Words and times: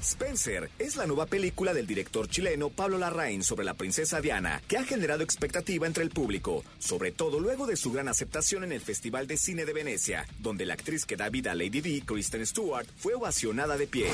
Spencer 0.00 0.70
es 0.78 0.94
la 0.96 1.06
nueva 1.06 1.26
película 1.26 1.74
del 1.74 1.86
director 1.86 2.28
chileno 2.28 2.70
Pablo 2.70 2.98
Larraín 2.98 3.42
sobre 3.42 3.64
la 3.64 3.74
princesa 3.74 4.20
Diana, 4.20 4.62
que 4.68 4.78
ha 4.78 4.84
generado 4.84 5.24
expectativa 5.24 5.88
entre 5.88 6.04
el 6.04 6.10
público, 6.10 6.64
sobre 6.78 7.10
todo 7.10 7.40
luego 7.40 7.66
de 7.66 7.76
su 7.76 7.90
gran 7.90 8.06
aceptación 8.06 8.62
en 8.62 8.70
el 8.70 8.80
Festival 8.80 9.26
de 9.26 9.36
Cine 9.36 9.64
de 9.64 9.72
Venecia, 9.72 10.26
donde 10.38 10.66
la 10.66 10.74
actriz 10.74 11.04
que 11.04 11.16
da 11.16 11.30
vida 11.30 11.50
a 11.50 11.54
Lady 11.56 11.80
Di, 11.80 12.02
Kristen 12.02 12.46
Stewart, 12.46 12.86
fue 12.96 13.14
ovacionada 13.14 13.76
de 13.76 13.88
pie. 13.88 14.06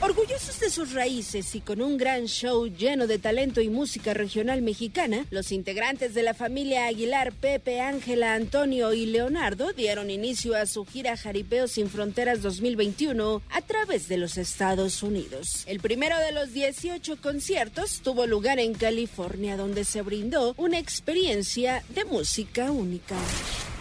Orgullosos 0.00 0.60
de 0.60 0.68
sus 0.68 0.92
raíces 0.92 1.54
y 1.54 1.60
con 1.60 1.80
un 1.80 1.96
gran 1.96 2.26
show 2.26 2.66
lleno 2.66 3.06
de 3.06 3.18
talento 3.18 3.62
y 3.62 3.70
música 3.70 4.12
regional 4.12 4.60
mexicana, 4.60 5.24
los 5.30 5.50
integrantes 5.50 6.12
de 6.12 6.24
la 6.24 6.34
familia 6.34 6.86
Aguilar, 6.86 7.32
Pepe, 7.32 7.80
Ángela, 7.80 8.34
Antonio 8.34 8.92
y 8.92 9.06
Leonardo 9.06 9.72
dieron 9.72 10.10
inicio 10.10 10.54
a 10.54 10.66
su 10.66 10.84
gira 10.84 11.16
Jaripeo 11.16 11.68
sin 11.68 11.88
Fronteras 11.88 12.42
2021 12.42 13.40
a 13.48 13.62
través 13.62 14.08
de 14.08 14.18
los 14.18 14.36
Estados 14.36 15.02
Unidos. 15.02 15.21
El 15.66 15.80
primero 15.80 16.18
de 16.18 16.32
los 16.32 16.52
18 16.52 17.20
conciertos 17.20 18.00
tuvo 18.02 18.26
lugar 18.26 18.58
en 18.58 18.74
California, 18.74 19.56
donde 19.56 19.84
se 19.84 20.02
brindó 20.02 20.54
una 20.56 20.78
experiencia 20.78 21.84
de 21.90 22.04
música 22.04 22.70
única. 22.70 23.16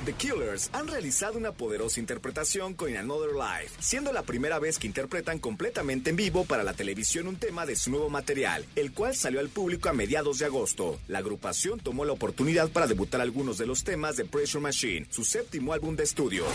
The 0.06 0.14
Killers 0.14 0.72
han 0.74 0.88
realizado 0.88 1.38
una 1.38 1.52
poderosa 1.52 2.00
interpretación 2.00 2.74
con 2.74 2.96
Another 2.98 3.34
Life, 3.34 3.76
siendo 3.80 4.12
la 4.12 4.24
primera 4.24 4.58
vez 4.58 4.80
que 4.80 4.88
interpretan 4.88 5.38
completamente 5.38 6.10
en 6.10 6.16
vivo 6.16 6.44
para 6.44 6.64
la 6.64 6.74
televisión 6.74 7.28
un 7.28 7.36
tema 7.36 7.68
de 7.68 7.76
su 7.76 7.92
nuevo 7.92 8.10
material, 8.10 8.66
el 8.76 8.94
cual 8.94 9.16
salió 9.16 9.40
al 9.40 9.50
público 9.50 9.90
a 9.90 9.94
mediados 9.94 10.40
de 10.40 10.46
agosto. 10.46 11.00
La 11.08 11.20
agrupación 11.20 11.80
tomó 11.80 12.04
la 12.04 12.14
oportunidad 12.14 12.70
para 12.70 12.88
debutar 12.88 13.22
algunos 13.22 13.60
de 13.60 13.68
los 13.68 13.84
temas 13.84 14.18
de 14.18 14.26
Pressure 14.26 14.64
Machine, 14.64 15.06
su 15.12 15.24
séptimo 15.24 15.72
álbum 15.72 15.96
de 15.96 16.04
estudio. 16.04 16.46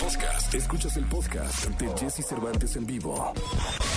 Podcast. 0.00 0.52
Escuchas 0.52 0.96
el 0.96 1.04
podcast 1.04 1.68
de 1.68 1.88
Jesse 1.96 2.26
Cervantes 2.26 2.74
en 2.74 2.86
vivo. 2.86 3.32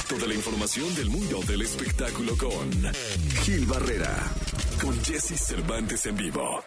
Toda 0.08 0.28
la 0.28 0.36
información 0.36 0.94
del 0.94 1.10
mundo 1.10 1.40
del 1.48 1.64
espectáculo 1.64 2.38
con 2.38 2.94
Gil 3.42 3.66
Barrera. 3.66 4.32
Con 4.80 5.04
Jesse 5.04 5.40
Cervantes 5.40 6.06
en 6.06 6.16
vivo. 6.16 6.64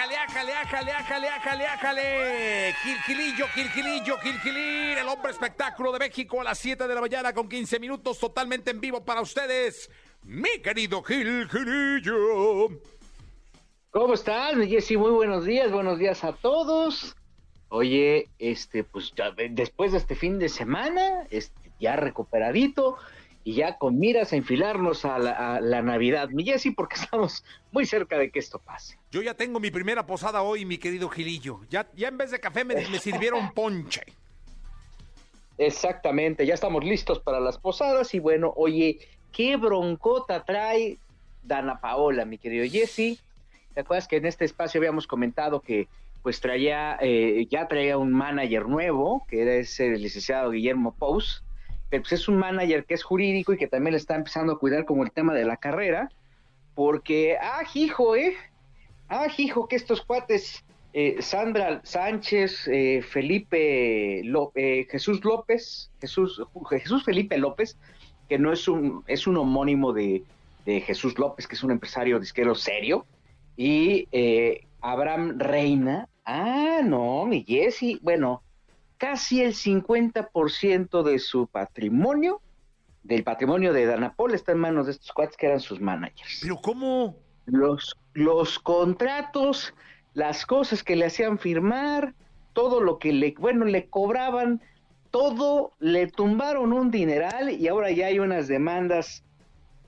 Ájale, 0.00 0.16
ájale, 0.16 0.52
ájale, 0.54 0.92
ájale, 0.92 1.28
ájale, 1.28 1.66
ájale. 1.66 2.74
Gilgilillo, 2.82 3.46
Gilgilillo, 3.48 4.16
Gilgilín, 4.16 4.96
el 4.96 5.06
hombre 5.06 5.30
espectáculo 5.30 5.92
de 5.92 5.98
México 5.98 6.40
a 6.40 6.44
las 6.44 6.58
7 6.58 6.88
de 6.88 6.94
la 6.94 7.02
mañana 7.02 7.34
con 7.34 7.46
15 7.46 7.78
minutos 7.78 8.18
totalmente 8.18 8.70
en 8.70 8.80
vivo 8.80 9.04
para 9.04 9.20
ustedes. 9.20 9.90
Mi 10.22 10.62
querido 10.62 11.02
Gilgilillo. 11.02 12.68
¿Cómo 13.90 14.14
estás, 14.14 14.56
Jessy? 14.66 14.96
Muy 14.96 15.10
buenos 15.10 15.44
días, 15.44 15.70
buenos 15.70 15.98
días 15.98 16.24
a 16.24 16.32
todos. 16.32 17.14
Oye, 17.68 18.30
este, 18.38 18.84
pues 18.84 19.12
ya, 19.14 19.32
después 19.50 19.92
de 19.92 19.98
este 19.98 20.14
fin 20.14 20.38
de 20.38 20.48
semana, 20.48 21.26
este, 21.28 21.72
ya 21.78 21.96
recuperadito 21.96 22.96
y 23.42 23.54
ya 23.54 23.78
con 23.78 23.98
miras 23.98 24.32
a 24.32 24.36
enfilarnos 24.36 25.04
a 25.04 25.18
la, 25.18 25.56
a 25.56 25.60
la 25.60 25.82
Navidad, 25.82 26.28
mi 26.30 26.44
Jessy, 26.44 26.70
porque 26.70 26.96
estamos 27.00 27.44
muy 27.72 27.86
cerca 27.86 28.18
de 28.18 28.30
que 28.30 28.38
esto 28.38 28.58
pase. 28.58 28.98
Yo 29.10 29.22
ya 29.22 29.34
tengo 29.34 29.60
mi 29.60 29.70
primera 29.70 30.06
posada 30.06 30.42
hoy, 30.42 30.64
mi 30.64 30.78
querido 30.78 31.08
Gilillo. 31.08 31.60
Ya, 31.70 31.88
ya 31.96 32.08
en 32.08 32.18
vez 32.18 32.30
de 32.30 32.40
café 32.40 32.64
me, 32.64 32.74
me 32.74 32.98
sirvieron 32.98 33.50
ponche. 33.54 34.02
Exactamente, 35.58 36.46
ya 36.46 36.54
estamos 36.54 36.84
listos 36.84 37.18
para 37.18 37.38
las 37.38 37.58
posadas 37.58 38.14
y 38.14 38.18
bueno, 38.18 38.52
oye, 38.56 38.98
qué 39.30 39.56
broncota 39.56 40.42
trae 40.44 40.96
Dana 41.42 41.80
Paola, 41.80 42.24
mi 42.24 42.38
querido 42.38 42.64
Jesse. 42.66 43.20
¿Te 43.74 43.80
acuerdas 43.80 44.08
que 44.08 44.16
en 44.16 44.26
este 44.26 44.46
espacio 44.46 44.78
habíamos 44.78 45.06
comentado 45.06 45.60
que 45.60 45.86
pues 46.22 46.40
traía, 46.40 46.98
eh, 47.00 47.46
ya 47.50 47.68
traía 47.68 47.98
un 47.98 48.12
manager 48.12 48.68
nuevo, 48.68 49.26
que 49.28 49.42
era 49.42 49.54
ese 49.54 49.90
licenciado 49.96 50.50
Guillermo 50.50 50.92
Pous, 50.92 51.42
pero 51.90 52.02
pues 52.02 52.12
es 52.12 52.28
un 52.28 52.38
manager 52.38 52.84
que 52.84 52.94
es 52.94 53.02
jurídico 53.02 53.52
y 53.52 53.56
que 53.58 53.66
también 53.66 53.92
le 53.92 53.98
está 53.98 54.14
empezando 54.14 54.52
a 54.52 54.58
cuidar 54.58 54.84
como 54.84 55.02
el 55.04 55.10
tema 55.12 55.34
de 55.34 55.44
la 55.44 55.56
carrera, 55.56 56.08
porque, 56.74 57.36
ah, 57.40 57.62
hijo, 57.74 58.16
eh, 58.16 58.34
ah, 59.08 59.26
hijo, 59.36 59.66
que 59.68 59.76
estos 59.76 60.02
cuates, 60.02 60.64
eh, 60.92 61.16
Sandra 61.20 61.80
Sánchez, 61.84 62.66
eh, 62.68 63.02
Felipe, 63.02 64.22
Ló- 64.24 64.52
eh, 64.54 64.86
Jesús 64.90 65.24
López, 65.24 65.90
Jesús, 66.00 66.42
Jesús 66.70 67.04
Felipe 67.04 67.36
López, 67.38 67.76
que 68.28 68.38
no 68.38 68.52
es 68.52 68.68
un, 68.68 69.02
es 69.06 69.26
un 69.26 69.36
homónimo 69.36 69.92
de, 69.92 70.22
de 70.64 70.80
Jesús 70.80 71.18
López, 71.18 71.46
que 71.46 71.56
es 71.56 71.62
un 71.64 71.72
empresario 71.72 72.18
disquero 72.20 72.54
serio, 72.54 73.04
y 73.56 74.08
eh, 74.12 74.66
Abraham 74.80 75.38
Reina, 75.38 76.08
ah, 76.24 76.80
no, 76.84 77.26
mi 77.26 77.44
Jesse, 77.44 77.98
bueno, 78.02 78.42
casi 79.00 79.40
el 79.40 79.54
50% 79.54 81.02
de 81.02 81.18
su 81.18 81.46
patrimonio, 81.46 82.42
del 83.02 83.24
patrimonio 83.24 83.72
de 83.72 83.86
Danapol, 83.86 84.34
está 84.34 84.52
en 84.52 84.58
manos 84.58 84.86
de 84.86 84.92
estos 84.92 85.10
cuates 85.12 85.38
que 85.38 85.46
eran 85.46 85.60
sus 85.60 85.80
managers. 85.80 86.40
Pero 86.42 86.56
¿cómo? 86.62 87.16
Los, 87.46 87.96
los 88.12 88.58
contratos, 88.58 89.72
las 90.12 90.44
cosas 90.44 90.84
que 90.84 90.96
le 90.96 91.06
hacían 91.06 91.38
firmar, 91.38 92.14
todo 92.52 92.82
lo 92.82 92.98
que 92.98 93.14
le, 93.14 93.34
bueno, 93.38 93.64
le 93.64 93.86
cobraban, 93.88 94.60
todo 95.10 95.72
le 95.78 96.06
tumbaron 96.06 96.74
un 96.74 96.90
dineral 96.90 97.48
y 97.50 97.68
ahora 97.68 97.90
ya 97.90 98.08
hay 98.08 98.18
unas 98.18 98.48
demandas, 98.48 99.24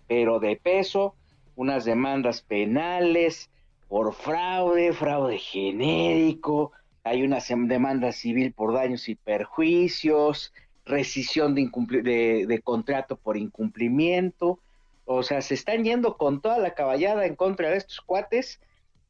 pero 0.08 0.40
de 0.40 0.56
peso, 0.56 1.14
unas 1.54 1.84
demandas 1.84 2.40
penales 2.40 3.50
por 3.88 4.14
fraude, 4.14 4.94
fraude 4.94 5.36
genérico, 5.36 6.72
hay 7.04 7.22
una 7.22 7.38
demanda 7.40 8.12
civil 8.12 8.52
por 8.52 8.72
daños 8.72 9.08
y 9.08 9.14
perjuicios, 9.14 10.52
rescisión 10.84 11.54
de, 11.54 11.70
de, 12.02 12.46
de 12.46 12.60
contrato 12.60 13.16
por 13.16 13.36
incumplimiento. 13.36 14.60
O 15.04 15.22
sea, 15.22 15.42
se 15.42 15.54
están 15.54 15.84
yendo 15.84 16.16
con 16.16 16.40
toda 16.40 16.58
la 16.58 16.74
caballada 16.74 17.26
en 17.26 17.34
contra 17.34 17.70
de 17.70 17.76
estos 17.78 18.00
cuates 18.00 18.60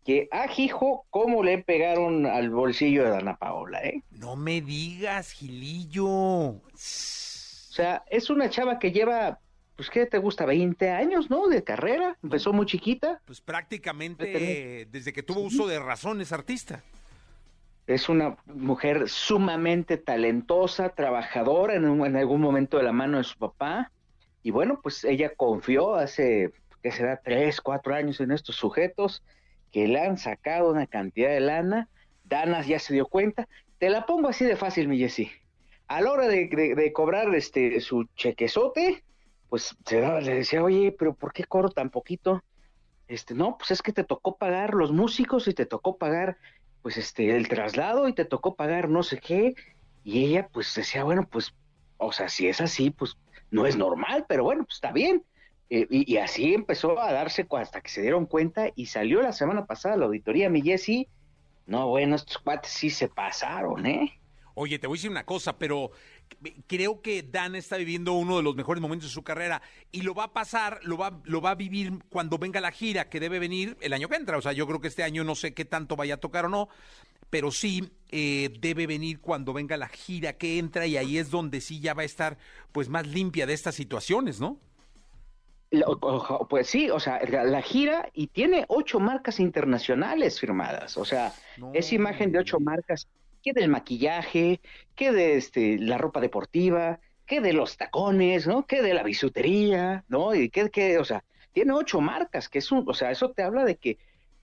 que, 0.05 0.29
ah, 0.33 0.49
hijo, 0.57 1.05
cómo 1.11 1.43
le 1.45 1.59
pegaron 1.59 2.27
al 2.27 2.51
bolsillo 2.51 3.05
de 3.05 3.11
Dana 3.11 3.37
Paola, 3.37 3.83
¿eh? 3.85 4.03
No 4.11 4.37
me 4.37 4.61
digas, 4.61 5.33
Gilillo. 5.33 6.07
O 6.09 6.61
sea, 6.75 8.03
es 8.11 8.29
una 8.29 8.51
chava 8.51 8.79
que 8.79 8.91
lleva, 8.91 9.39
pues, 9.77 9.91
¿qué 9.91 10.07
te 10.07 10.19
gusta? 10.19 10.45
20 10.45 10.91
años, 10.91 11.31
¿no? 11.31 11.47
De 11.47 11.63
carrera. 11.63 12.17
Empezó 12.23 12.53
muy 12.53 12.67
chiquita. 12.67 13.21
Pues 13.27 13.41
prácticamente 13.41 14.89
desde 14.91 15.13
que 15.13 15.23
tuvo 15.23 15.41
uso 15.41 15.69
de 15.69 15.79
razón 15.79 16.21
es 16.21 16.33
artista. 16.33 16.83
Es 17.93 18.09
una 18.09 18.37
mujer 18.47 19.09
sumamente 19.09 19.99
talentosa, 19.99 20.89
trabajadora 20.91 21.75
en, 21.75 22.17
algún 22.17 22.41
momento 22.41 22.79
de 22.79 22.85
la 22.85 22.93
mano 22.93 23.19
de 23.19 23.25
su 23.25 23.37
papá. 23.39 23.93
Y 24.43 24.51
bueno, 24.51 24.81
pues 24.83 25.05
ella 25.05 25.35
confió 25.37 25.95
hace, 25.95 26.53
que 26.83 26.91
será? 26.91 27.21
Tres, 27.23 27.61
cuatro 27.61 27.95
años 27.95 28.21
en 28.21 28.31
estos 28.33 28.57
sujetos 28.57 29.23
que 29.71 29.87
le 29.89 30.01
han 30.01 30.17
sacado 30.17 30.71
una 30.71 30.87
cantidad 30.87 31.31
de 31.31 31.41
lana. 31.41 31.89
Dana 32.25 32.63
ya 32.63 32.79
se 32.79 32.95
dio 32.95 33.07
cuenta. 33.07 33.47
Te 33.79 33.91
la 33.91 34.07
pongo 34.07 34.29
así 34.29 34.45
de 34.45 34.57
fácil, 34.57 34.89
mi 34.89 34.99
Jessy. 34.99 35.31
A 35.87 36.01
la 36.01 36.13
hora 36.13 36.29
de, 36.29 36.93
cobrar 36.95 37.35
este 37.35 37.81
su 37.81 38.07
chequezote, 38.17 39.05
pues 39.51 39.77
se 39.85 40.01
le 40.01 40.35
decía, 40.35 40.63
oye, 40.65 40.95
pero 40.99 41.13
¿por 41.13 41.35
qué 41.35 41.45
cobro 41.45 41.69
tan 41.69 41.91
poquito? 41.91 42.43
Este, 43.07 43.35
no, 43.35 43.59
pues 43.59 43.73
es 43.73 43.83
que 43.83 43.93
te 43.93 44.05
tocó 44.05 44.39
pagar 44.39 44.73
los 44.73 44.93
músicos 44.93 45.47
y 45.47 45.53
te 45.53 45.67
tocó 45.67 45.99
pagar 45.99 46.39
pues 46.83 46.97
este, 46.97 47.37
el 47.37 47.49
traslado 47.49 48.09
y 48.09 48.13
te 48.13 48.25
tocó 48.25 48.55
pagar 48.55 48.89
no 48.89 49.03
sé 49.03 49.19
qué. 49.19 49.55
Y 50.05 50.25
ella 50.25 50.49
pues 50.53 50.75
decía, 50.75 51.05
bueno, 51.05 51.27
pues, 51.31 51.55
o 51.97 52.13
sea, 52.13 52.29
si 52.29 52.49
es 52.49 52.61
así, 52.61 52.91
pues 52.91 53.17
no 53.51 53.67
es 53.67 53.77
normal, 53.77 54.27
pero 54.29 54.45
bueno, 54.45 54.65
pues 54.65 54.77
está 54.77 54.93
bien. 54.93 55.25
Eh, 55.71 55.87
y, 55.89 56.17
así 56.19 56.53
empezó 56.53 57.01
a 57.01 57.13
darse 57.13 57.47
hasta 57.51 57.81
que 57.81 57.89
se 57.89 58.03
dieron 58.03 58.27
cuenta 58.27 58.69
y 58.75 58.87
salió 58.87 59.23
la 59.23 59.33
semana 59.33 59.65
pasada 59.65 59.97
la 59.97 60.05
auditoría, 60.05 60.51
mi 60.51 60.61
Jessy. 60.61 61.09
No, 61.67 61.89
bueno, 61.89 62.17
estos 62.17 62.39
cuates 62.39 62.73
sí 62.73 62.91
se 62.91 63.09
pasaron, 63.09 63.87
¿eh? 63.87 64.21
Oye, 64.55 64.79
te 64.79 64.87
voy 64.87 64.97
a 64.97 64.99
decir 64.99 65.11
una 65.11 65.25
cosa, 65.25 65.57
pero 65.57 65.93
creo 66.67 67.01
que 67.03 67.23
Dan 67.23 67.55
está 67.55 67.77
viviendo 67.77 68.13
uno 68.13 68.37
de 68.37 68.43
los 68.43 68.55
mejores 68.57 68.81
momentos 68.81 69.09
de 69.11 69.15
su 69.15 69.23
carrera 69.23 69.63
y 69.91 70.03
lo 70.03 70.15
va 70.15 70.25
a 70.25 70.33
pasar, 70.33 70.81
lo 70.83 70.97
va, 70.97 71.21
lo 71.25 71.41
va 71.41 71.51
a 71.51 71.55
vivir 71.55 71.93
cuando 72.09 72.39
venga 72.39 72.61
la 72.61 72.73
gira 72.73 73.09
que 73.09 73.21
debe 73.21 73.39
venir 73.39 73.77
el 73.81 73.93
año 73.93 74.09
que 74.09 74.17
entra. 74.17 74.39
O 74.39 74.43
sea, 74.43 74.53
yo 74.53 74.67
creo 74.67 74.81
que 74.81 74.89
este 74.89 75.03
año 75.03 75.25
no 75.25 75.35
sé 75.35 75.55
qué 75.55 75.65
tanto 75.65 75.97
vaya 75.97 76.15
a 76.15 76.17
tocar 76.19 76.47
o 76.47 76.49
no, 76.49 76.69
pero 77.31 77.51
sí 77.51 77.91
eh, 78.11 78.51
debe 78.61 78.87
venir 78.87 79.21
cuando 79.21 79.53
venga 79.53 79.77
la 79.77 79.89
gira 79.89 80.35
que 80.35 80.59
entra 80.59 80.87
y 80.87 80.97
ahí 80.97 81.19
es 81.19 81.31
donde 81.31 81.61
sí 81.61 81.81
ya 81.81 81.95
va 81.95 82.03
a 82.03 82.07
estar 82.07 82.37
pues 82.73 82.89
más 82.89 83.07
limpia 83.07 83.47
de 83.47 83.55
estas 83.55 83.75
situaciones, 83.75 84.41
¿no? 84.41 84.59
Pues 86.51 86.67
sí, 86.67 86.91
o 86.91 87.01
sea, 87.01 87.19
la, 87.27 87.45
la 87.45 87.63
gira 87.63 88.11
y 88.13 88.27
tiene 88.27 88.67
ocho 88.69 89.01
marcas 89.01 89.41
internacionales 89.41 90.39
firmadas, 90.39 90.99
o 90.99 91.05
sea, 91.07 91.33
No. 91.57 91.71
es 91.73 91.95
imagen 91.95 92.31
de 92.31 92.41
ocho 92.41 92.61
marcas, 92.61 93.09
que 93.43 93.53
del 93.53 93.69
maquillaje, 93.69 94.61
que 94.95 95.13
de 95.13 95.37
este, 95.37 95.79
la 95.79 95.99
ropa 95.99 96.21
deportiva, 96.21 97.01
que 97.27 97.41
de 97.41 97.53
los 97.53 97.77
tacones, 97.77 98.47
¿no? 98.47 98.67
Que 98.67 98.83
de 98.83 98.95
la 98.95 99.03
bisutería, 99.03 100.05
¿no? 100.09 100.35
Y 100.35 100.51
que, 100.51 100.71
que, 100.71 100.99
o 100.99 101.05
sea, 101.05 101.25
tiene 101.53 101.73
ocho 101.73 102.01
marcas, 102.01 102.49
que 102.49 102.59
es 102.59 102.73
un, 102.73 102.85
o 102.89 102.95
sea, 102.95 103.11
eso 103.11 103.31
te 103.33 103.43
habla 103.43 103.65
de 103.65 103.77
que 103.77 103.99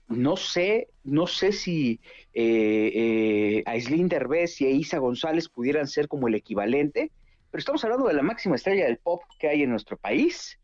no 0.08 0.36
sé, 0.36 0.88
no 1.04 1.26
sé 1.26 1.52
si 1.52 2.00
eh, 2.34 2.92
eh, 2.94 3.62
Aislinn 3.66 4.08
Derbez 4.08 4.60
y 4.60 4.66
Isa 4.66 4.98
González 4.98 5.48
pudieran 5.48 5.86
ser 5.86 6.08
como 6.08 6.28
el 6.28 6.34
equivalente, 6.34 7.12
pero 7.50 7.60
estamos 7.60 7.84
hablando 7.84 8.06
de 8.08 8.14
la 8.14 8.22
máxima 8.22 8.56
estrella 8.56 8.86
del 8.86 8.98
pop 8.98 9.22
que 9.38 9.48
hay 9.48 9.62
en 9.62 9.70
nuestro 9.70 9.96
país, 9.96 10.59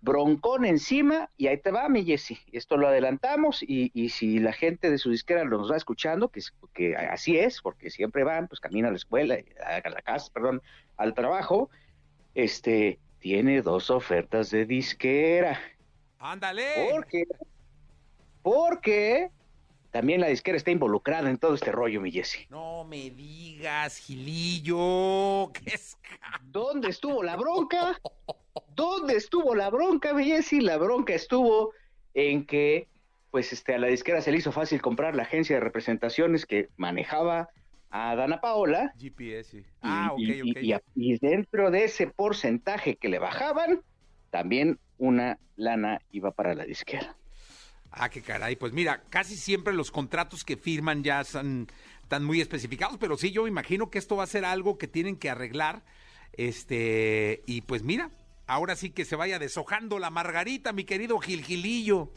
broncón 0.00 0.64
encima, 0.64 1.30
y 1.36 1.48
ahí 1.48 1.58
te 1.58 1.70
va, 1.70 1.88
mi 1.88 2.04
Jessy. 2.04 2.38
Esto 2.52 2.76
lo 2.76 2.88
adelantamos, 2.88 3.62
y, 3.62 3.90
y, 3.94 4.10
si 4.10 4.38
la 4.38 4.52
gente 4.52 4.90
de 4.90 4.98
su 4.98 5.10
disquera 5.10 5.44
nos 5.44 5.70
va 5.70 5.76
escuchando, 5.76 6.28
que, 6.28 6.40
que 6.74 6.96
así 6.96 7.38
es, 7.38 7.60
porque 7.60 7.90
siempre 7.90 8.24
van, 8.24 8.48
pues 8.48 8.60
camina 8.60 8.88
a 8.88 8.90
la 8.90 8.96
escuela, 8.96 9.36
a 9.64 9.88
la 9.88 10.02
casa, 10.02 10.30
perdón, 10.32 10.62
al 10.96 11.14
trabajo, 11.14 11.70
este, 12.34 12.98
tiene 13.18 13.62
dos 13.62 13.90
ofertas 13.90 14.50
de 14.50 14.66
disquera. 14.66 15.60
¡Ándale! 16.18 16.88
Porque, 16.90 17.24
porque 18.42 19.30
también 19.90 20.20
la 20.20 20.28
disquera 20.28 20.56
está 20.56 20.70
involucrada 20.70 21.30
en 21.30 21.38
todo 21.38 21.54
este 21.54 21.72
rollo, 21.72 22.00
mi 22.00 22.12
Jessy. 22.12 22.46
No 22.50 22.84
me 22.84 23.10
digas, 23.10 23.96
Gilillo, 23.98 25.50
¿qué 25.52 25.74
es? 25.74 25.96
¿Dónde 26.42 26.90
estuvo 26.90 27.22
la 27.22 27.36
bronca? 27.36 27.98
¿Dónde 28.74 29.16
estuvo 29.16 29.54
la 29.54 29.70
bronca, 29.70 30.16
Jessy? 30.22 30.60
La 30.60 30.76
bronca 30.78 31.14
estuvo 31.14 31.72
en 32.14 32.46
que, 32.46 32.88
pues, 33.30 33.52
este, 33.52 33.74
a 33.74 33.78
la 33.78 33.86
disquera 33.88 34.20
se 34.20 34.30
le 34.32 34.38
hizo 34.38 34.52
fácil 34.52 34.80
comprar 34.80 35.14
la 35.14 35.22
agencia 35.24 35.56
de 35.56 35.60
representaciones 35.60 36.46
que 36.46 36.68
manejaba 36.76 37.48
a 37.90 38.14
Dana 38.16 38.40
Paola. 38.40 38.92
GPS. 38.98 39.58
Y, 39.58 39.64
Ah, 39.82 40.10
ok, 40.12 40.18
y- 40.20 40.50
ok. 40.50 40.82
y- 40.94 41.12
y 41.14 41.18
dentro 41.18 41.70
de 41.70 41.84
ese 41.84 42.06
porcentaje 42.08 42.96
que 42.96 43.08
le 43.08 43.18
bajaban, 43.18 43.82
también 44.30 44.78
una 44.98 45.38
lana 45.56 46.00
iba 46.10 46.30
para 46.32 46.54
la 46.54 46.64
disquera. 46.64 47.16
Ah, 47.90 48.10
qué 48.10 48.20
caray. 48.20 48.56
Pues 48.56 48.72
mira, 48.72 49.02
casi 49.08 49.36
siempre 49.36 49.72
los 49.72 49.90
contratos 49.90 50.44
que 50.44 50.56
firman 50.58 51.02
ya 51.02 51.22
están, 51.22 51.68
están 52.02 52.24
muy 52.24 52.40
especificados, 52.40 52.98
pero 52.98 53.16
sí, 53.16 53.30
yo 53.30 53.44
me 53.44 53.48
imagino 53.48 53.88
que 53.90 53.98
esto 53.98 54.16
va 54.16 54.24
a 54.24 54.26
ser 54.26 54.44
algo 54.44 54.76
que 54.76 54.88
tienen 54.88 55.16
que 55.16 55.30
arreglar. 55.30 55.82
Este, 56.32 57.42
y 57.46 57.62
pues 57.62 57.82
mira, 57.82 58.10
ahora 58.48 58.74
sí 58.74 58.90
que 58.90 59.04
se 59.04 59.14
vaya 59.14 59.38
deshojando 59.38 60.00
la 60.00 60.10
margarita, 60.10 60.72
mi 60.72 60.84
querido 60.84 61.18
Gilgilillo. 61.20 62.08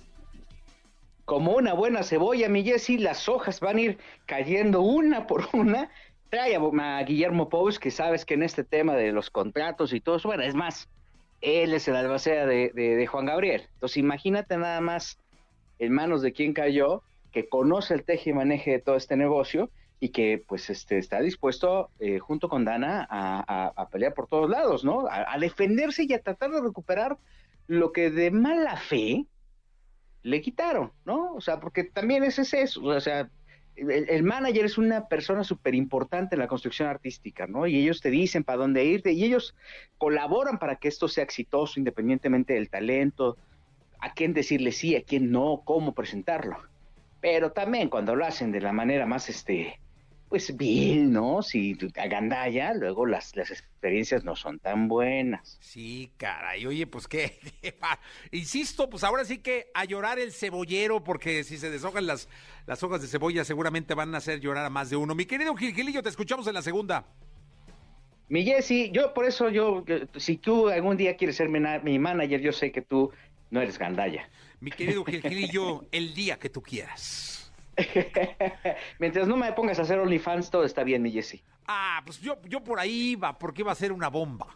Como 1.25 1.53
una 1.53 1.73
buena 1.73 2.03
cebolla, 2.03 2.49
mi 2.49 2.63
Jessy, 2.63 2.97
las 2.97 3.29
hojas 3.29 3.59
van 3.59 3.77
a 3.77 3.81
ir 3.81 3.97
cayendo 4.25 4.81
una 4.81 5.27
por 5.27 5.47
una. 5.53 5.91
Trae 6.29 6.55
a, 6.55 7.03
Guillermo 7.03 7.49
Pous, 7.49 7.77
que 7.77 7.91
sabes 7.91 8.25
que 8.25 8.33
en 8.33 8.43
este 8.43 8.63
tema 8.63 8.95
de 8.95 9.11
los 9.11 9.29
contratos 9.29 9.93
y 9.93 9.99
todo 9.99 10.15
eso, 10.15 10.29
bueno, 10.29 10.43
es 10.43 10.55
más, 10.55 10.89
él 11.41 11.73
es 11.73 11.87
el 11.89 11.97
albacea 11.97 12.45
de, 12.45 13.07
Juan 13.07 13.25
Gabriel. 13.25 13.67
Entonces 13.73 13.97
imagínate 13.97 14.57
nada 14.57 14.79
más 14.79 15.19
en 15.79 15.91
manos 15.91 16.21
de 16.21 16.31
quien 16.31 16.53
cayó, 16.53 17.03
que 17.33 17.49
conoce 17.49 17.93
el 17.93 18.03
teje 18.03 18.29
y 18.29 18.33
maneje 18.33 18.71
de 18.71 18.79
todo 18.79 18.95
este 18.95 19.17
negocio 19.17 19.69
y 20.01 20.09
que 20.09 20.43
pues 20.45 20.69
este 20.69 20.97
está 20.97 21.21
dispuesto 21.21 21.91
eh, 21.99 22.19
junto 22.19 22.49
con 22.49 22.65
Dana 22.65 23.07
a, 23.09 23.87
pelear 23.91 24.13
por 24.13 24.27
todos 24.27 24.49
lados, 24.49 24.83
¿no? 24.83 25.07
A, 25.07 25.31
a 25.33 25.37
defenderse 25.37 26.03
y 26.03 26.13
a 26.13 26.21
tratar 26.21 26.51
de 26.51 26.59
recuperar 26.59 27.17
lo 27.67 27.91
que 27.91 28.09
de 28.09 28.31
mala 28.31 28.75
fe 28.77 29.27
le 30.23 30.41
quitaron, 30.41 30.91
¿no? 31.05 31.33
O 31.35 31.39
sea, 31.39 31.59
porque 31.59 31.83
también 31.83 32.23
ese 32.23 32.41
es 32.41 32.53
eso, 32.53 32.83
o 32.83 32.99
sea, 32.99 33.29
el 33.75 34.23
manager 34.23 34.65
es 34.65 34.77
una 34.77 35.07
persona 35.07 35.43
súper 35.43 35.75
importante 35.75 36.35
en 36.35 36.39
la 36.39 36.47
construcción 36.47 36.87
artística, 36.87 37.47
¿no? 37.47 37.67
Y 37.67 37.77
ellos 37.77 38.01
te 38.01 38.09
dicen 38.09 38.43
para 38.43 38.57
dónde 38.57 38.83
irte 38.83 39.13
y 39.13 39.23
ellos 39.23 39.55
colaboran 39.97 40.59
para 40.59 40.75
que 40.75 40.87
esto 40.87 41.07
sea 41.07 41.23
exitoso 41.23 41.79
independientemente 41.79 42.53
del 42.53 42.69
talento, 42.69 43.37
a 43.99 44.13
quién 44.13 44.33
decirle 44.33 44.71
sí, 44.71 44.95
a 44.95 45.03
quién 45.03 45.31
no, 45.31 45.61
cómo 45.63 45.93
presentarlo. 45.93 46.57
Pero 47.21 47.51
también 47.51 47.89
cuando 47.89 48.15
lo 48.15 48.25
hacen 48.25 48.51
de 48.51 48.61
la 48.61 48.73
manera 48.73 49.05
más, 49.05 49.29
este, 49.29 49.79
pues 50.31 50.55
vil, 50.55 51.11
¿no? 51.11 51.41
Si 51.41 51.77
agandalla, 51.97 52.73
luego 52.73 53.05
las, 53.05 53.35
las 53.35 53.51
experiencias 53.51 54.23
no 54.23 54.37
son 54.37 54.59
tan 54.59 54.87
buenas. 54.87 55.57
Sí, 55.59 56.09
caray, 56.15 56.65
oye, 56.65 56.87
pues 56.87 57.05
qué. 57.09 57.37
Insisto, 58.31 58.89
pues 58.89 59.03
ahora 59.03 59.25
sí 59.25 59.39
que 59.39 59.67
a 59.73 59.83
llorar 59.83 60.19
el 60.19 60.31
cebollero, 60.31 61.03
porque 61.03 61.43
si 61.43 61.57
se 61.57 61.69
deshojan 61.69 62.07
las, 62.07 62.29
las 62.65 62.81
hojas 62.81 63.01
de 63.01 63.09
cebolla 63.09 63.43
seguramente 63.43 63.93
van 63.93 64.15
a 64.15 64.19
hacer 64.19 64.39
llorar 64.39 64.65
a 64.65 64.69
más 64.69 64.89
de 64.89 64.95
uno. 64.95 65.15
Mi 65.15 65.25
querido 65.25 65.53
Gilgilillo, 65.53 66.01
te 66.01 66.07
escuchamos 66.07 66.47
en 66.47 66.53
la 66.53 66.61
segunda. 66.61 67.05
Mi 68.29 68.45
Jessy, 68.45 68.89
yo 68.93 69.13
por 69.13 69.25
eso 69.25 69.49
yo, 69.49 69.83
si 70.15 70.37
tú 70.37 70.69
algún 70.69 70.95
día 70.95 71.17
quieres 71.17 71.35
ser 71.35 71.49
mi, 71.49 71.59
mi 71.83 71.99
manager, 71.99 72.39
yo 72.39 72.53
sé 72.53 72.71
que 72.71 72.81
tú 72.81 73.11
no 73.49 73.59
eres 73.59 73.77
gandalla. 73.77 74.29
Mi 74.61 74.71
querido 74.71 75.03
Gilgilillo, 75.03 75.83
el 75.91 76.13
día 76.13 76.39
que 76.39 76.49
tú 76.49 76.61
quieras. 76.61 77.40
Mientras 78.99 79.27
no 79.27 79.37
me 79.37 79.51
pongas 79.53 79.79
a 79.79 79.83
hacer 79.83 79.99
OnlyFans, 79.99 80.49
todo 80.49 80.63
está 80.63 80.83
bien, 80.83 81.01
mi 81.01 81.11
Jessy. 81.11 81.41
Ah, 81.67 82.01
pues 82.05 82.19
yo, 82.19 82.37
yo 82.47 82.63
por 82.63 82.79
ahí 82.79 83.11
iba, 83.11 83.37
porque 83.37 83.61
iba 83.61 83.71
a 83.71 83.75
ser 83.75 83.91
una 83.91 84.09
bomba. 84.09 84.47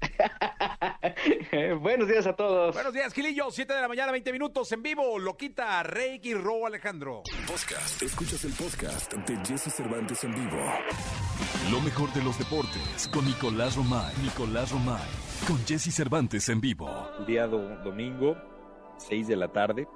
Buenos 1.80 2.08
días 2.08 2.26
a 2.26 2.34
todos. 2.34 2.74
Buenos 2.74 2.92
días, 2.92 3.12
Gilillo, 3.12 3.50
7 3.50 3.72
de 3.72 3.80
la 3.80 3.88
mañana, 3.88 4.12
20 4.12 4.32
minutos 4.32 4.70
en 4.72 4.82
vivo. 4.82 5.18
Loquita, 5.18 5.82
Reiki, 5.82 6.34
Ro, 6.34 6.66
Alejandro. 6.66 7.22
Podcast. 7.46 8.02
Escuchas 8.02 8.44
el 8.44 8.52
podcast 8.52 9.12
de 9.12 9.36
Jesse 9.46 9.72
Cervantes 9.74 10.22
en 10.24 10.34
vivo. 10.34 10.62
Lo 11.70 11.80
mejor 11.80 12.12
de 12.12 12.22
los 12.22 12.38
deportes 12.38 13.08
con 13.12 13.24
Nicolás 13.24 13.76
Romay. 13.76 14.14
Nicolás 14.22 14.70
Romay. 14.72 15.02
Con 15.46 15.58
Jesse 15.66 15.92
Cervantes 15.94 16.48
en 16.48 16.60
vivo. 16.60 17.08
Día 17.26 17.46
do- 17.46 17.76
domingo, 17.82 18.36
6 18.98 19.26
de 19.28 19.36
la 19.36 19.48
tarde. 19.48 19.88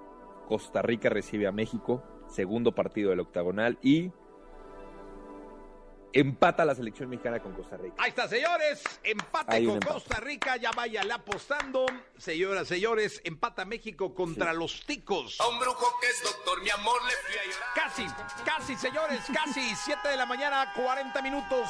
Costa 0.48 0.80
Rica 0.80 1.10
recibe 1.10 1.46
a 1.46 1.52
México, 1.52 2.02
segundo 2.26 2.74
partido 2.74 3.10
del 3.10 3.20
octagonal 3.20 3.78
y 3.82 4.10
empata 6.14 6.64
la 6.64 6.74
selección 6.74 7.10
mexicana 7.10 7.40
con 7.40 7.52
Costa 7.52 7.76
Rica. 7.76 7.96
Ahí 7.98 8.08
está, 8.08 8.26
señores. 8.26 8.82
Empate 9.04 9.56
Hay 9.56 9.66
con 9.66 9.74
empate. 9.74 9.92
Costa 9.92 10.20
Rica. 10.20 10.56
Ya 10.56 10.70
vaya 10.70 11.02
apostando. 11.14 11.84
Señoras, 12.16 12.66
señores, 12.66 13.20
empata 13.24 13.66
México 13.66 14.14
contra 14.14 14.54
los 14.54 14.86
ticos. 14.86 15.38
A 15.38 15.48
un 15.48 15.58
brujo 15.58 15.86
que 16.00 16.06
es 16.06 16.22
doctor, 16.24 16.62
mi 16.62 16.70
amor, 16.70 16.98
le 17.04 17.12
fui 17.12 17.38
a 17.38 17.44
llorar. 17.44 17.68
Casi, 17.74 18.06
casi, 18.46 18.74
señores, 18.76 19.20
casi. 19.32 19.60
7 19.60 20.08
de 20.08 20.16
la 20.16 20.24
mañana, 20.24 20.72
40 20.74 21.20
minutos. 21.20 21.68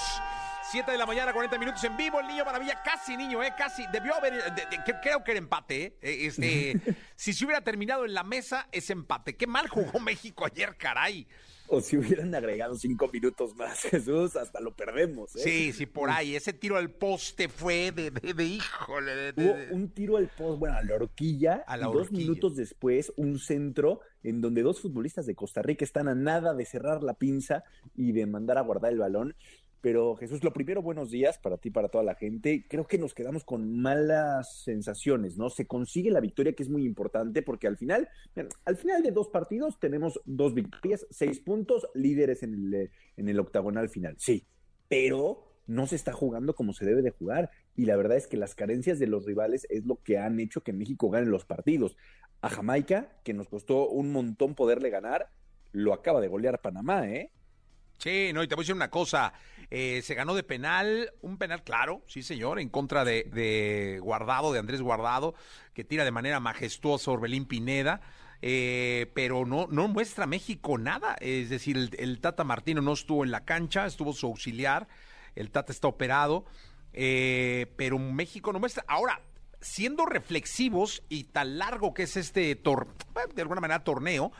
7 0.70 0.92
de 0.92 0.98
la 0.98 1.06
mañana, 1.06 1.32
40 1.32 1.58
minutos 1.58 1.82
en 1.84 1.96
vivo. 1.96 2.20
El 2.20 2.26
niño 2.28 2.44
maravilla, 2.44 2.82
casi 2.84 3.16
niño, 3.16 3.42
¿eh? 3.42 3.52
Casi. 3.56 3.84
Debió 3.92 4.14
haber. 4.14 4.34
de- 4.54 4.66
de- 4.66 4.84
que- 4.84 4.94
creo 5.02 5.24
que 5.24 5.32
era 5.32 5.38
empate, 5.38 5.82
¿eh? 5.84 5.98
Eh, 6.02 6.26
Este, 6.26 6.74
si 7.16 7.32
se 7.32 7.44
hubiera 7.44 7.62
terminado 7.62 8.04
en 8.04 8.14
la 8.14 8.22
mesa, 8.24 8.68
es 8.72 8.90
empate. 8.90 9.36
Qué 9.36 9.46
mal 9.46 9.68
jugó 9.68 9.98
México 10.00 10.44
ayer, 10.46 10.76
caray. 10.76 11.26
O 11.70 11.82
si 11.82 11.98
hubieran 11.98 12.34
agregado 12.34 12.76
cinco 12.76 13.10
minutos 13.12 13.54
más, 13.54 13.80
Jesús, 13.90 14.36
hasta 14.36 14.58
lo 14.60 14.74
perdemos. 14.74 15.36
¿eh? 15.36 15.40
Sí, 15.40 15.72
sí, 15.74 15.84
por 15.84 16.08
ahí. 16.10 16.34
Ese 16.34 16.54
tiro 16.54 16.78
al 16.78 16.90
poste 16.90 17.48
fue 17.50 17.92
de, 17.92 18.10
de, 18.10 18.32
de 18.32 18.44
híjole. 18.44 19.34
Hubo 19.36 19.74
un 19.74 19.90
tiro 19.90 20.16
al 20.16 20.28
post, 20.28 20.58
bueno, 20.58 20.76
a 20.78 20.82
la 20.82 20.94
horquilla, 20.94 21.64
A 21.66 21.76
la 21.76 21.88
y 21.88 21.92
dos 21.92 22.10
minutos 22.10 22.56
después 22.56 23.12
un 23.16 23.38
centro 23.38 24.00
en 24.22 24.40
donde 24.40 24.62
dos 24.62 24.80
futbolistas 24.80 25.26
de 25.26 25.34
Costa 25.34 25.60
Rica 25.62 25.84
están 25.84 26.08
a 26.08 26.14
nada 26.14 26.54
de 26.54 26.64
cerrar 26.64 27.02
la 27.02 27.12
pinza 27.14 27.62
y 27.94 28.12
de 28.12 28.24
mandar 28.26 28.56
a 28.56 28.62
guardar 28.62 28.92
el 28.92 28.98
balón. 28.98 29.36
Pero 29.80 30.16
Jesús, 30.16 30.42
lo 30.42 30.52
primero, 30.52 30.82
buenos 30.82 31.10
días 31.10 31.38
para 31.38 31.56
ti, 31.56 31.70
para 31.70 31.88
toda 31.88 32.02
la 32.02 32.16
gente. 32.16 32.66
Creo 32.68 32.86
que 32.86 32.98
nos 32.98 33.14
quedamos 33.14 33.44
con 33.44 33.80
malas 33.80 34.62
sensaciones, 34.64 35.36
¿no? 35.36 35.50
Se 35.50 35.66
consigue 35.66 36.10
la 36.10 36.20
victoria, 36.20 36.52
que 36.52 36.64
es 36.64 36.68
muy 36.68 36.84
importante, 36.84 37.42
porque 37.42 37.68
al 37.68 37.76
final, 37.76 38.08
al 38.64 38.76
final 38.76 39.02
de 39.02 39.12
dos 39.12 39.28
partidos 39.28 39.78
tenemos 39.78 40.20
dos 40.24 40.52
victorias, 40.54 41.06
seis 41.10 41.38
puntos, 41.38 41.86
líderes 41.94 42.42
en 42.42 42.54
el, 42.54 42.90
en 43.16 43.28
el 43.28 43.38
octagonal 43.38 43.88
final. 43.88 44.16
Sí, 44.18 44.46
pero 44.88 45.48
no 45.68 45.86
se 45.86 45.96
está 45.96 46.12
jugando 46.12 46.54
como 46.54 46.72
se 46.72 46.84
debe 46.84 47.02
de 47.02 47.10
jugar. 47.10 47.50
Y 47.76 47.84
la 47.84 47.94
verdad 47.94 48.16
es 48.16 48.26
que 48.26 48.36
las 48.36 48.56
carencias 48.56 48.98
de 48.98 49.06
los 49.06 49.26
rivales 49.26 49.66
es 49.70 49.84
lo 49.84 50.02
que 50.02 50.18
han 50.18 50.40
hecho 50.40 50.62
que 50.62 50.72
México 50.72 51.10
gane 51.10 51.26
los 51.26 51.44
partidos. 51.44 51.96
A 52.40 52.48
Jamaica, 52.48 53.20
que 53.22 53.34
nos 53.34 53.48
costó 53.48 53.88
un 53.88 54.10
montón 54.10 54.54
poderle 54.54 54.90
ganar, 54.90 55.30
lo 55.70 55.92
acaba 55.92 56.20
de 56.20 56.28
golear 56.28 56.60
Panamá, 56.60 57.08
¿eh? 57.08 57.30
Sí, 57.98 58.30
no, 58.32 58.42
y 58.44 58.48
te 58.48 58.54
voy 58.54 58.62
a 58.62 58.64
decir 58.64 58.74
una 58.74 58.90
cosa. 58.90 59.32
eh, 59.70 60.00
se 60.02 60.14
ganó 60.14 60.34
de 60.34 60.44
penal, 60.44 61.12
un 61.20 61.36
penal 61.36 61.62
claro, 61.64 62.02
sí 62.06 62.22
señor, 62.22 62.60
en 62.60 62.68
contra 62.68 63.04
de, 63.04 63.98
Guardado, 64.02 64.52
de 64.52 64.60
Andrés 64.60 64.80
Guardado, 64.80 65.34
que 65.74 65.84
tira 65.84 66.04
de 66.04 66.12
manera 66.12 66.40
majestuosa 66.40 67.10
Orbelín 67.10 67.44
Pineda. 67.46 68.00
eh, 68.40 69.10
pero 69.14 69.44
no, 69.46 69.66
no 69.68 69.88
muestra 69.88 70.26
México 70.26 70.78
nada. 70.78 71.16
Es 71.20 71.50
decir, 71.50 71.90
el, 71.98 72.20
Tata 72.20 72.44
Martino 72.44 72.80
no 72.80 72.92
estuvo 72.92 73.24
en 73.24 73.32
la 73.32 73.44
cancha, 73.44 73.84
estuvo 73.84 74.12
su 74.12 74.26
auxiliar. 74.26 74.86
El 75.34 75.50
Tata 75.50 75.72
está 75.72 75.88
operado, 75.88 76.44
eh, 76.92 77.66
pero 77.76 77.98
México 77.98 78.52
no 78.52 78.60
muestra. 78.60 78.84
Ahora, 78.86 79.20
siendo 79.60 80.06
reflexivos 80.06 81.02
y 81.08 81.24
tan 81.24 81.58
largo 81.58 81.92
que 81.94 82.04
es 82.04 82.16
este 82.16 82.54
de 82.54 83.42
alguna 83.42 83.60
manera 83.60 83.82
torneo, 83.82 84.30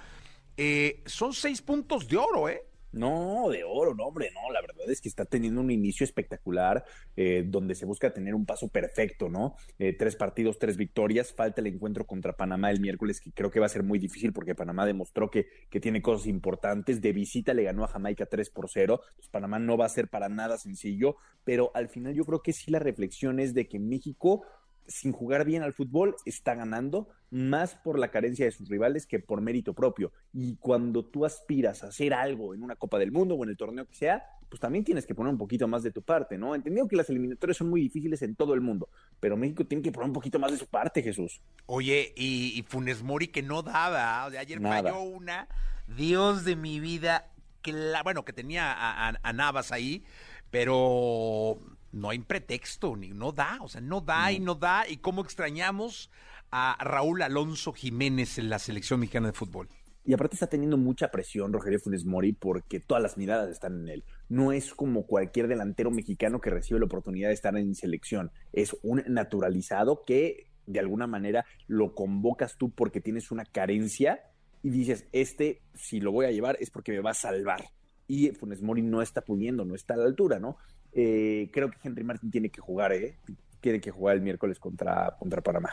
son 1.07 1.35
seis 1.35 1.61
puntos 1.61 2.07
de 2.09 2.17
oro, 2.17 2.49
¿eh? 2.49 2.68
No, 2.93 3.51
de 3.51 3.65
oro, 3.65 3.95
no, 3.95 4.05
hombre, 4.05 4.31
no, 4.33 4.51
la 4.51 4.63
verdad 4.63 4.89
es 4.91 5.01
que 5.01 5.09
está 5.09 5.25
teniendo 5.27 5.61
un 5.61 5.71
inicio 5.71 6.05
espectacular 6.05 6.85
eh, 7.17 7.45
donde 7.47 7.75
se 7.75 7.85
busca 7.85 8.13
tener 8.13 8.35
un 8.35 8.47
paso 8.47 8.69
perfecto, 8.69 9.29
¿no? 9.29 9.57
Eh, 9.79 9.93
tres 9.93 10.17
partidos, 10.17 10.59
tres 10.59 10.77
victorias, 10.77 11.33
falta 11.33 11.61
el 11.61 11.67
encuentro 11.67 12.07
contra 12.07 12.33
Panamá 12.33 12.71
el 12.71 12.81
miércoles, 12.81 13.21
que 13.21 13.33
creo 13.33 13.51
que 13.51 13.61
va 13.61 13.67
a 13.67 13.71
ser 13.71 13.83
muy 13.83 13.99
difícil 13.99 14.33
porque 14.33 14.55
Panamá 14.55 14.87
demostró 14.87 15.31
que, 15.31 15.49
que 15.69 15.81
tiene 15.81 16.01
cosas 16.01 16.27
importantes, 16.27 17.03
de 17.03 17.13
visita 17.13 17.53
le 17.53 17.65
ganó 17.65 17.85
a 17.85 17.89
Jamaica 17.89 18.27
3 18.27 18.51
por 18.51 18.71
0, 18.71 19.01
pues 19.17 19.29
Panamá 19.29 19.59
no 19.59 19.77
va 19.77 19.85
a 19.85 19.91
ser 19.91 20.09
para 20.09 20.29
nada 20.29 20.57
sencillo, 20.57 21.17
pero 21.45 21.71
al 21.75 21.89
final 21.89 22.15
yo 22.15 22.25
creo 22.25 22.43
que 22.43 22.53
sí 22.53 22.71
la 22.71 22.79
reflexión 22.79 23.39
es 23.39 23.53
de 23.53 23.69
que 23.69 23.79
México 23.79 24.45
sin 24.89 25.13
jugar 25.13 25.45
bien 25.45 25.63
al 25.63 25.73
fútbol, 25.73 26.17
está 26.25 26.55
ganando 26.55 27.09
más 27.31 27.75
por 27.75 27.99
la 27.99 28.11
carencia 28.11 28.47
de 28.47 28.51
sus 28.51 28.69
rivales 28.69 29.07
que 29.07 29.21
por 29.21 29.41
mérito 29.41 29.75
propio. 29.75 30.13
Y 30.33 30.57
cuando 30.57 31.05
tú 31.05 31.25
aspiras 31.25 31.85
a 31.85 31.89
hacer 31.89 32.15
algo 32.15 32.55
en 32.55 32.63
una 32.63 32.75
Copa 32.75 32.99
del 32.99 33.13
Mundo 33.13 33.35
o 33.35 33.45
en 33.45 33.51
el 33.51 33.57
torneo 33.57 33.87
que 33.87 33.95
sea, 33.95 34.25
pues 34.49 34.61
también 34.61 34.83
tienes 34.83 35.07
que 35.07 35.15
poner 35.15 35.31
un 35.31 35.39
poquito 35.39 35.69
más 35.69 35.83
de 35.83 35.91
tu 35.91 36.01
parte, 36.01 36.39
¿no? 36.39 36.55
Entendido 36.55 36.89
que 36.89 36.97
las 36.97 37.11
eliminatorias 37.11 37.59
son 37.59 37.69
muy 37.69 37.83
difíciles 37.83 38.23
en 38.23 38.35
todo 38.35 38.55
el 38.55 38.63
mundo, 38.63 38.89
pero 39.21 39.37
México 39.37 39.67
tiene 39.67 39.83
que 39.83 39.93
poner 39.93 40.09
un 40.09 40.15
poquito 40.15 40.39
más 40.39 40.53
de 40.53 40.57
su 40.57 40.67
parte, 40.67 41.03
Jesús. 41.03 41.43
Oye, 41.67 42.15
y, 42.17 42.65
Funes 42.67 43.03
Mori 43.03 43.29
que 43.29 43.43
no 43.43 43.63
daba, 43.63 44.27
o 44.27 44.31
sea, 44.31 44.41
ayer 44.41 44.61
falló 44.61 45.03
una, 45.03 45.49
Dios 45.87 46.45
de 46.45 46.57
mi 46.57 46.81
vida, 46.81 47.31
que 47.61 47.73
la, 47.73 48.03
bueno, 48.03 48.25
que 48.25 48.33
tenía 48.33 48.75
a 48.75 49.33
Navas 49.35 49.71
ahí, 49.71 50.03
pero 50.51 51.59
no 51.93 52.11
hay 52.11 52.19
pretexto, 52.19 52.97
ni 52.97 53.09
no 53.11 53.33
da, 53.33 53.59
o 53.63 53.69
sea, 53.69 53.81
no 53.81 54.01
da 54.01 54.31
y 54.33 54.41
no 54.41 54.55
da. 54.55 54.89
Y 54.89 54.99
cómo 54.99 55.23
extrañamos 55.23 56.11
a 56.51 56.77
Raúl 56.81 57.23
Alonso 57.23 57.73
Jiménez 57.73 58.39
en 58.39 58.51
la 58.51 58.59
selección 58.59 59.01
mexicana 59.01 59.29
de 59.29 59.33
fútbol. 59.33 59.69
Y 60.05 60.15
aparte 60.15 60.37
está 60.37 60.47
teniendo 60.47 60.79
mucha 60.79 61.11
presión 61.11 61.53
Rogelio 61.53 61.79
Funes 61.81 62.07
Mori 62.07 62.33
porque 62.33 62.81
todas 62.81 63.03
las 63.03 63.19
miradas 63.19 63.51
están 63.51 63.81
en 63.81 63.89
él. 63.89 64.05
No 64.31 64.53
es 64.53 64.73
como 64.75 65.07
cualquier 65.07 65.49
delantero 65.49 65.91
mexicano 65.91 66.41
que 66.41 66.49
recibe 66.49 66.81
la 66.81 66.87
oportunidad 66.87 67.29
de 67.29 67.35
estar 67.35 67.55
en 67.59 67.75
selección. 67.75 68.31
Es 68.55 68.75
un 68.83 69.03
naturalizado 69.07 70.05
que 70.07 70.47
de 70.67 70.81
alguna 70.81 71.07
manera 71.07 71.45
lo 71.67 71.95
convocas 71.95 72.57
tú 72.57 72.71
porque 72.71 73.03
tienes 73.03 73.31
una 73.31 73.45
carencia 73.45 74.23
y 74.63 74.71
dices, 74.71 75.07
este, 75.13 75.61
si 75.75 76.01
lo 76.01 76.11
voy 76.11 76.25
a 76.25 76.31
llevar 76.31 76.57
es 76.59 76.71
porque 76.71 76.93
me 76.93 77.01
va 77.01 77.11
a 77.11 77.15
salvar. 77.15 77.65
Y 78.07 78.31
Funes 78.31 78.63
Mori 78.63 78.81
no 78.81 79.03
está 79.03 79.21
pudiendo, 79.21 79.67
no 79.67 79.75
está 79.75 79.93
a 79.93 79.99
la 79.99 80.05
altura, 80.05 80.39
¿no? 80.39 80.57
Eh, 80.93 81.49
creo 81.53 81.71
que 81.71 81.79
Henry 81.83 82.05
Martin 82.05 82.31
tiene 82.31 82.51
que 82.51 82.61
jugar, 82.61 82.93
¿eh? 82.93 83.17
Tiene 83.61 83.81
que 83.81 83.91
jugar 83.91 84.17
el 84.17 84.23
miércoles 84.23 84.59
contra, 84.59 85.17
contra 85.19 85.43
Panamá. 85.43 85.71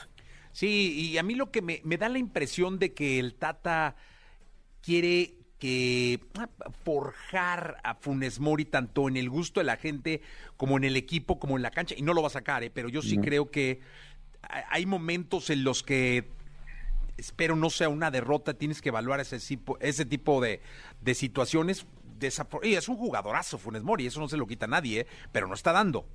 Sí, 0.52 1.12
y 1.12 1.18
a 1.18 1.24
mí 1.24 1.36
lo 1.36 1.52
que 1.52 1.62
me, 1.62 1.82
da 1.98 2.10
la 2.10 2.18
impresión 2.18 2.80
de 2.80 2.94
que 2.94 3.20
el 3.20 3.36
Tata 3.36 3.96
quiere 4.82 5.34
que 5.60 6.22
ah, 6.40 6.50
forjar 6.84 7.78
a 7.84 7.96
Funes 7.96 8.40
Mori 8.40 8.66
tanto 8.66 9.08
en 9.08 9.18
el 9.18 9.30
gusto 9.30 9.60
de 9.60 9.66
la 9.66 9.78
gente 9.78 10.22
como 10.58 10.78
en 10.78 10.84
el 10.86 10.96
equipo, 10.96 11.40
como 11.40 11.58
en 11.58 11.64
la 11.64 11.72
cancha, 11.72 11.96
y 11.98 12.02
no 12.02 12.14
lo 12.14 12.22
va 12.22 12.28
a 12.28 12.32
sacar, 12.32 12.64
¿eh? 12.64 12.72
pero 12.74 12.88
yo 12.90 13.02
sí 13.02 13.18
creo 13.18 13.52
que 13.52 13.82
hay 14.70 14.86
momentos 14.86 15.50
en 15.50 15.64
los 15.64 15.84
que 15.84 16.30
espero 17.18 17.56
no 17.56 17.70
sea 17.70 17.90
una 17.90 18.12
derrota, 18.12 18.54
tienes 18.54 18.82
que 18.82 18.90
evaluar 18.90 19.20
ese 19.20 19.40
tipo, 19.40 19.78
ese 19.80 20.06
tipo 20.06 20.42
de, 20.42 20.62
de 21.02 21.16
situaciones 21.16 21.86
es 22.20 22.90
un 22.90 22.98
jugadorazo 22.98 23.58
Funes 23.58 23.84
Mori, 23.84 24.08
eso 24.08 24.20
no 24.20 24.28
se 24.28 24.38
lo 24.38 24.48
quita 24.48 24.68
nadie, 24.68 25.02
¿eh? 25.02 25.08
pero 25.32 25.48
no 25.48 25.54
está 25.54 25.72
dando. 25.72 26.06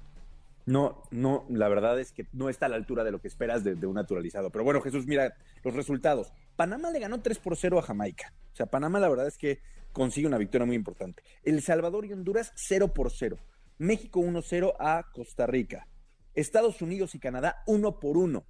No, 0.66 1.02
no, 1.10 1.46
la 1.48 1.68
verdad 1.68 1.98
es 1.98 2.12
que 2.12 2.26
no 2.32 2.48
está 2.48 2.66
a 2.66 2.68
la 2.68 2.76
altura 2.76 3.02
de 3.02 3.10
lo 3.10 3.20
que 3.20 3.28
esperas 3.28 3.64
de, 3.64 3.74
un 3.86 3.94
naturalizado. 3.94 4.50
Pero 4.50 4.64
bueno, 4.64 4.80
Jesús, 4.80 5.06
mira 5.06 5.34
los 5.64 5.74
resultados. 5.74 6.32
Panamá 6.56 6.90
le 6.90 7.00
ganó 7.00 7.20
3 7.20 7.38
por 7.38 7.56
0 7.56 7.78
a 7.78 7.82
Jamaica. 7.82 8.32
O 8.52 8.56
sea, 8.56 8.66
Panamá 8.66 9.00
la 9.00 9.08
verdad 9.08 9.26
es 9.26 9.38
que 9.38 9.60
consigue 9.92 10.26
una 10.26 10.38
victoria 10.38 10.66
muy 10.66 10.76
importante. 10.76 11.22
El 11.42 11.62
Salvador 11.62 12.04
y 12.04 12.12
Honduras 12.12 12.52
0 12.54 12.94
por 12.94 13.10
0. 13.10 13.38
México 13.78 14.20
1-0 14.20 14.74
a 14.78 15.06
Costa 15.12 15.46
Rica. 15.46 15.88
Estados 16.34 16.82
Unidos 16.82 17.14
y 17.14 17.18
Canadá 17.18 17.62
1 17.66 17.98
por 17.98 18.16
1. 18.16 18.44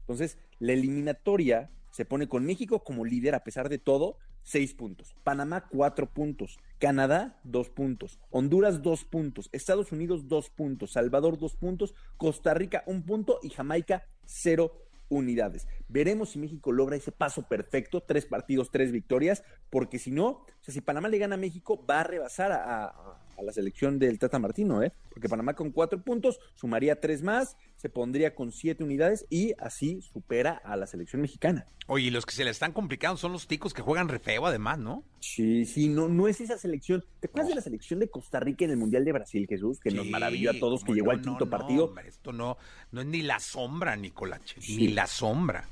Entonces, 0.00 0.38
la 0.58 0.72
eliminatoria 0.72 1.70
se 1.90 2.04
pone 2.04 2.28
con 2.28 2.44
México 2.44 2.82
como 2.82 3.04
líder 3.04 3.34
a 3.34 3.44
pesar 3.44 3.68
de 3.68 3.78
todo, 3.78 4.18
seis 4.42 4.74
puntos. 4.74 5.14
Panamá, 5.24 5.68
cuatro 5.68 6.12
puntos. 6.12 6.58
Canadá, 6.78 7.40
dos 7.44 7.70
puntos. 7.70 8.18
Honduras, 8.30 8.82
dos 8.82 9.04
puntos. 9.04 9.48
Estados 9.52 9.92
Unidos, 9.92 10.28
dos 10.28 10.50
puntos. 10.50 10.92
Salvador, 10.92 11.38
dos 11.38 11.56
puntos. 11.56 11.94
Costa 12.16 12.54
Rica, 12.54 12.82
un 12.86 13.04
punto. 13.04 13.38
Y 13.42 13.50
Jamaica, 13.50 14.04
cero 14.24 14.82
unidades. 15.12 15.68
Veremos 15.88 16.30
si 16.30 16.38
México 16.38 16.72
logra 16.72 16.96
ese 16.96 17.12
paso 17.12 17.42
perfecto, 17.42 18.02
tres 18.02 18.26
partidos, 18.26 18.70
tres 18.70 18.90
victorias, 18.90 19.44
porque 19.70 19.98
si 19.98 20.10
no, 20.10 20.26
o 20.28 20.46
sea, 20.60 20.72
si 20.72 20.80
Panamá 20.80 21.08
le 21.08 21.18
gana 21.18 21.34
a 21.34 21.38
México, 21.38 21.84
va 21.84 22.00
a 22.00 22.04
rebasar 22.04 22.52
a, 22.52 23.21
la 23.40 23.52
selección 23.52 23.98
del 23.98 24.18
Tata 24.18 24.38
Martino, 24.38 24.82
¿eh? 24.82 24.92
Porque 25.10 25.28
Panamá 25.28 25.54
con 25.54 25.70
cuatro 25.70 26.02
puntos 26.02 26.38
sumaría 26.54 27.00
tres 27.00 27.22
más, 27.22 27.56
se 27.76 27.88
pondría 27.88 28.34
con 28.34 28.52
siete 28.52 28.84
unidades 28.84 29.26
y 29.30 29.54
así 29.58 30.02
supera 30.02 30.60
a 30.64 30.76
la 30.76 30.86
selección 30.86 31.22
mexicana. 31.22 31.66
Oye, 31.86 32.06
y 32.06 32.10
los 32.10 32.26
que 32.26 32.34
se 32.34 32.44
le 32.44 32.50
están 32.50 32.72
complicando 32.72 33.16
son 33.16 33.32
los 33.32 33.46
ticos 33.46 33.74
que 33.74 33.82
juegan 33.82 34.08
re 34.08 34.18
feo 34.18 34.46
además, 34.46 34.78
¿no? 34.78 35.04
Sí, 35.20 35.64
sí, 35.64 35.88
no, 35.88 36.08
no 36.08 36.28
es 36.28 36.40
esa 36.40 36.56
selección. 36.58 37.04
¿Te 37.20 37.26
acuerdas 37.26 37.48
de 37.48 37.54
la 37.56 37.60
selección 37.60 38.00
de 38.00 38.08
Costa 38.08 38.40
Rica 38.40 38.64
en 38.64 38.70
el 38.70 38.76
Mundial 38.76 39.04
de 39.04 39.12
Brasil, 39.12 39.46
Jesús? 39.48 39.80
Que 39.80 39.90
nos 39.90 40.06
maravilló 40.08 40.50
a 40.50 40.58
todos, 40.58 40.84
que 40.84 40.92
llegó 40.92 41.10
al 41.10 41.20
quinto 41.20 41.48
partido. 41.48 41.92
esto 42.06 42.32
no, 42.32 42.56
no 42.92 43.00
es 43.00 43.06
ni 43.06 43.22
la 43.22 43.40
sombra, 43.40 43.96
Nicolache, 43.96 44.60
ni 44.68 44.88
la 44.88 45.06
sombra. 45.06 45.68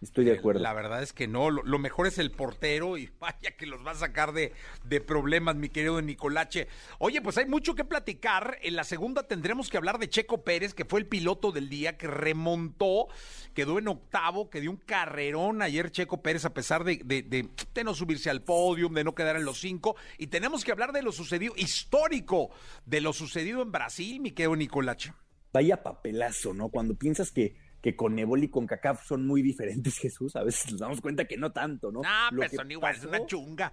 Estoy 0.00 0.24
de 0.24 0.38
acuerdo. 0.38 0.60
La 0.60 0.72
verdad 0.72 1.02
es 1.02 1.12
que 1.12 1.26
no, 1.26 1.50
lo, 1.50 1.78
mejor 1.78 2.06
es 2.06 2.18
el 2.18 2.30
portero 2.30 2.96
y 2.98 3.10
vaya 3.20 3.56
que 3.56 3.66
los 3.66 3.84
va 3.84 3.92
a 3.92 3.96
sacar 3.96 4.32
de, 4.32 4.52
de, 4.84 5.00
problemas, 5.00 5.56
mi 5.56 5.68
querido 5.68 6.00
Nicolache. 6.00 6.68
Oye, 6.98 7.20
pues 7.20 7.36
hay 7.38 7.46
mucho 7.46 7.74
que 7.74 7.84
platicar. 7.84 8.58
En 8.62 8.76
la 8.76 8.84
segunda 8.84 9.24
tendremos 9.24 9.68
que 9.68 9.76
hablar 9.76 9.98
de 9.98 10.08
Checo 10.08 10.44
Pérez, 10.44 10.72
que 10.72 10.84
fue 10.84 11.00
el 11.00 11.06
piloto 11.06 11.50
del 11.50 11.68
día, 11.68 11.96
que 11.96 12.06
remontó, 12.06 13.08
quedó 13.54 13.78
en 13.78 13.88
octavo, 13.88 14.50
que 14.50 14.60
dio 14.60 14.70
un 14.70 14.76
carrerón 14.76 15.62
ayer 15.62 15.90
Checo 15.90 16.22
Pérez 16.22 16.44
a 16.44 16.54
pesar 16.54 16.84
de, 16.84 17.00
de, 17.04 17.22
de, 17.22 17.84
no 17.84 17.94
subirse 17.94 18.30
al 18.30 18.42
podio, 18.42 18.88
de 18.88 19.04
no 19.04 19.14
quedar 19.14 19.36
en 19.36 19.44
los 19.44 19.60
cinco. 19.60 19.96
Y 20.16 20.28
tenemos 20.28 20.64
que 20.64 20.72
hablar 20.72 20.92
de 20.92 21.02
lo 21.02 21.10
sucedido, 21.10 21.54
histórico, 21.56 22.50
de 22.86 23.00
lo 23.00 23.12
sucedido 23.12 23.62
en 23.62 23.72
Brasil, 23.72 24.20
mi 24.20 24.30
querido 24.30 24.54
Nicolache. 24.54 25.12
Vaya 25.52 25.82
papelazo, 25.82 26.52
¿no? 26.54 26.68
Cuando 26.68 26.94
piensas 26.94 27.32
que 27.32 27.56
que 27.80 27.96
con 27.96 28.18
Ebol 28.18 28.44
y 28.44 28.48
con 28.48 28.66
CACAF 28.66 29.04
son 29.04 29.26
muy 29.26 29.42
diferentes, 29.42 29.96
Jesús. 29.98 30.36
A 30.36 30.42
veces 30.42 30.72
nos 30.72 30.80
damos 30.80 31.00
cuenta 31.00 31.24
que 31.24 31.36
no 31.36 31.52
tanto, 31.52 31.92
¿no? 31.92 32.02
Ah, 32.04 32.30
pero 32.30 32.48
son 32.50 32.70
igual, 32.70 32.96
es 32.96 33.04
una 33.04 33.24
chunga. 33.26 33.72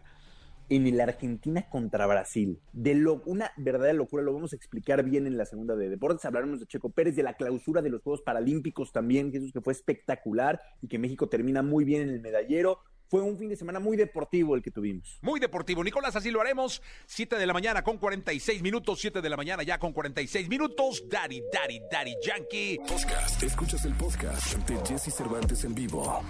En 0.68 0.98
la 0.98 1.04
Argentina 1.04 1.70
contra 1.70 2.08
Brasil, 2.08 2.60
de 2.74 2.96
lo, 2.96 3.22
una 3.28 3.52
verdadera 3.56 3.94
locura, 3.94 4.24
lo 4.24 4.34
vamos 4.34 4.52
a 4.52 4.56
explicar 4.56 5.04
bien 5.04 5.28
en 5.28 5.38
la 5.38 5.46
segunda 5.46 5.76
de 5.76 5.90
deportes. 5.90 6.26
Hablaremos 6.26 6.60
de 6.60 6.66
Checo 6.66 6.90
Pérez, 6.90 7.16
de 7.16 7.22
la 7.22 7.36
clausura 7.36 7.84
de 7.84 7.92
los 7.92 8.02
Juegos 8.02 8.24
Paralímpicos 8.24 8.92
también, 8.92 9.32
Jesús, 9.32 9.54
que 9.54 9.62
fue 9.62 9.74
espectacular 9.74 10.60
y 10.82 10.88
que 10.88 10.98
México 10.98 11.30
termina 11.30 11.62
muy 11.62 11.86
bien 11.86 12.02
en 12.02 12.10
el 12.10 12.20
medallero 12.20 12.80
fue 13.08 13.22
un 13.22 13.38
fin 13.38 13.50
de 13.50 13.56
semana 13.56 13.80
muy 13.80 13.98
deportivo 13.98 14.56
el 14.56 14.62
que 14.62 14.72
tuvimos. 14.72 15.18
Muy 15.22 15.40
deportivo, 15.40 15.84
Nicolás, 15.84 16.16
así 16.16 16.32
lo 16.32 16.42
haremos. 16.42 16.82
Siete 17.06 17.38
de 17.38 17.46
la 17.46 17.54
mañana 17.54 17.84
con 17.84 17.98
46 17.98 18.62
minutos, 18.62 19.00
Siete 19.00 19.22
de 19.22 19.30
la 19.30 19.38
mañana 19.38 19.64
ya 19.64 19.78
con 19.80 19.94
46 19.94 20.50
minutos. 20.50 21.04
Daddy, 21.10 21.44
Daddy, 21.52 21.82
Daddy 21.92 22.16
Yankee. 22.24 22.80
Podcast. 22.88 23.44
Escuchas 23.44 23.86
el 23.86 23.94
podcast 23.94 24.56
de 24.68 24.78
Jesse 24.86 25.14
Cervantes 25.14 25.64
en 25.64 25.76
vivo. 25.76 26.24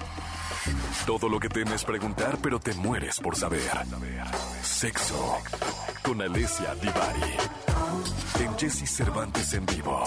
Todo 1.06 1.30
lo 1.30 1.40
que 1.40 1.50
temes 1.50 1.84
preguntar, 1.84 2.38
pero 2.42 2.60
te 2.60 2.74
mueres 2.74 3.20
por 3.20 3.36
saber. 3.36 3.62
Sexo. 4.62 5.38
Con 6.04 6.22
Alessia 6.22 6.76
Divari. 6.76 7.34
En 8.40 8.58
Jesse 8.58 8.90
Cervantes 8.90 9.54
en 9.54 9.66
vivo. 9.66 10.04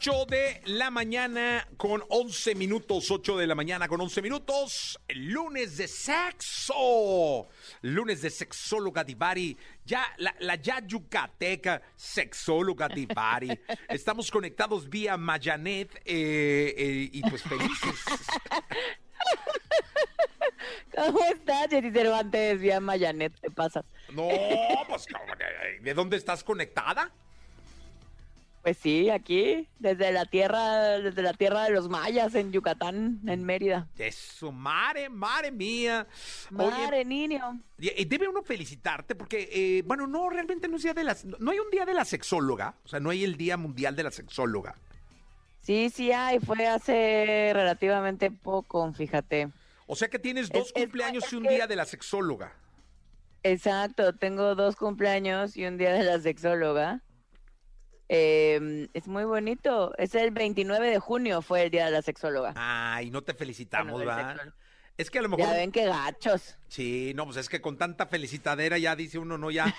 8 0.00 0.24
de 0.30 0.62
la 0.64 0.90
mañana 0.90 1.68
con 1.76 2.02
11 2.08 2.54
minutos, 2.54 3.10
8 3.10 3.36
de 3.36 3.46
la 3.46 3.54
mañana 3.54 3.86
con 3.86 4.00
11 4.00 4.22
minutos, 4.22 4.98
lunes 5.08 5.76
de 5.76 5.86
sexo, 5.88 7.48
lunes 7.82 8.22
de 8.22 8.30
sexóloga 8.30 9.04
Divari, 9.04 9.58
ya 9.84 10.06
la, 10.16 10.34
la 10.38 10.54
ya 10.54 10.80
yucateca 10.86 11.82
sexóloga 11.96 12.88
Divari, 12.88 13.50
estamos 13.90 14.30
conectados 14.30 14.88
vía 14.88 15.18
Mayanet 15.18 15.94
eh, 15.96 16.74
eh, 16.78 17.10
y 17.12 17.20
pues 17.20 17.42
felices. 17.42 18.06
¿Cómo 20.96 21.22
estás, 21.26 21.68
Jenny 21.68 21.90
Cervantes, 21.90 22.58
vía 22.58 22.80
Mayanet? 22.80 23.38
¿Te 23.38 23.50
pasas? 23.50 23.84
No, 24.14 24.30
pues, 24.88 25.06
¿de 25.82 25.92
dónde 25.92 26.16
estás 26.16 26.42
conectada? 26.42 27.12
Pues 28.62 28.76
sí, 28.76 29.08
aquí, 29.08 29.66
desde 29.78 30.12
la 30.12 30.26
tierra, 30.26 30.98
desde 30.98 31.22
la 31.22 31.32
tierra 31.32 31.64
de 31.64 31.70
los 31.70 31.88
mayas 31.88 32.34
en 32.34 32.52
Yucatán, 32.52 33.20
en 33.26 33.42
Mérida. 33.42 33.88
Eso, 33.96 34.52
madre, 34.52 35.08
madre 35.08 35.50
mía. 35.50 36.06
Madre 36.50 37.04
niño. 37.06 37.58
Debe 37.78 38.28
uno 38.28 38.42
felicitarte 38.42 39.14
porque, 39.14 39.48
eh, 39.50 39.82
bueno, 39.86 40.06
no, 40.06 40.28
realmente 40.28 40.68
no 40.68 40.76
es 40.76 40.82
día 40.82 40.92
de 40.92 41.04
la, 41.04 41.16
no 41.38 41.52
hay 41.52 41.58
un 41.58 41.70
día 41.70 41.86
de 41.86 41.94
la 41.94 42.04
sexóloga, 42.04 42.74
o 42.84 42.88
sea, 42.88 43.00
no 43.00 43.08
hay 43.08 43.24
el 43.24 43.36
Día 43.38 43.56
Mundial 43.56 43.96
de 43.96 44.02
la 44.02 44.10
Sexóloga. 44.10 44.74
Sí, 45.62 45.88
sí 45.88 46.12
hay, 46.12 46.38
fue 46.38 46.66
hace 46.66 47.52
relativamente 47.54 48.30
poco, 48.30 48.92
fíjate. 48.92 49.48
O 49.86 49.96
sea 49.96 50.08
que 50.08 50.18
tienes 50.18 50.50
dos 50.50 50.66
Es- 50.66 50.72
cumpleaños 50.74 51.24
es 51.24 51.32
y 51.32 51.36
un 51.36 51.44
día 51.44 51.66
de 51.66 51.76
la 51.76 51.86
sexóloga. 51.86 52.52
Exacto, 53.42 54.14
tengo 54.14 54.54
dos 54.54 54.76
cumpleaños 54.76 55.56
y 55.56 55.64
un 55.64 55.78
día 55.78 55.92
de 55.94 56.04
la 56.04 56.20
sexóloga. 56.20 57.00
Eh, 58.12 58.88
es 58.92 59.06
muy 59.06 59.22
bonito. 59.22 59.96
Es 59.96 60.16
el 60.16 60.32
29 60.32 60.90
de 60.90 60.98
junio 60.98 61.42
fue 61.42 61.62
el 61.62 61.70
día 61.70 61.84
de 61.84 61.92
la 61.92 62.02
sexóloga. 62.02 62.54
Ay, 62.56 63.08
no 63.08 63.22
te 63.22 63.34
felicitamos, 63.34 63.92
Bueno, 63.92 64.10
¿verdad? 64.10 64.52
Es 64.96 65.12
que 65.12 65.20
a 65.20 65.22
lo 65.22 65.28
mejor. 65.28 65.46
Ya 65.46 65.52
ven 65.52 65.70
qué 65.70 65.84
gachos. 65.86 66.56
Sí, 66.66 67.12
no, 67.14 67.24
pues 67.24 67.36
es 67.36 67.48
que 67.48 67.60
con 67.60 67.78
tanta 67.78 68.06
felicitadera 68.06 68.78
ya 68.78 68.96
dice 68.96 69.18
uno, 69.18 69.38
no, 69.38 69.52
ya. 69.52 69.72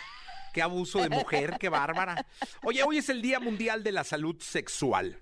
Qué 0.54 0.62
abuso 0.62 1.02
de 1.02 1.10
mujer, 1.10 1.58
qué 1.60 1.70
bárbara. 1.70 2.26
Oye, 2.64 2.84
hoy 2.84 2.98
es 2.98 3.08
el 3.08 3.22
Día 3.22 3.40
Mundial 3.40 3.84
de 3.84 3.94
la 3.94 4.04
Salud 4.04 4.36
Sexual. 4.42 5.18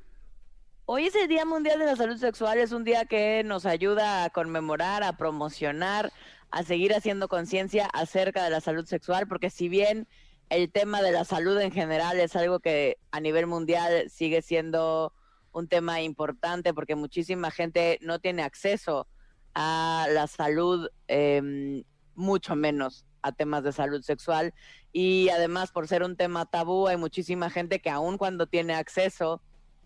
Hoy 0.86 1.06
es 1.06 1.16
el 1.16 1.28
Día 1.28 1.46
Mundial 1.46 1.78
de 1.78 1.86
la 1.86 1.96
Salud 1.96 2.18
Sexual, 2.18 2.58
es 2.58 2.72
un 2.72 2.84
día 2.84 3.06
que 3.06 3.44
nos 3.44 3.68
ayuda 3.68 4.24
a 4.24 4.32
conmemorar, 4.32 5.04
a 5.04 5.18
promocionar, 5.18 6.12
a 6.50 6.64
seguir 6.64 6.96
haciendo 6.96 7.28
conciencia 7.28 7.86
acerca 7.94 8.44
de 8.44 8.50
la 8.50 8.60
salud 8.60 8.86
sexual, 8.86 9.28
porque 9.28 9.52
si 9.52 9.70
bien 9.70 10.08
el 10.50 10.72
tema 10.72 11.02
de 11.02 11.12
la 11.12 11.26
salud 11.26 11.60
en 11.60 11.72
general 11.72 12.20
es 12.20 12.36
algo 12.36 12.60
que 12.60 12.98
a 13.12 13.20
nivel 13.20 13.48
mundial 13.48 14.10
sigue 14.10 14.42
siendo 14.42 15.14
un 15.52 15.68
tema 15.68 16.02
importante, 16.02 16.74
porque 16.74 16.96
muchísima 16.96 17.52
gente 17.52 18.00
no 18.02 18.20
tiene 18.20 18.44
acceso 18.44 19.08
a 19.54 20.08
la 20.12 20.28
salud, 20.28 20.90
eh, 21.08 21.84
mucho 22.16 22.56
menos 22.56 23.06
a 23.22 23.32
temas 23.32 23.64
de 23.64 23.72
salud 23.72 24.02
sexual, 24.02 24.54
y 24.92 25.30
además 25.30 25.72
por 25.72 25.88
ser 25.88 26.04
un 26.04 26.16
tema 26.16 26.46
tabú, 26.46 26.88
hay 26.88 26.98
muchísima 26.98 27.50
gente 27.50 27.80
que 27.80 27.90
aun 27.90 28.18
cuando 28.18 28.48
tiene 28.48 28.74
acceso 28.74 29.42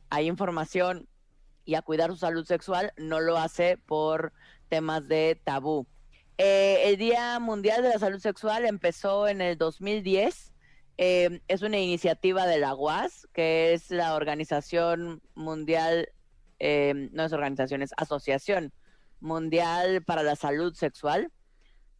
hay 0.09 0.27
información 0.27 1.07
y 1.65 1.75
a 1.75 1.81
cuidar 1.81 2.11
su 2.11 2.17
salud 2.17 2.45
sexual, 2.45 2.93
no 2.97 3.19
lo 3.19 3.37
hace 3.37 3.77
por 3.77 4.33
temas 4.69 5.07
de 5.07 5.41
tabú. 5.43 5.87
Eh, 6.37 6.83
el 6.85 6.97
Día 6.97 7.39
Mundial 7.39 7.83
de 7.83 7.89
la 7.89 7.99
Salud 7.99 8.19
Sexual 8.19 8.65
empezó 8.65 9.27
en 9.27 9.41
el 9.41 9.57
2010. 9.57 10.52
Eh, 10.97 11.41
es 11.47 11.61
una 11.61 11.79
iniciativa 11.79 12.45
de 12.45 12.59
la 12.59 12.75
UAS, 12.75 13.27
que 13.33 13.73
es 13.73 13.89
la 13.89 14.15
Organización 14.15 15.21
Mundial, 15.33 16.09
eh, 16.59 17.09
no 17.11 17.23
es 17.23 17.33
organización, 17.33 17.81
es 17.81 17.91
Asociación 17.97 18.73
Mundial 19.19 20.03
para 20.03 20.23
la 20.23 20.35
Salud 20.35 20.73
Sexual. 20.73 21.31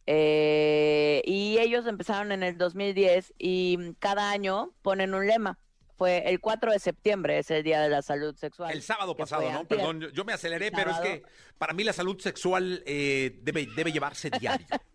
Eh, 0.06 1.22
y 1.24 1.58
ellos 1.58 1.86
empezaron 1.86 2.30
en 2.30 2.42
el 2.42 2.58
2010 2.58 3.32
y 3.38 3.94
cada 3.98 4.30
año 4.30 4.72
ponen 4.82 5.14
un 5.14 5.26
lema. 5.26 5.58
Fue 5.96 6.28
el 6.28 6.40
4 6.40 6.72
de 6.72 6.78
septiembre, 6.78 7.38
es 7.38 7.50
el 7.50 7.62
Día 7.62 7.80
de 7.80 7.88
la 7.88 8.02
Salud 8.02 8.34
Sexual. 8.36 8.72
El 8.72 8.82
sábado 8.82 9.16
pasado, 9.16 9.50
¿no? 9.50 9.64
Perdón, 9.64 10.00
yo, 10.00 10.10
yo 10.10 10.24
me 10.24 10.32
aceleré, 10.32 10.72
pero 10.72 10.90
es 10.90 10.98
que 10.98 11.22
para 11.56 11.72
mí 11.72 11.84
la 11.84 11.92
salud 11.92 12.18
sexual 12.20 12.82
eh, 12.84 13.38
debe, 13.42 13.66
debe 13.76 13.92
llevarse 13.92 14.28
diario. 14.30 14.66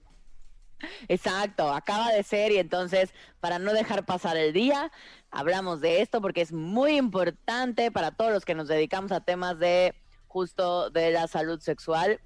Exacto, 1.07 1.71
acaba 1.73 2.11
de 2.11 2.23
ser 2.23 2.51
y 2.51 2.57
entonces 2.57 3.13
para 3.39 3.59
no 3.59 3.73
dejar 3.73 4.05
pasar 4.05 4.37
el 4.37 4.53
día, 4.53 4.91
hablamos 5.31 5.81
de 5.81 6.01
esto 6.01 6.21
porque 6.21 6.41
es 6.41 6.51
muy 6.51 6.97
importante 6.97 7.91
para 7.91 8.11
todos 8.11 8.31
los 8.31 8.45
que 8.45 8.55
nos 8.55 8.67
dedicamos 8.67 9.11
a 9.11 9.21
temas 9.21 9.59
de 9.59 9.95
justo 10.27 10.89
de 10.89 11.11
la 11.11 11.27
salud 11.27 11.59
sexual, 11.59 12.21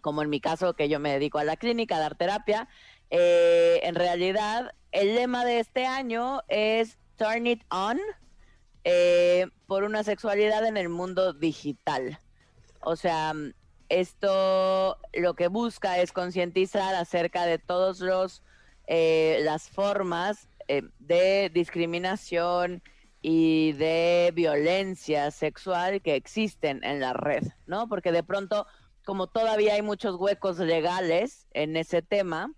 como 0.00 0.22
en 0.22 0.30
mi 0.30 0.40
caso 0.40 0.74
que 0.74 0.88
yo 0.88 1.00
me 1.00 1.12
dedico 1.12 1.38
a 1.38 1.44
la 1.44 1.56
clínica 1.56 1.96
a 1.96 2.00
dar 2.00 2.14
terapia. 2.14 2.68
Eh, 3.10 3.80
en 3.82 3.94
realidad, 3.94 4.72
el 4.92 5.14
lema 5.14 5.44
de 5.44 5.60
este 5.60 5.86
año 5.86 6.42
es 6.48 6.98
Turn 7.16 7.46
It 7.46 7.62
On 7.70 7.98
eh, 8.84 9.46
por 9.66 9.82
una 9.82 10.04
sexualidad 10.04 10.64
en 10.66 10.76
el 10.76 10.88
mundo 10.88 11.32
digital. 11.32 12.18
O 12.80 12.96
sea, 12.96 13.34
esto 13.88 14.98
lo 15.14 15.34
que 15.34 15.48
busca 15.48 15.98
es 15.98 16.12
concientizar 16.12 16.94
acerca 16.94 17.46
de 17.46 17.58
todos 17.58 18.00
los 18.00 18.42
eh, 18.86 19.40
las 19.42 19.68
formas 19.68 20.48
eh, 20.66 20.82
de 20.98 21.50
discriminación 21.52 22.82
y 23.20 23.72
de 23.72 24.32
violencia 24.34 25.30
sexual 25.30 26.00
que 26.00 26.14
existen 26.14 26.82
en 26.84 27.00
la 27.00 27.12
red, 27.12 27.42
¿no? 27.66 27.88
Porque 27.88 28.12
de 28.12 28.22
pronto, 28.22 28.66
como 29.04 29.26
todavía 29.26 29.74
hay 29.74 29.82
muchos 29.82 30.16
huecos 30.16 30.58
legales 30.58 31.46
en 31.52 31.76
ese 31.76 32.00
tema, 32.00 32.52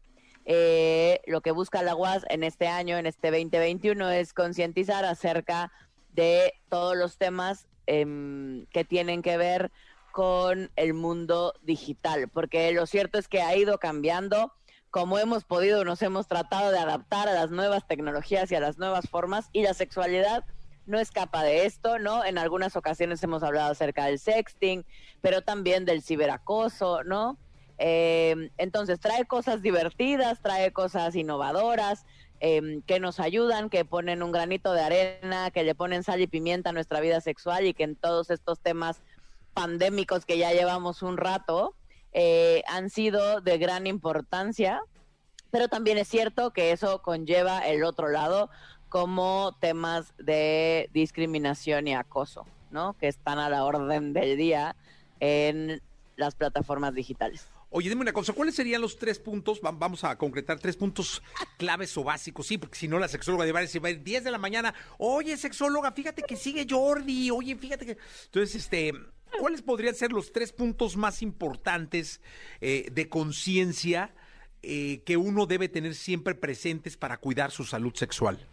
eh, 0.45 1.21
lo 1.27 1.41
que 1.41 1.51
busca 1.51 1.83
la 1.83 1.97
UAS 1.97 2.25
en 2.29 2.45
este 2.45 2.69
año, 2.69 2.97
en 2.97 3.07
este 3.07 3.31
2021, 3.31 4.11
es 4.11 4.33
concientizar 4.33 5.05
acerca 5.05 5.73
de 6.13 6.55
todos 6.69 6.97
los 6.97 7.19
temas 7.19 7.67
em, 7.87 8.67
que 8.67 8.85
tienen 8.85 9.23
que 9.23 9.37
ver 9.37 9.73
con 10.13 10.71
el 10.77 10.95
mundo 10.95 11.55
digital, 11.63 12.29
porque 12.29 12.73
lo 12.73 12.87
cierto 12.87 13.19
es 13.19 13.29
que 13.29 13.43
ha 13.43 13.57
ido 13.57 13.79
cambiando, 13.79 14.53
como 14.91 15.19
hemos 15.19 15.45
podido, 15.45 15.85
nos 15.85 16.03
hemos 16.03 16.27
tratado 16.27 16.71
de 16.71 16.79
adaptar 16.79 17.29
a 17.29 17.35
las 17.35 17.51
nuevas 17.51 17.87
tecnologías 17.87 18.51
y 18.51 18.57
a 18.57 18.61
las 18.61 18.79
nuevas 18.79 19.09
formas, 19.09 19.49
y 19.53 19.63
la 19.63 19.75
sexualidad 19.75 20.45
no 20.87 20.99
escapa 20.99 21.43
de 21.45 21.67
esto, 21.67 21.99
¿no? 21.99 22.25
En 22.25 22.39
algunas 22.39 22.77
ocasiones 22.77 23.23
hemos 23.23 23.43
hablado 23.43 23.71
acerca 23.71 24.07
del 24.07 24.19
sexting, 24.19 24.85
pero 25.21 25.43
también 25.43 25.85
del 25.85 26.03
ciberacoso, 26.03 27.05
¿no? 27.05 27.39
Eh, 27.79 28.51
entonces 28.59 29.01
trae 29.01 29.25
cosas 29.25 29.63
divertidas, 29.63 30.43
trae 30.43 30.73
cosas 30.73 31.15
innovadoras, 31.15 32.05
eh, 32.41 32.81
que 32.87 33.01
nos 33.01 33.21
ayudan, 33.21 33.71
que 33.71 33.85
ponen 33.85 34.23
un 34.23 34.33
granito 34.33 34.73
de 34.73 34.83
arena, 34.83 35.51
que 35.51 35.63
le 35.63 35.75
ponen 35.75 36.03
sal 36.03 36.21
y 36.21 36.27
pimienta 36.27 36.71
a 36.71 36.73
nuestra 36.73 37.01
vida 37.01 37.21
sexual 37.21 37.67
y 37.67 37.75
que 37.75 37.85
en 37.85 37.97
todos 37.97 38.31
estos 38.31 38.61
temas 38.61 39.03
pandémicos 39.55 40.25
que 40.25 40.39
ya 40.39 40.53
llevamos 40.53 41.03
un 41.03 41.17
rato 41.17 41.75
eh, 42.13 42.63
han 42.67 42.91
sido 42.91 43.41
de 43.41 43.59
gran 43.59 43.87
importancia, 43.87 44.81
pero 45.51 45.69
también 45.69 45.99
es 45.99 46.09
cierto 46.09 46.53
que 46.53 46.73
eso 46.73 47.03
conlleva 47.03 47.61
el 47.61 47.85
otro 47.85 48.09
lado 48.09 48.51
como 48.89 49.57
temas 49.61 50.13
de 50.19 50.91
discriminación 50.93 51.87
y 51.89 51.95
acoso, 51.95 52.47
¿no? 52.71 52.95
Que 52.99 53.07
están 53.09 53.39
a 53.39 53.49
la 53.49 53.65
orden 53.65 54.13
del 54.13 54.37
día 54.37 54.75
en 55.21 55.81
las 56.17 56.35
plataformas 56.35 56.95
digitales. 56.95 57.47
Oye, 57.73 57.89
dime 57.89 58.01
una 58.03 58.13
cosa, 58.13 58.33
¿cuáles 58.33 58.57
serían 58.57 58.81
los 58.81 58.99
tres 58.99 59.21
puntos? 59.21 59.61
Va- 59.65 59.71
Vamos 59.71 60.03
a 60.03 60.19
concretar 60.19 60.59
tres 60.59 60.77
puntos 60.77 61.23
claves 61.57 61.97
o 61.97 62.03
básicos, 62.03 62.49
sí, 62.49 62.59
porque 62.59 62.77
si 62.77 62.89
no 62.89 62.99
la 62.99 63.07
sexóloga 63.07 63.45
de 63.45 63.69
se 63.69 63.79
va 63.79 63.87
a 63.89 63.91
ir 63.93 64.03
10 64.03 64.25
de 64.25 64.31
la 64.33 64.39
mañana. 64.39 64.75
Oye, 64.99 65.37
sexóloga, 65.37 65.93
fíjate 65.93 66.23
que 66.23 66.35
sigue 66.35 66.67
Jordi. 66.69 67.31
Oye, 67.31 67.55
fíjate 67.55 67.87
que. 67.87 67.97
Entonces, 68.25 68.57
este, 68.57 68.93
¿cuáles 69.39 69.63
podrían 69.63 69.95
ser 69.95 70.13
los 70.13 70.33
tres 70.33 70.53
puntos 70.53 70.97
más 70.97 71.23
importantes 71.23 72.21
eh, 72.61 72.89
de 72.91 73.09
conciencia 73.09 74.15
eh, 74.63 75.03
que 75.05 75.17
uno 75.17 75.47
debe 75.47 75.69
tener 75.69 75.95
siempre 75.95 76.35
presentes 76.35 76.97
para 76.97 77.17
cuidar 77.17 77.51
su 77.51 77.65
salud 77.65 77.95
sexual? 77.95 78.47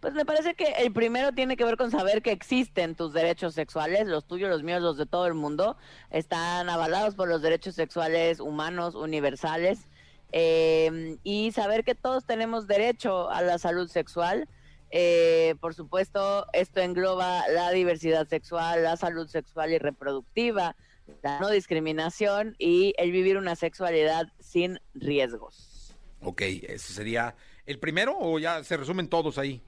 Pues 0.00 0.14
me 0.14 0.24
parece 0.24 0.54
que 0.54 0.64
el 0.78 0.92
primero 0.92 1.30
tiene 1.30 1.56
que 1.56 1.64
ver 1.64 1.76
con 1.76 1.92
saber 1.92 2.22
que 2.22 2.32
existen 2.32 2.96
tus 2.96 3.12
derechos 3.12 3.54
sexuales, 3.54 4.08
los 4.08 4.26
tuyos, 4.26 4.50
los 4.50 4.64
míos, 4.64 4.82
los 4.82 4.96
de 4.96 5.06
todo 5.06 5.28
el 5.28 5.34
mundo, 5.34 5.76
están 6.10 6.68
avalados 6.68 7.14
por 7.14 7.28
los 7.28 7.40
derechos 7.40 7.76
sexuales 7.76 8.40
humanos 8.40 8.96
universales 8.96 9.86
eh, 10.32 11.18
y 11.22 11.52
saber 11.52 11.84
que 11.84 11.94
todos 11.94 12.24
tenemos 12.24 12.66
derecho 12.66 13.30
a 13.30 13.42
la 13.42 13.58
salud 13.58 13.88
sexual. 13.88 14.48
Eh, 14.94 15.54
por 15.60 15.72
supuesto, 15.74 16.46
esto 16.52 16.80
engloba 16.80 17.48
la 17.48 17.70
diversidad 17.70 18.28
sexual, 18.28 18.82
la 18.82 18.96
salud 18.98 19.26
sexual 19.26 19.72
y 19.72 19.78
reproductiva, 19.78 20.76
la 21.22 21.40
no 21.40 21.48
discriminación 21.48 22.54
y 22.58 22.92
el 22.98 23.10
vivir 23.10 23.38
una 23.38 23.56
sexualidad 23.56 24.26
sin 24.38 24.78
riesgos. 24.94 25.96
Ok, 26.20 26.42
ese 26.42 26.92
sería 26.92 27.34
el 27.64 27.78
primero 27.78 28.14
o 28.18 28.38
ya 28.38 28.62
se 28.64 28.76
resumen 28.76 29.08
todos 29.08 29.38
ahí. 29.38 29.62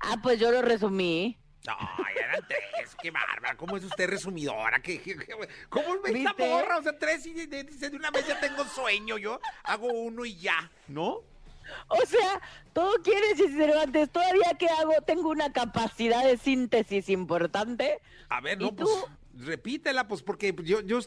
Ah, 0.00 0.16
pues 0.22 0.38
yo 0.40 0.50
lo 0.50 0.60
resumí. 0.60 1.38
Ay, 1.66 2.14
eran 2.16 2.40
tres, 2.48 2.96
qué 3.02 3.10
bárbara. 3.10 3.56
¿Cómo 3.56 3.76
es 3.76 3.84
usted 3.84 4.08
resumidora? 4.08 4.80
¿Qué, 4.80 5.00
qué- 5.00 5.16
qué- 5.16 5.34
cómo 5.68 5.94
es 6.04 6.14
esta 6.14 6.34
morra? 6.38 6.78
O 6.78 6.82
sea, 6.82 6.98
tres 6.98 7.26
y 7.26 7.32
de, 7.32 7.46
de- 7.46 7.64
dice, 7.64 7.90
de 7.90 7.96
una 7.96 8.10
vez 8.10 8.26
ya 8.26 8.38
tengo 8.40 8.64
sueño. 8.64 9.18
Yo 9.18 9.40
hago 9.64 9.86
uno 9.86 10.24
y 10.24 10.36
ya, 10.36 10.70
¿no? 10.88 11.20
O 11.88 12.06
sea, 12.06 12.40
todo 12.72 12.92
quiere 13.02 13.28
decir 13.28 13.50
Cervantes, 13.56 14.10
todavía 14.10 14.54
que 14.58 14.68
hago, 14.68 14.94
tengo 15.06 15.30
una 15.30 15.52
capacidad 15.52 16.24
de 16.24 16.36
síntesis 16.36 17.08
importante. 17.08 18.00
A 18.28 18.40
ver, 18.40 18.60
¿Y 18.60 18.64
no, 18.64 18.70
tú? 18.74 18.84
pues 18.84 19.46
repítela, 19.46 20.08
pues 20.08 20.22
porque 20.22 20.54
yo, 20.64 20.80
yo 20.80 20.98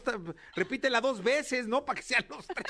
repítela 0.54 1.00
dos 1.00 1.22
veces, 1.22 1.66
¿no? 1.66 1.84
Para 1.84 2.00
que 2.00 2.06
sean 2.06 2.24
los 2.28 2.46
tres. 2.46 2.64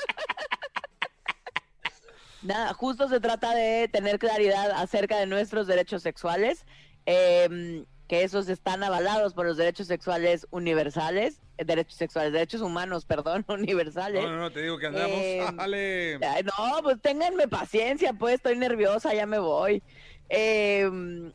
Nada, 2.41 2.73
justo 2.73 3.07
se 3.07 3.21
trata 3.21 3.55
de 3.55 3.87
tener 3.87 4.19
claridad 4.19 4.71
acerca 4.71 5.17
de 5.17 5.25
nuestros 5.25 5.65
derechos 5.65 6.03
sexuales, 6.03 6.65
eh, 7.05 7.85
que 8.07 8.23
esos 8.23 8.49
están 8.49 8.83
avalados 8.83 9.33
por 9.33 9.45
los 9.45 9.57
derechos 9.57 9.87
sexuales 9.87 10.47
universales, 10.51 11.39
eh, 11.57 11.65
derechos 11.65 11.95
sexuales, 11.95 12.33
derechos 12.33 12.61
humanos, 12.61 13.05
perdón, 13.07 13.45
universales. 13.47 14.23
No, 14.23 14.31
no, 14.31 14.37
no, 14.37 14.51
te 14.51 14.61
digo 14.61 14.77
que 14.77 14.87
andamos. 14.87 15.17
Eh, 15.17 15.45
Dale. 15.53 16.19
No, 16.43 16.81
pues 16.83 17.01
ténganme 17.01 17.47
paciencia, 17.47 18.13
pues 18.13 18.35
estoy 18.35 18.57
nerviosa, 18.57 19.13
ya 19.13 19.25
me 19.25 19.39
voy. 19.39 19.81
Eh, 20.29 20.89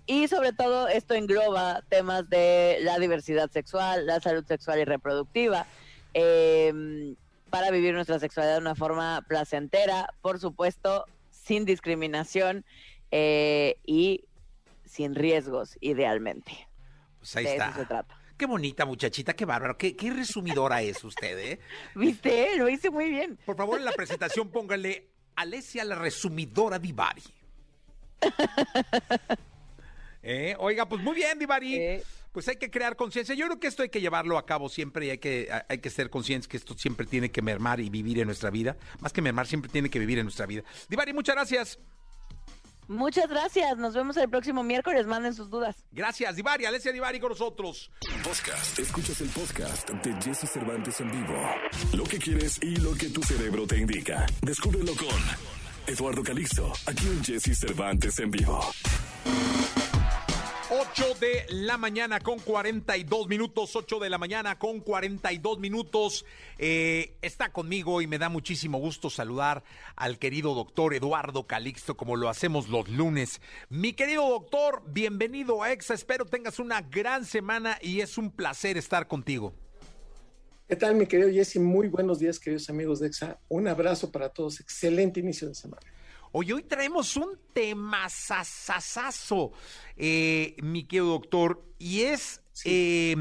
y 0.06 0.28
sobre 0.28 0.52
todo 0.52 0.88
esto 0.88 1.14
engloba 1.14 1.82
temas 1.88 2.28
de 2.28 2.78
la 2.82 2.98
diversidad 2.98 3.50
sexual, 3.50 4.06
la 4.06 4.20
salud 4.20 4.44
sexual 4.46 4.80
y 4.80 4.84
reproductiva. 4.84 5.66
Eh, 6.14 7.14
para 7.50 7.70
vivir 7.70 7.94
nuestra 7.94 8.18
sexualidad 8.18 8.54
de 8.54 8.60
una 8.60 8.74
forma 8.74 9.24
placentera, 9.26 10.12
por 10.20 10.38
supuesto, 10.38 11.06
sin 11.30 11.64
discriminación 11.64 12.64
eh, 13.10 13.76
y 13.86 14.24
sin 14.88 15.14
riesgos, 15.14 15.76
idealmente. 15.80 16.68
Pues 17.18 17.36
ahí 17.36 17.44
de 17.44 17.52
está. 17.52 17.68
eso 17.70 17.80
se 17.80 17.86
trata. 17.86 18.18
Qué 18.36 18.46
bonita 18.46 18.86
muchachita, 18.86 19.34
qué 19.34 19.44
bárbaro, 19.44 19.76
qué, 19.76 19.96
qué 19.96 20.12
resumidora 20.12 20.80
es 20.82 21.02
usted, 21.02 21.38
¿eh? 21.38 21.58
¿Viste? 21.94 22.56
Lo 22.56 22.68
hice 22.68 22.90
muy 22.90 23.10
bien. 23.10 23.38
Por 23.44 23.56
favor, 23.56 23.78
en 23.78 23.84
la 23.84 23.92
presentación 23.92 24.48
póngale 24.50 25.10
Alesia 25.36 25.84
la 25.84 25.96
resumidora 25.96 26.78
Divari. 26.78 27.22
Eh, 30.20 30.56
Oiga, 30.58 30.86
pues 30.86 31.00
muy 31.00 31.14
bien, 31.14 31.38
Divari. 31.38 31.76
Eh. 31.76 32.02
Pues 32.32 32.48
hay 32.48 32.56
que 32.56 32.70
crear 32.70 32.96
conciencia. 32.96 33.34
Yo 33.34 33.46
creo 33.46 33.60
que 33.60 33.68
esto 33.68 33.82
hay 33.82 33.88
que 33.88 34.00
llevarlo 34.00 34.36
a 34.36 34.44
cabo 34.44 34.68
siempre 34.68 35.06
y 35.06 35.10
hay 35.10 35.18
que, 35.18 35.48
hay 35.68 35.78
que 35.78 35.90
ser 35.90 36.10
conscientes 36.10 36.48
que 36.48 36.56
esto 36.56 36.76
siempre 36.76 37.06
tiene 37.06 37.30
que 37.30 37.40
mermar 37.40 37.80
y 37.80 37.88
vivir 37.88 38.18
en 38.18 38.26
nuestra 38.26 38.50
vida. 38.50 38.76
Más 38.98 39.12
que 39.12 39.22
mermar, 39.22 39.46
siempre 39.46 39.70
tiene 39.70 39.88
que 39.88 39.98
vivir 39.98 40.18
en 40.18 40.24
nuestra 40.24 40.44
vida. 40.44 40.64
Divari, 40.88 41.14
muchas 41.14 41.36
gracias. 41.36 41.78
Muchas 42.88 43.28
gracias. 43.28 43.76
Nos 43.76 43.94
vemos 43.94 44.16
el 44.16 44.28
próximo 44.28 44.62
miércoles. 44.62 45.06
Manden 45.06 45.34
sus 45.34 45.50
dudas. 45.50 45.76
Gracias, 45.92 46.34
Divari. 46.36 46.64
Alesia 46.64 46.90
Divari 46.90 47.20
con 47.20 47.30
nosotros. 47.30 47.90
Podcast. 48.24 48.78
Escuchas 48.78 49.20
el 49.20 49.28
podcast 49.28 49.90
de 49.90 50.14
Jesse 50.22 50.50
Cervantes 50.50 51.00
en 51.00 51.10
vivo. 51.10 51.38
Lo 51.92 52.04
que 52.04 52.18
quieres 52.18 52.58
y 52.62 52.76
lo 52.76 52.94
que 52.94 53.10
tu 53.10 53.22
cerebro 53.22 53.66
te 53.66 53.76
indica. 53.76 54.26
Descúbrelo 54.42 54.94
con 54.96 55.20
Eduardo 55.86 56.22
Calixto, 56.22 56.72
aquí 56.86 57.06
en 57.06 57.22
Jesse 57.22 57.58
Cervantes 57.58 58.18
en 58.18 58.30
vivo. 58.30 58.60
8 60.70 61.14
de 61.18 61.46
la 61.48 61.78
mañana 61.78 62.20
con 62.20 62.38
42 62.40 63.26
minutos, 63.26 63.74
8 63.74 64.00
de 64.00 64.10
la 64.10 64.18
mañana 64.18 64.58
con 64.58 64.80
42 64.80 65.58
minutos. 65.58 66.26
Eh, 66.58 67.14
está 67.22 67.50
conmigo 67.52 68.02
y 68.02 68.06
me 68.06 68.18
da 68.18 68.28
muchísimo 68.28 68.76
gusto 68.76 69.08
saludar 69.08 69.64
al 69.96 70.18
querido 70.18 70.54
doctor 70.54 70.92
Eduardo 70.92 71.46
Calixto, 71.46 71.96
como 71.96 72.16
lo 72.16 72.28
hacemos 72.28 72.68
los 72.68 72.86
lunes. 72.90 73.40
Mi 73.70 73.94
querido 73.94 74.28
doctor, 74.28 74.82
bienvenido 74.86 75.62
a 75.62 75.72
EXA. 75.72 75.94
Espero 75.94 76.26
tengas 76.26 76.58
una 76.58 76.82
gran 76.82 77.24
semana 77.24 77.78
y 77.80 78.02
es 78.02 78.18
un 78.18 78.30
placer 78.30 78.76
estar 78.76 79.08
contigo. 79.08 79.54
¿Qué 80.68 80.76
tal, 80.76 80.96
mi 80.96 81.06
querido 81.06 81.30
Jesse? 81.30 81.56
Muy 81.56 81.88
buenos 81.88 82.18
días, 82.18 82.38
queridos 82.38 82.68
amigos 82.68 83.00
de 83.00 83.06
EXA. 83.06 83.38
Un 83.48 83.68
abrazo 83.68 84.12
para 84.12 84.28
todos. 84.28 84.60
Excelente 84.60 85.20
inicio 85.20 85.48
de 85.48 85.54
semana. 85.54 85.80
Oye, 86.32 86.52
hoy 86.52 86.62
traemos 86.62 87.16
un 87.16 87.38
tema 87.52 88.08
sasasazo, 88.08 89.52
eh, 89.96 90.56
mi 90.62 90.84
querido 90.84 91.06
doctor, 91.06 91.64
y 91.78 92.02
es 92.02 92.42
eh, 92.64 93.14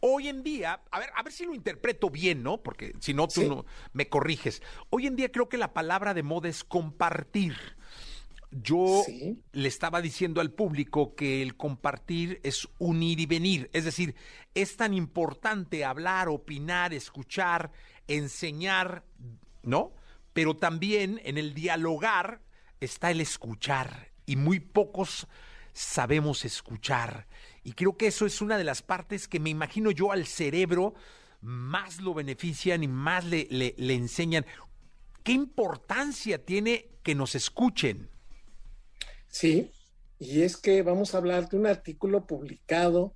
hoy 0.00 0.28
en 0.28 0.42
día, 0.42 0.82
a 0.90 0.98
ver, 0.98 1.10
a 1.14 1.22
ver 1.22 1.32
si 1.32 1.44
lo 1.46 1.54
interpreto 1.54 2.10
bien, 2.10 2.42
¿no? 2.42 2.62
Porque 2.62 2.94
si 3.00 3.14
no, 3.14 3.28
tú 3.28 3.42
Sí. 3.42 3.48
no 3.48 3.64
me 3.92 4.08
corriges. 4.08 4.60
Hoy 4.90 5.06
en 5.06 5.16
día 5.16 5.30
creo 5.30 5.48
que 5.48 5.56
la 5.56 5.72
palabra 5.72 6.14
de 6.14 6.22
moda 6.22 6.48
es 6.48 6.64
compartir. 6.64 7.54
Yo 8.50 9.02
Sí. 9.06 9.38
le 9.52 9.68
estaba 9.68 10.02
diciendo 10.02 10.40
al 10.42 10.50
público 10.50 11.14
que 11.14 11.40
el 11.40 11.56
compartir 11.56 12.38
es 12.42 12.68
unir 12.78 13.18
y 13.20 13.26
venir. 13.26 13.70
Es 13.72 13.84
decir, 13.86 14.14
es 14.54 14.76
tan 14.76 14.92
importante 14.92 15.84
hablar, 15.86 16.28
opinar, 16.28 16.92
escuchar, 16.92 17.70
enseñar, 18.08 19.04
¿no? 19.62 19.92
Pero 20.32 20.56
también 20.56 21.20
en 21.24 21.38
el 21.38 21.54
dialogar 21.54 22.40
está 22.80 23.10
el 23.10 23.20
escuchar 23.20 24.10
y 24.26 24.36
muy 24.36 24.60
pocos 24.60 25.26
sabemos 25.72 26.44
escuchar. 26.44 27.26
Y 27.64 27.72
creo 27.72 27.96
que 27.96 28.06
eso 28.08 28.26
es 28.26 28.40
una 28.40 28.58
de 28.58 28.64
las 28.64 28.82
partes 28.82 29.28
que 29.28 29.40
me 29.40 29.50
imagino 29.50 29.90
yo 29.90 30.12
al 30.12 30.26
cerebro 30.26 30.94
más 31.40 32.00
lo 32.00 32.14
benefician 32.14 32.82
y 32.82 32.88
más 32.88 33.24
le, 33.24 33.46
le- 33.50 33.94
enseñan. 33.94 34.46
¿Qué 35.24 35.32
importancia 35.32 36.44
tiene 36.44 36.90
que 37.02 37.14
nos 37.14 37.34
escuchen? 37.34 38.10
Sí, 39.28 39.70
y 40.18 40.42
es 40.42 40.56
que 40.56 40.82
vamos 40.82 41.14
a 41.14 41.18
hablar 41.18 41.48
de 41.48 41.56
un 41.58 41.66
artículo 41.66 42.26
publicado 42.26 43.14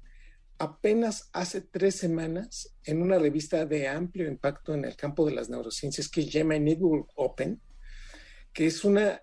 apenas 0.58 1.28
hace 1.32 1.60
tres 1.60 1.96
semanas 1.96 2.74
en 2.84 3.02
una 3.02 3.18
revista 3.18 3.66
de 3.66 3.88
amplio 3.88 4.28
impacto 4.28 4.74
en 4.74 4.84
el 4.84 4.96
campo 4.96 5.26
de 5.26 5.34
las 5.34 5.48
neurociencias 5.48 6.08
que 6.08 6.22
se 6.22 6.30
llama 6.30 6.58
Network 6.58 7.10
Open, 7.16 7.60
que 8.52 8.66
es 8.66 8.84
una... 8.84 9.20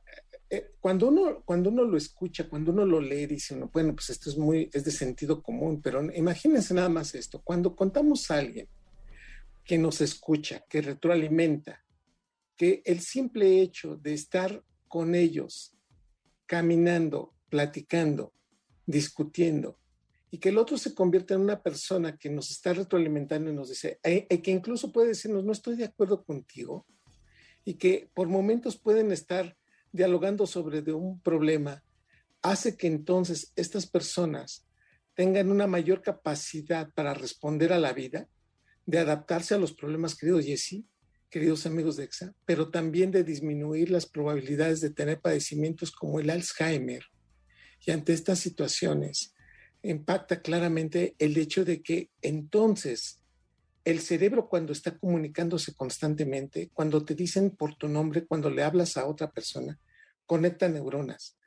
eh, 0.49 0.71
cuando, 0.79 1.07
uno, 1.07 1.41
cuando 1.43 1.69
uno 1.69 1.83
lo 1.83 1.97
escucha, 1.97 2.47
cuando 2.47 2.71
uno 2.71 2.85
lo 2.85 3.01
lee, 3.01 3.25
dice 3.25 3.55
uno, 3.55 3.69
bueno, 3.73 3.95
pues 3.95 4.11
esto 4.11 4.29
es 4.29 4.37
muy, 4.37 4.69
es 4.71 4.83
de 4.83 4.91
sentido 4.91 5.41
común, 5.41 5.81
pero 5.81 6.03
imagínense 6.13 6.73
nada 6.73 6.89
más 6.89 7.15
esto, 7.15 7.41
cuando 7.41 7.75
contamos 7.75 8.29
a 8.29 8.37
alguien 8.37 8.67
que 9.63 9.77
nos 9.77 10.01
escucha, 10.01 10.63
que 10.69 10.81
retroalimenta, 10.81 11.83
que 12.55 12.83
el 12.85 12.99
simple 12.99 13.61
hecho 13.61 13.95
de 13.95 14.13
estar 14.13 14.63
con 14.87 15.15
ellos 15.15 15.75
caminando, 16.45 17.33
platicando, 17.49 18.33
discutiendo, 18.85 19.79
y 20.33 20.39
que 20.39 20.49
el 20.49 20.57
otro 20.57 20.79
se 20.79 20.95
convierta 20.95 21.35
en 21.35 21.41
una 21.41 21.61
persona 21.61 22.17
que 22.17 22.27
nos 22.27 22.49
está 22.49 22.73
retroalimentando 22.73 23.51
y 23.51 23.53
nos 23.53 23.69
dice, 23.69 23.99
eh, 24.01 24.25
eh, 24.27 24.41
que 24.41 24.49
incluso 24.49 24.91
puede 24.91 25.09
decirnos, 25.09 25.43
no 25.43 25.51
estoy 25.51 25.75
de 25.75 25.85
acuerdo 25.85 26.23
contigo, 26.23 26.87
y 27.63 27.75
que 27.75 28.09
por 28.15 28.27
momentos 28.27 28.75
pueden 28.75 29.11
estar 29.11 29.55
dialogando 29.91 30.47
sobre 30.47 30.81
de 30.81 30.91
un 30.91 31.21
problema, 31.21 31.83
hace 32.41 32.75
que 32.75 32.87
entonces 32.87 33.53
estas 33.55 33.85
personas 33.85 34.65
tengan 35.13 35.51
una 35.51 35.67
mayor 35.67 36.01
capacidad 36.01 36.89
para 36.95 37.13
responder 37.13 37.71
a 37.71 37.77
la 37.77 37.93
vida, 37.93 38.27
de 38.87 38.97
adaptarse 38.97 39.53
a 39.53 39.59
los 39.59 39.71
problemas, 39.71 40.15
querido 40.15 40.41
Jesse, 40.41 40.83
queridos 41.29 41.67
amigos 41.67 41.95
de 41.95 42.05
EXA, 42.05 42.33
pero 42.43 42.71
también 42.71 43.11
de 43.11 43.23
disminuir 43.23 43.91
las 43.91 44.07
probabilidades 44.07 44.81
de 44.81 44.89
tener 44.89 45.21
padecimientos 45.21 45.91
como 45.91 46.19
el 46.19 46.31
Alzheimer. 46.31 47.03
Y 47.85 47.91
ante 47.91 48.13
estas 48.13 48.39
situaciones, 48.39 49.32
impacta 49.83 50.41
claramente 50.41 51.15
el 51.19 51.37
hecho 51.37 51.65
de 51.65 51.81
que 51.81 52.09
entonces 52.21 53.19
el 53.85 53.99
cerebro 53.99 54.47
cuando 54.47 54.71
está 54.71 54.97
comunicándose 54.97 55.75
constantemente, 55.75 56.69
cuando 56.73 57.03
te 57.03 57.15
dicen 57.15 57.51
por 57.51 57.75
tu 57.75 57.89
nombre, 57.89 58.25
cuando 58.25 58.49
le 58.49 58.63
hablas 58.63 58.95
a 58.95 59.05
otra 59.05 59.31
persona, 59.31 59.77
conecta 60.25 60.69
neuronas. 60.69 61.37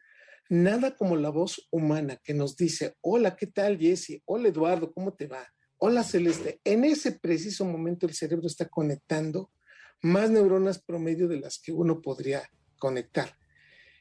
Nada 0.48 0.94
como 0.94 1.16
la 1.16 1.30
voz 1.30 1.66
humana 1.70 2.20
que 2.22 2.34
nos 2.34 2.56
dice, 2.56 2.94
hola, 3.00 3.34
¿qué 3.36 3.46
tal 3.46 3.78
Jesse? 3.78 4.22
Hola 4.26 4.48
Eduardo, 4.48 4.92
¿cómo 4.92 5.14
te 5.14 5.26
va? 5.26 5.52
Hola 5.78 6.04
Celeste. 6.04 6.60
En 6.62 6.84
ese 6.84 7.12
preciso 7.12 7.64
momento 7.64 8.06
el 8.06 8.14
cerebro 8.14 8.46
está 8.46 8.68
conectando 8.68 9.50
más 10.02 10.30
neuronas 10.30 10.78
promedio 10.78 11.26
de 11.26 11.40
las 11.40 11.58
que 11.58 11.72
uno 11.72 12.00
podría 12.02 12.48
conectar. 12.78 13.34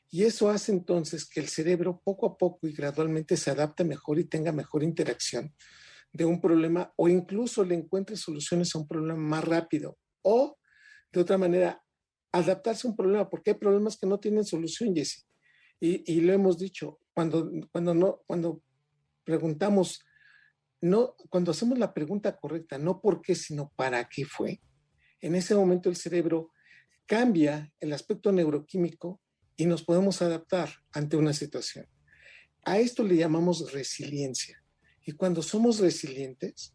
Y 0.09 0.23
eso 0.23 0.49
hace 0.49 0.71
entonces 0.71 1.27
que 1.27 1.39
el 1.39 1.49
cerebro 1.49 2.01
poco 2.03 2.25
a 2.27 2.37
poco 2.37 2.67
y 2.67 2.73
gradualmente 2.73 3.37
se 3.37 3.51
adapte 3.51 3.83
mejor 3.83 4.19
y 4.19 4.25
tenga 4.25 4.51
mejor 4.51 4.83
interacción 4.83 5.53
de 6.13 6.25
un 6.25 6.39
problema 6.39 6.93
o 6.95 7.09
incluso 7.09 7.63
le 7.65 7.75
encuentre 7.75 8.15
soluciones 8.15 8.73
a 8.73 8.79
un 8.79 8.87
problema 8.87 9.19
más 9.19 9.43
rápido 9.43 9.97
o 10.21 10.57
de 11.11 11.19
otra 11.19 11.37
manera 11.37 11.83
adaptarse 12.31 12.87
a 12.87 12.91
un 12.91 12.95
problema 12.95 13.29
porque 13.29 13.51
hay 13.51 13.57
problemas 13.57 13.97
que 13.97 14.07
no 14.07 14.19
tienen 14.19 14.45
solución, 14.45 14.95
Jesse. 14.95 15.27
Y, 15.79 16.13
y 16.13 16.21
lo 16.21 16.31
hemos 16.33 16.57
dicho, 16.57 16.99
cuando, 17.13 17.51
cuando, 17.71 17.93
no, 17.93 18.21
cuando 18.27 18.61
preguntamos, 19.23 20.05
no, 20.81 21.15
cuando 21.29 21.51
hacemos 21.51 21.77
la 21.77 21.93
pregunta 21.93 22.37
correcta, 22.37 22.77
no 22.77 23.01
por 23.01 23.21
qué, 23.21 23.35
sino 23.35 23.71
para 23.75 24.07
qué 24.07 24.25
fue, 24.25 24.61
en 25.21 25.35
ese 25.35 25.55
momento 25.55 25.89
el 25.89 25.95
cerebro 25.95 26.51
cambia 27.05 27.73
el 27.79 27.93
aspecto 27.93 28.31
neuroquímico 28.31 29.21
y 29.57 29.65
nos 29.65 29.83
podemos 29.83 30.21
adaptar 30.21 30.69
ante 30.91 31.17
una 31.17 31.33
situación. 31.33 31.87
A 32.63 32.79
esto 32.79 33.03
le 33.03 33.15
llamamos 33.15 33.71
resiliencia. 33.71 34.61
Y 35.05 35.11
cuando 35.13 35.41
somos 35.43 35.79
resilientes, 35.79 36.73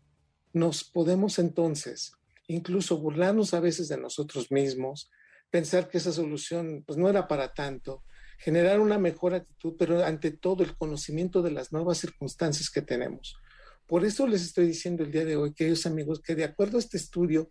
nos 0.52 0.84
podemos 0.84 1.38
entonces 1.38 2.12
incluso 2.50 2.98
burlarnos 2.98 3.54
a 3.54 3.60
veces 3.60 3.88
de 3.88 3.96
nosotros 3.96 4.50
mismos, 4.50 5.10
pensar 5.50 5.88
que 5.88 5.98
esa 5.98 6.12
solución 6.12 6.82
pues 6.86 6.98
no 6.98 7.08
era 7.08 7.28
para 7.28 7.52
tanto, 7.52 8.02
generar 8.38 8.80
una 8.80 8.98
mejor 8.98 9.34
actitud, 9.34 9.74
pero 9.78 10.04
ante 10.04 10.30
todo 10.30 10.62
el 10.62 10.76
conocimiento 10.76 11.42
de 11.42 11.52
las 11.52 11.72
nuevas 11.72 11.98
circunstancias 11.98 12.70
que 12.70 12.82
tenemos. 12.82 13.36
Por 13.86 14.04
eso 14.04 14.26
les 14.26 14.42
estoy 14.42 14.66
diciendo 14.66 15.04
el 15.04 15.12
día 15.12 15.24
de 15.24 15.36
hoy, 15.36 15.52
queridos 15.52 15.86
amigos, 15.86 16.20
que 16.20 16.34
de 16.34 16.44
acuerdo 16.44 16.76
a 16.76 16.80
este 16.80 16.96
estudio 16.96 17.50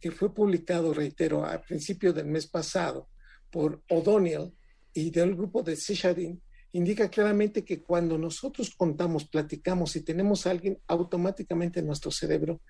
que 0.00 0.10
fue 0.10 0.32
publicado, 0.34 0.92
reitero, 0.92 1.44
a 1.44 1.60
principio 1.62 2.12
del 2.12 2.26
mes 2.26 2.46
pasado 2.46 3.08
por 3.50 3.82
O'Donnell 3.88 4.52
y 4.96 5.10
del 5.10 5.36
grupo 5.36 5.62
de 5.62 5.76
Sishadin, 5.76 6.42
indica 6.72 7.10
claramente 7.10 7.64
que 7.64 7.82
cuando 7.82 8.16
nosotros 8.16 8.74
contamos, 8.74 9.26
platicamos 9.26 9.94
y 9.96 10.00
tenemos 10.00 10.46
a 10.46 10.50
alguien, 10.50 10.80
automáticamente 10.86 11.82
nuestro 11.82 12.10
cerebro 12.10 12.62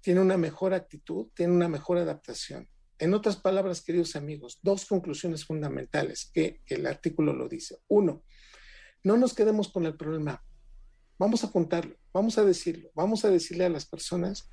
tiene 0.00 0.20
una 0.20 0.36
mejor 0.36 0.72
actitud, 0.72 1.28
tiene 1.34 1.52
una 1.52 1.68
mejor 1.68 1.98
adaptación. 1.98 2.68
En 2.98 3.12
otras 3.12 3.36
palabras, 3.36 3.82
queridos 3.82 4.16
amigos, 4.16 4.58
dos 4.62 4.86
conclusiones 4.86 5.44
fundamentales 5.44 6.30
que 6.32 6.62
el 6.66 6.86
artículo 6.86 7.34
lo 7.34 7.46
dice. 7.46 7.76
Uno, 7.88 8.22
no 9.04 9.18
nos 9.18 9.34
quedemos 9.34 9.68
con 9.68 9.84
el 9.84 9.96
problema. 9.96 10.42
Vamos 11.18 11.44
a 11.44 11.52
contarlo, 11.52 11.96
vamos 12.12 12.38
a 12.38 12.44
decirlo, 12.44 12.90
vamos 12.94 13.24
a 13.26 13.30
decirle 13.30 13.66
a 13.66 13.70
las 13.70 13.84
personas 13.84 14.48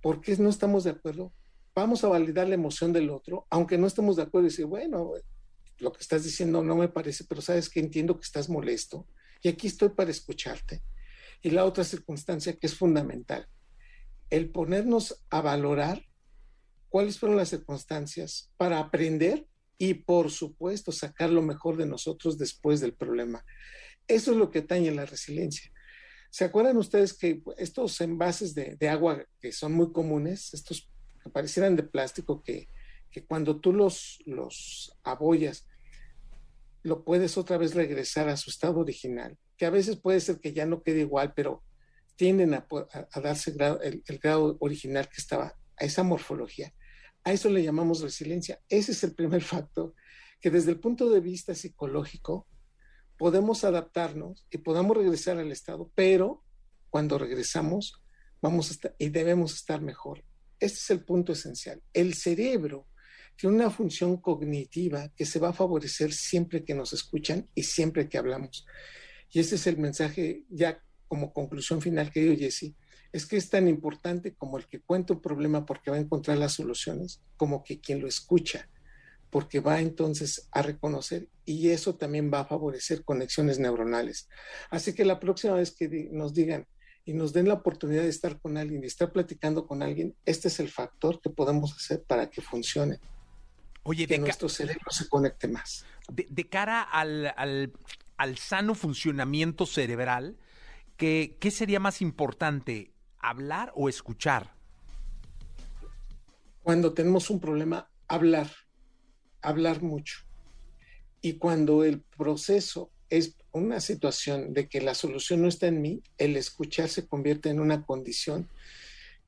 por 0.00 0.20
qué 0.20 0.36
no 0.36 0.48
estamos 0.48 0.84
de 0.84 0.90
acuerdo 0.90 1.32
vamos 1.74 2.04
a 2.04 2.08
validar 2.08 2.48
la 2.48 2.54
emoción 2.54 2.92
del 2.92 3.10
otro, 3.10 3.46
aunque 3.50 3.78
no 3.78 3.86
estemos 3.86 4.16
de 4.16 4.22
acuerdo 4.22 4.46
y 4.46 4.50
decir, 4.50 4.66
bueno, 4.66 5.12
lo 5.80 5.92
que 5.92 6.00
estás 6.00 6.24
diciendo 6.24 6.62
no 6.62 6.76
me 6.76 6.88
parece, 6.88 7.24
pero 7.24 7.42
sabes 7.42 7.68
que 7.68 7.80
entiendo 7.80 8.18
que 8.18 8.24
estás 8.24 8.48
molesto 8.48 9.06
y 9.42 9.48
aquí 9.48 9.66
estoy 9.66 9.90
para 9.90 10.10
escucharte. 10.10 10.82
Y 11.42 11.50
la 11.50 11.64
otra 11.64 11.84
circunstancia 11.84 12.54
que 12.54 12.66
es 12.66 12.74
fundamental, 12.74 13.48
el 14.28 14.50
ponernos 14.50 15.24
a 15.30 15.40
valorar 15.40 16.04
cuáles 16.88 17.18
fueron 17.18 17.38
las 17.38 17.48
circunstancias 17.48 18.52
para 18.56 18.78
aprender 18.78 19.46
y, 19.78 19.94
por 19.94 20.30
supuesto, 20.30 20.92
sacar 20.92 21.30
lo 21.30 21.40
mejor 21.40 21.76
de 21.76 21.86
nosotros 21.86 22.36
después 22.36 22.80
del 22.80 22.92
problema. 22.92 23.44
Eso 24.06 24.32
es 24.32 24.36
lo 24.36 24.50
que 24.50 24.58
atañe 24.58 24.90
la 24.90 25.06
resiliencia. 25.06 25.72
¿Se 26.30 26.44
acuerdan 26.44 26.76
ustedes 26.76 27.14
que 27.14 27.42
estos 27.56 28.00
envases 28.00 28.54
de, 28.54 28.76
de 28.76 28.88
agua 28.88 29.24
que 29.40 29.52
son 29.52 29.72
muy 29.72 29.92
comunes, 29.92 30.52
estos 30.52 30.90
que 31.22 31.30
parecieran 31.30 31.76
de 31.76 31.82
plástico, 31.82 32.42
que, 32.42 32.68
que 33.10 33.24
cuando 33.24 33.60
tú 33.60 33.72
los, 33.72 34.22
los 34.26 34.96
abollas, 35.02 35.66
lo 36.82 37.04
puedes 37.04 37.36
otra 37.36 37.58
vez 37.58 37.74
regresar 37.74 38.28
a 38.28 38.36
su 38.36 38.50
estado 38.50 38.80
original, 38.80 39.36
que 39.56 39.66
a 39.66 39.70
veces 39.70 39.96
puede 39.96 40.20
ser 40.20 40.40
que 40.40 40.52
ya 40.52 40.66
no 40.66 40.82
quede 40.82 41.00
igual, 41.00 41.32
pero 41.34 41.62
tienden 42.16 42.54
a, 42.54 42.66
darse 43.22 43.54
el, 43.82 44.02
el, 44.06 44.18
grado 44.18 44.56
original 44.60 45.08
que 45.08 45.20
estaba, 45.20 45.56
a 45.76 45.84
esa 45.84 46.02
morfología. 46.02 46.72
A 47.24 47.32
eso 47.32 47.48
le 47.48 47.62
llamamos 47.62 48.00
resiliencia. 48.00 48.60
Ese 48.68 48.92
es 48.92 49.04
el 49.04 49.14
primer 49.14 49.42
factor, 49.54 49.94
que 50.40 50.50
desde 50.50 50.70
el 50.70 50.80
punto 50.80 51.10
de 51.10 51.20
vista 51.20 51.54
psicológico 51.54 52.46
podemos 53.18 53.64
adaptarnos 53.64 54.46
y 54.50 54.58
podamos 54.58 54.96
regresar 54.96 55.38
al 55.38 55.52
estado, 55.52 55.90
pero 55.94 56.42
cuando 56.88 57.18
regresamos 57.18 58.02
vamos 58.40 58.70
a 58.70 58.72
estar, 58.72 58.94
y 58.98 59.10
debemos 59.10 59.54
estar 59.54 59.80
mejor. 59.82 60.24
Este 60.58 60.78
es 60.78 60.90
el 60.90 61.04
punto 61.04 61.32
esencial. 61.32 61.82
El 61.92 62.14
cerebro 62.14 62.86
tiene 63.40 63.56
una 63.56 63.70
función 63.70 64.18
cognitiva 64.18 65.08
que 65.16 65.24
se 65.24 65.38
va 65.38 65.48
a 65.48 65.54
favorecer 65.54 66.12
siempre 66.12 66.62
que 66.62 66.74
nos 66.74 66.92
escuchan 66.92 67.48
y 67.54 67.62
siempre 67.62 68.06
que 68.06 68.18
hablamos. 68.18 68.66
Y 69.30 69.40
ese 69.40 69.54
es 69.54 69.66
el 69.66 69.78
mensaje 69.78 70.44
ya 70.50 70.82
como 71.08 71.32
conclusión 71.32 71.80
final 71.80 72.10
que 72.10 72.20
dio 72.20 72.36
Jesse, 72.36 72.74
es 73.12 73.24
que 73.24 73.38
es 73.38 73.48
tan 73.48 73.66
importante 73.66 74.34
como 74.34 74.58
el 74.58 74.66
que 74.66 74.80
cuenta 74.80 75.14
un 75.14 75.22
problema 75.22 75.64
porque 75.64 75.90
va 75.90 75.96
a 75.96 76.00
encontrar 76.00 76.36
las 76.36 76.52
soluciones, 76.52 77.22
como 77.38 77.64
que 77.64 77.80
quien 77.80 78.00
lo 78.00 78.06
escucha, 78.06 78.68
porque 79.30 79.60
va 79.60 79.80
entonces 79.80 80.48
a 80.52 80.60
reconocer 80.60 81.28
y 81.46 81.70
eso 81.70 81.96
también 81.96 82.30
va 82.32 82.40
a 82.40 82.44
favorecer 82.46 83.04
conexiones 83.04 83.58
neuronales. 83.58 84.28
Así 84.70 84.92
que 84.92 85.06
la 85.06 85.18
próxima 85.18 85.54
vez 85.54 85.70
que 85.74 86.08
nos 86.12 86.34
digan 86.34 86.66
y 87.06 87.14
nos 87.14 87.32
den 87.32 87.48
la 87.48 87.54
oportunidad 87.54 88.02
de 88.02 88.10
estar 88.10 88.38
con 88.38 88.58
alguien, 88.58 88.82
de 88.82 88.86
estar 88.86 89.10
platicando 89.12 89.66
con 89.66 89.82
alguien, 89.82 90.14
este 90.26 90.48
es 90.48 90.60
el 90.60 90.68
factor 90.68 91.22
que 91.22 91.30
podemos 91.30 91.74
hacer 91.74 92.02
para 92.02 92.28
que 92.28 92.42
funcione. 92.42 93.00
Oye, 93.82 94.06
que 94.06 94.18
nuestro 94.18 94.48
cerebro 94.48 94.90
se 94.90 95.08
conecte 95.08 95.48
más. 95.48 95.84
De, 96.08 96.48
cara 96.48 96.82
al, 96.82 97.32
al, 98.16 98.38
sano 98.38 98.74
funcionamiento 98.74 99.64
cerebral, 99.66 100.36
¿qué, 100.96 101.36
¿qué 101.40 101.50
sería 101.50 101.80
más 101.80 102.02
importante, 102.02 102.92
hablar 103.18 103.72
o 103.74 103.88
escuchar? 103.88 104.52
Cuando 106.62 106.92
tenemos 106.92 107.30
un 107.30 107.40
problema, 107.40 107.88
hablar, 108.08 108.50
hablar 109.40 109.82
mucho. 109.82 110.20
Y 111.22 111.34
cuando 111.34 111.84
el 111.84 112.00
proceso 112.00 112.90
es 113.08 113.36
una 113.52 113.80
situación 113.80 114.52
de 114.52 114.68
que 114.68 114.80
la 114.80 114.94
solución 114.94 115.42
no 115.42 115.48
está 115.48 115.66
en 115.66 115.82
mí, 115.82 116.02
el 116.18 116.36
escuchar 116.36 116.88
se 116.88 117.06
convierte 117.06 117.50
en 117.50 117.60
una 117.60 117.84
condición 117.84 118.48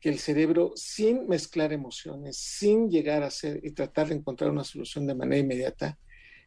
que 0.03 0.09
el 0.09 0.19
cerebro, 0.19 0.73
sin 0.75 1.29
mezclar 1.29 1.73
emociones, 1.73 2.37
sin 2.37 2.91
llegar 2.91 3.23
a 3.23 3.31
ser 3.31 3.61
y 3.63 3.71
tratar 3.71 4.09
de 4.09 4.17
encontrar 4.17 4.51
una 4.51 4.65
solución 4.65 5.07
de 5.07 5.15
manera 5.15 5.39
inmediata, 5.41 5.97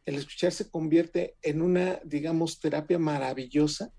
el 0.04 0.16
escuchar 0.16 0.52
se 0.52 0.70
convierte 0.70 1.36
en 1.40 1.62
una, 1.62 1.98
digamos, 2.04 2.60
terapia 2.60 2.98
maravillosa, 2.98 3.90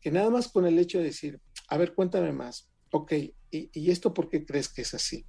que 0.00 0.12
nada 0.12 0.30
más 0.30 0.46
con 0.46 0.66
el 0.66 0.78
hecho 0.78 0.98
de 0.98 1.04
decir, 1.04 1.40
a 1.68 1.76
ver, 1.78 1.94
cuéntame 1.94 2.32
más, 2.32 2.70
ok, 2.92 3.12
¿y, 3.50 3.70
y 3.72 3.90
esto 3.90 4.14
por 4.14 4.30
qué 4.30 4.46
crees 4.46 4.68
que 4.68 4.82
es 4.82 4.94
así? 4.94 5.26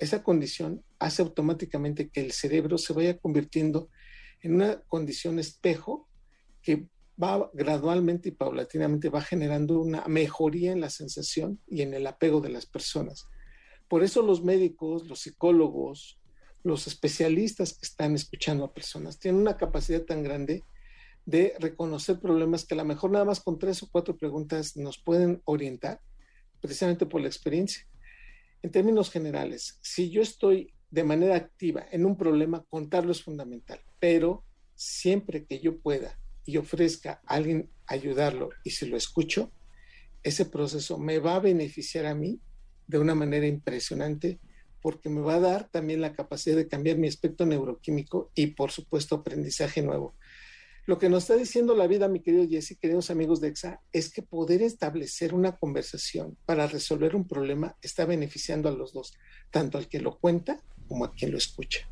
Esa 0.00 0.24
condición 0.24 0.82
hace 0.98 1.22
automáticamente 1.22 2.08
que 2.08 2.20
el 2.20 2.32
cerebro 2.32 2.76
se 2.76 2.92
vaya 2.92 3.18
convirtiendo 3.18 3.88
en 4.42 4.56
una 4.56 4.80
condición 4.82 5.38
espejo 5.38 6.08
que 6.60 6.88
va 7.22 7.50
gradualmente 7.54 8.28
y 8.28 8.32
paulatinamente 8.32 9.08
va 9.08 9.22
generando 9.22 9.80
una 9.80 10.04
mejoría 10.06 10.72
en 10.72 10.80
la 10.80 10.90
sensación 10.90 11.60
y 11.66 11.82
en 11.82 11.94
el 11.94 12.06
apego 12.06 12.40
de 12.40 12.50
las 12.50 12.66
personas. 12.66 13.26
Por 13.88 14.02
eso 14.02 14.22
los 14.22 14.42
médicos, 14.42 15.06
los 15.08 15.20
psicólogos, 15.20 16.18
los 16.62 16.86
especialistas 16.86 17.74
que 17.74 17.86
están 17.86 18.14
escuchando 18.14 18.64
a 18.64 18.74
personas 18.74 19.18
tienen 19.18 19.40
una 19.40 19.56
capacidad 19.56 20.02
tan 20.02 20.22
grande 20.22 20.64
de 21.24 21.54
reconocer 21.58 22.20
problemas 22.20 22.64
que 22.64 22.74
a 22.74 22.78
lo 22.78 22.84
mejor 22.84 23.10
nada 23.10 23.24
más 23.24 23.40
con 23.40 23.58
tres 23.58 23.82
o 23.82 23.88
cuatro 23.90 24.16
preguntas 24.16 24.76
nos 24.76 24.98
pueden 24.98 25.40
orientar, 25.44 26.00
precisamente 26.60 27.06
por 27.06 27.20
la 27.20 27.28
experiencia. 27.28 27.86
En 28.62 28.70
términos 28.70 29.10
generales, 29.10 29.78
si 29.82 30.10
yo 30.10 30.22
estoy 30.22 30.72
de 30.90 31.04
manera 31.04 31.36
activa 31.36 31.86
en 31.90 32.04
un 32.04 32.16
problema, 32.16 32.64
contarlo 32.68 33.12
es 33.12 33.22
fundamental, 33.22 33.80
pero 33.98 34.44
siempre 34.74 35.46
que 35.46 35.60
yo 35.60 35.80
pueda 35.80 36.18
y 36.46 36.56
ofrezca 36.56 37.20
a 37.26 37.34
alguien 37.34 37.68
ayudarlo 37.86 38.50
y 38.64 38.70
si 38.70 38.86
lo 38.86 38.96
escucho, 38.96 39.52
ese 40.22 40.46
proceso 40.46 40.98
me 40.98 41.18
va 41.18 41.36
a 41.36 41.40
beneficiar 41.40 42.06
a 42.06 42.14
mí 42.14 42.40
de 42.86 42.98
una 42.98 43.14
manera 43.14 43.46
impresionante 43.46 44.38
porque 44.80 45.08
me 45.08 45.20
va 45.20 45.34
a 45.34 45.40
dar 45.40 45.68
también 45.68 46.00
la 46.00 46.12
capacidad 46.12 46.56
de 46.56 46.68
cambiar 46.68 46.96
mi 46.96 47.08
aspecto 47.08 47.44
neuroquímico 47.44 48.30
y 48.34 48.48
por 48.48 48.70
supuesto 48.70 49.16
aprendizaje 49.16 49.82
nuevo. 49.82 50.14
Lo 50.86 51.00
que 51.00 51.08
nos 51.08 51.24
está 51.24 51.34
diciendo 51.34 51.74
la 51.74 51.88
vida, 51.88 52.06
mi 52.06 52.20
querido 52.20 52.48
Jesse, 52.48 52.78
queridos 52.80 53.10
amigos 53.10 53.40
de 53.40 53.48
EXA, 53.48 53.80
es 53.92 54.12
que 54.12 54.22
poder 54.22 54.62
establecer 54.62 55.34
una 55.34 55.56
conversación 55.56 56.36
para 56.46 56.68
resolver 56.68 57.16
un 57.16 57.26
problema 57.26 57.76
está 57.82 58.04
beneficiando 58.04 58.68
a 58.68 58.72
los 58.72 58.92
dos, 58.92 59.12
tanto 59.50 59.78
al 59.78 59.88
que 59.88 59.98
lo 59.98 60.16
cuenta 60.18 60.62
como 60.86 61.04
a 61.04 61.12
quien 61.12 61.32
lo 61.32 61.38
escucha. 61.38 61.88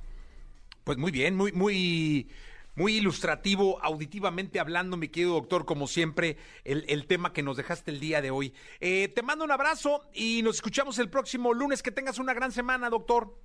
Pues 0.85 0.97
muy 0.97 1.11
bien, 1.11 1.35
muy, 1.35 1.51
muy, 1.51 2.29
muy 2.75 2.97
ilustrativo, 2.97 3.83
auditivamente 3.83 4.61
hablando, 4.61 4.97
mi 4.97 5.09
querido 5.09 5.35
doctor, 5.35 5.65
como 5.65 5.87
siempre, 5.87 6.37
el, 6.65 7.07
tema 7.07 7.33
que 7.33 7.43
nos 7.43 7.57
dejaste 7.57 7.91
el 7.91 8.01
día 8.01 8.21
de 8.21 8.31
hoy. 8.31 8.53
Eh, 8.81 9.09
te 9.15 9.23
mando 9.23 9.45
un 9.45 9.53
abrazo 9.53 10.03
y 10.13 10.43
nos 10.43 10.57
escuchamos 10.57 10.99
el 10.99 11.09
próximo 11.09 11.53
lunes. 11.53 11.83
Que 11.83 11.91
tengas 11.91 12.19
una 12.19 12.35
gran 12.35 12.53
semana, 12.53 12.91
doctor. 12.91 13.39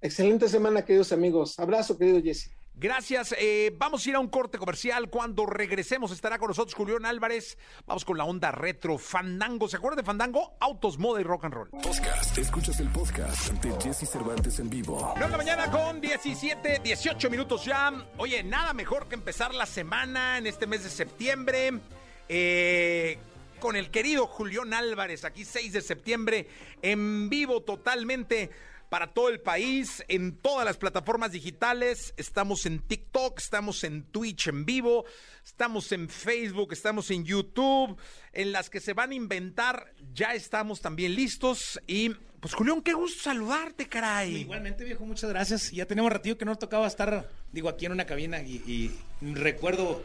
Excelente 0.00 0.48
semana, 0.48 0.84
queridos 0.84 1.12
amigos. 1.12 1.58
Abrazo, 1.58 1.98
querido 1.98 2.22
Jesse. 2.22 2.50
Gracias. 2.76 3.34
Eh, 3.38 3.72
vamos 3.78 4.04
a 4.04 4.10
ir 4.10 4.16
a 4.16 4.18
un 4.18 4.28
corte 4.28 4.58
comercial. 4.58 5.08
Cuando 5.08 5.46
regresemos 5.46 6.10
estará 6.10 6.38
con 6.38 6.48
nosotros 6.48 6.74
Julián 6.74 7.06
Álvarez. 7.06 7.56
Vamos 7.86 8.04
con 8.04 8.18
la 8.18 8.24
onda 8.24 8.50
retro 8.50 8.98
Fandango. 8.98 9.68
¿Se 9.68 9.76
acuerdan 9.76 9.98
de 9.98 10.04
Fandango? 10.04 10.56
Autos, 10.60 10.98
moda 10.98 11.20
y 11.20 11.24
rock 11.24 11.44
and 11.44 11.54
roll. 11.54 11.70
Podcast. 11.70 12.36
Escuchas 12.36 12.80
el 12.80 12.88
podcast 12.88 13.52
de 13.52 13.80
Jesse 13.80 14.10
Cervantes 14.10 14.58
en 14.58 14.68
vivo. 14.68 15.14
9 15.16 15.24
de 15.24 15.30
la 15.30 15.36
mañana 15.36 15.70
con 15.70 16.00
17, 16.00 16.80
18 16.82 17.30
minutos 17.30 17.64
ya. 17.64 17.92
Oye, 18.16 18.42
nada 18.42 18.72
mejor 18.72 19.06
que 19.06 19.14
empezar 19.14 19.54
la 19.54 19.66
semana 19.66 20.38
en 20.38 20.48
este 20.48 20.66
mes 20.66 20.82
de 20.82 20.90
septiembre. 20.90 21.80
Eh, 22.28 23.18
con 23.60 23.76
el 23.76 23.90
querido 23.90 24.26
Julián 24.26 24.74
Álvarez, 24.74 25.24
aquí 25.24 25.44
6 25.44 25.72
de 25.72 25.80
septiembre, 25.80 26.48
en 26.82 27.30
vivo 27.30 27.62
totalmente 27.62 28.50
para 28.88 29.12
todo 29.12 29.28
el 29.28 29.40
país, 29.40 30.04
en 30.08 30.36
todas 30.36 30.64
las 30.64 30.76
plataformas 30.76 31.32
digitales. 31.32 32.14
Estamos 32.16 32.66
en 32.66 32.80
TikTok, 32.80 33.38
estamos 33.38 33.84
en 33.84 34.04
Twitch 34.04 34.48
en 34.48 34.64
vivo, 34.64 35.04
estamos 35.44 35.90
en 35.92 36.08
Facebook, 36.08 36.72
estamos 36.72 37.10
en 37.10 37.24
YouTube, 37.24 37.96
en 38.32 38.52
las 38.52 38.70
que 38.70 38.80
se 38.80 38.92
van 38.92 39.10
a 39.10 39.14
inventar, 39.14 39.92
ya 40.12 40.34
estamos 40.34 40.80
también 40.80 41.14
listos. 41.14 41.80
Y 41.86 42.10
pues 42.40 42.54
Julián, 42.54 42.82
qué 42.82 42.92
gusto 42.92 43.22
saludarte, 43.22 43.88
caray. 43.88 44.36
Igualmente, 44.36 44.84
viejo, 44.84 45.04
muchas 45.04 45.30
gracias. 45.30 45.70
Ya 45.70 45.86
tenemos 45.86 46.12
ratito 46.12 46.38
que 46.38 46.44
no 46.44 46.56
tocaba 46.56 46.86
estar, 46.86 47.28
digo, 47.52 47.68
aquí 47.68 47.86
en 47.86 47.92
una 47.92 48.06
cabina 48.06 48.42
y 48.42 48.90
recuerdo 49.20 50.02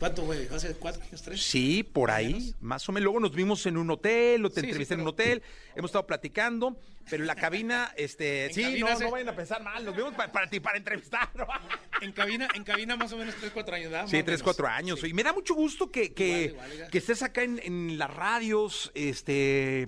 ¿Cuánto, 0.00 0.24
güey? 0.24 0.48
¿Hace 0.48 0.74
cuatro 0.76 1.02
años, 1.02 1.20
tres? 1.20 1.42
Sí, 1.42 1.82
por 1.82 2.10
ahí, 2.10 2.54
más 2.62 2.88
o 2.88 2.92
menos. 2.92 3.04
Luego 3.04 3.20
nos 3.20 3.34
vimos 3.34 3.66
en 3.66 3.76
un 3.76 3.90
hotel, 3.90 4.42
o 4.46 4.50
te 4.50 4.60
entrevisté 4.60 4.94
en 4.94 5.02
un 5.02 5.08
hotel, 5.08 5.42
hemos 5.76 5.90
estado 5.90 6.06
platicando, 6.06 6.80
pero 7.10 7.22
en 7.22 7.26
la 7.26 7.34
cabina, 7.34 7.92
este, 7.98 8.50
sí, 8.50 8.80
no, 8.80 8.98
no 8.98 9.10
vayan 9.10 9.28
a 9.28 9.36
pensar 9.36 9.62
mal, 9.62 9.84
nos 9.84 9.94
vimos 9.94 10.14
para, 10.14 10.32
para, 10.32 10.48
para 10.62 10.78
entrevistar. 10.78 11.28
en 12.00 12.12
cabina, 12.12 12.48
en 12.54 12.64
cabina 12.64 12.96
más 12.96 13.12
o 13.12 13.18
menos 13.18 13.34
tres, 13.38 13.52
cuatro 13.52 13.74
años, 13.74 13.90
¿verdad? 13.90 14.08
Sí, 14.08 14.22
tres, 14.22 14.42
cuatro 14.42 14.66
años. 14.66 15.04
Y 15.04 15.12
me 15.12 15.22
da 15.22 15.34
mucho 15.34 15.54
gusto 15.54 15.90
que, 15.90 16.14
que, 16.14 16.56
que 16.90 16.96
estés 16.96 17.22
acá 17.22 17.42
en, 17.42 17.60
en 17.62 17.98
las 17.98 18.12
radios, 18.12 18.90
este 18.94 19.86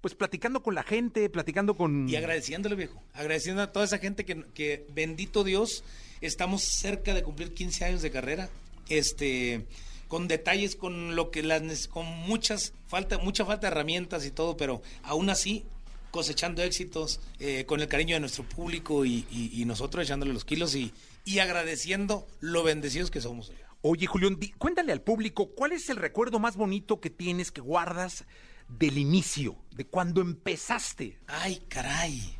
pues 0.00 0.16
platicando 0.16 0.64
con 0.64 0.74
la 0.74 0.82
gente, 0.82 1.30
platicando 1.30 1.76
con... 1.76 2.08
Y 2.08 2.16
agradeciéndole, 2.16 2.74
viejo. 2.74 3.00
Agradeciendo 3.12 3.62
a 3.62 3.70
toda 3.70 3.84
esa 3.84 3.98
gente 3.98 4.24
que, 4.24 4.44
que, 4.52 4.84
bendito 4.92 5.44
Dios, 5.44 5.84
estamos 6.20 6.64
cerca 6.64 7.14
de 7.14 7.22
cumplir 7.22 7.54
15 7.54 7.84
años 7.84 8.02
de 8.02 8.10
carrera 8.10 8.50
este 8.98 9.66
con 10.08 10.28
detalles, 10.28 10.76
con 10.76 11.16
lo 11.16 11.30
que 11.30 11.42
las 11.42 11.88
con 11.88 12.06
muchas 12.06 12.74
falta 12.86 13.16
mucha 13.18 13.44
falta 13.46 13.66
de 13.68 13.72
herramientas 13.72 14.26
y 14.26 14.30
todo, 14.30 14.56
pero 14.56 14.82
aún 15.02 15.30
así 15.30 15.64
cosechando 16.10 16.62
éxitos, 16.62 17.20
eh, 17.38 17.64
con 17.64 17.80
el 17.80 17.88
cariño 17.88 18.14
de 18.14 18.20
nuestro 18.20 18.44
público 18.46 19.06
y, 19.06 19.24
y- 19.30 19.50
y 19.54 19.64
nosotros 19.64 20.04
echándole 20.04 20.34
los 20.34 20.44
kilos 20.44 20.74
y, 20.74 20.92
y 21.24 21.38
agradeciendo 21.38 22.26
lo 22.40 22.62
bendecidos 22.62 23.10
que 23.10 23.22
somos. 23.22 23.50
Oye, 23.80 24.06
Julián, 24.06 24.38
di- 24.38 24.50
cuéntale 24.52 24.92
al 24.92 25.00
público, 25.00 25.52
¿cuál 25.56 25.72
es 25.72 25.88
el 25.88 25.96
recuerdo 25.96 26.38
más 26.38 26.56
bonito 26.56 27.00
que 27.00 27.08
tienes, 27.08 27.50
que 27.50 27.62
guardas 27.62 28.24
del 28.68 28.98
inicio, 28.98 29.56
de 29.74 29.86
cuando 29.86 30.20
empezaste? 30.20 31.18
Ay, 31.26 31.62
caray. 31.68 32.36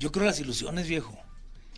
Yo 0.00 0.10
creo 0.10 0.26
las 0.26 0.40
ilusiones, 0.40 0.88
viejo. 0.88 1.16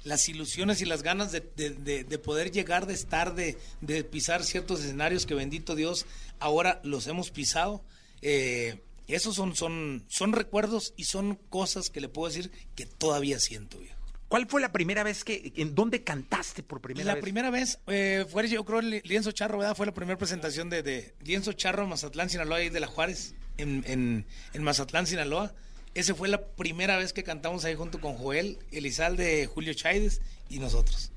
Las 0.07 0.29
ilusiones 0.29 0.81
y 0.81 0.85
las 0.85 1.03
ganas 1.03 1.33
de, 1.33 1.41
de- 1.57 1.71
de- 1.71 2.05
de 2.05 2.19
poder 2.19 2.53
llegar, 2.53 2.87
de 2.87 2.95
estar, 2.95 3.35
de, 3.35 3.59
de 3.81 4.05
pisar 4.05 4.45
ciertos 4.45 4.81
escenarios 4.81 5.27
que 5.27 5.35
bendito 5.35 5.75
Dios 5.75 6.07
ahora 6.39 6.81
los 6.85 7.07
hemos 7.09 7.31
pisado. 7.31 7.83
Eh, 8.23 8.81
esos 9.09 9.35
son, 9.35 9.55
son, 9.57 10.05
son 10.09 10.33
recuerdos 10.33 10.95
y 10.97 11.05
son 11.05 11.35
cosas 11.51 11.91
que 11.91 12.01
le 12.01 12.09
puedo 12.09 12.29
decir 12.29 12.51
que 12.77 12.87
todavía 12.87 13.39
siento, 13.41 13.79
viejo. 13.79 13.95
¿Cuál 14.29 14.49
fue 14.49 14.61
la 14.61 14.73
primera 14.73 15.05
vez 15.05 15.23
que, 15.23 15.53
en 15.57 15.75
dónde 15.77 16.03
cantaste 16.03 16.63
por 16.65 16.81
primera 16.81 17.05
la 17.07 17.15
vez? 17.15 17.23
primera 17.23 17.51
vez 17.51 17.79
eh, 17.87 18.27
fue, 18.29 18.49
yo 18.49 18.65
creo, 18.65 18.81
el 18.81 19.01
Lienzo 19.05 19.31
Charro, 19.33 19.59
¿verdad? 19.59 19.77
Fue 19.77 19.87
la 19.87 19.95
primera 19.95 20.19
presentación 20.19 20.69
de, 20.71 20.83
de 20.83 21.15
Lienzo 21.25 21.53
Charro 21.53 21.87
Mazatlán, 21.87 22.29
Sinaloa, 22.31 22.63
y 22.63 22.69
de 22.71 22.81
la 22.81 22.89
Juárez, 22.89 23.35
en, 23.57 23.85
en, 23.87 24.27
en 24.53 24.63
Mazatlán, 24.65 25.07
Sinaloa. 25.07 25.55
Esa 25.97 26.15
fue 26.15 26.29
la 26.29 26.41
primera 26.47 26.97
vez 26.99 27.13
que 27.13 27.25
cantamos 27.25 27.65
ahí 27.65 27.75
junto 27.75 28.01
con 28.01 28.17
Joel, 28.17 28.59
Elizalde, 28.71 29.47
Julio 29.47 29.73
Chaides 29.75 30.21
y 30.51 30.59
nosotros. 30.59 31.11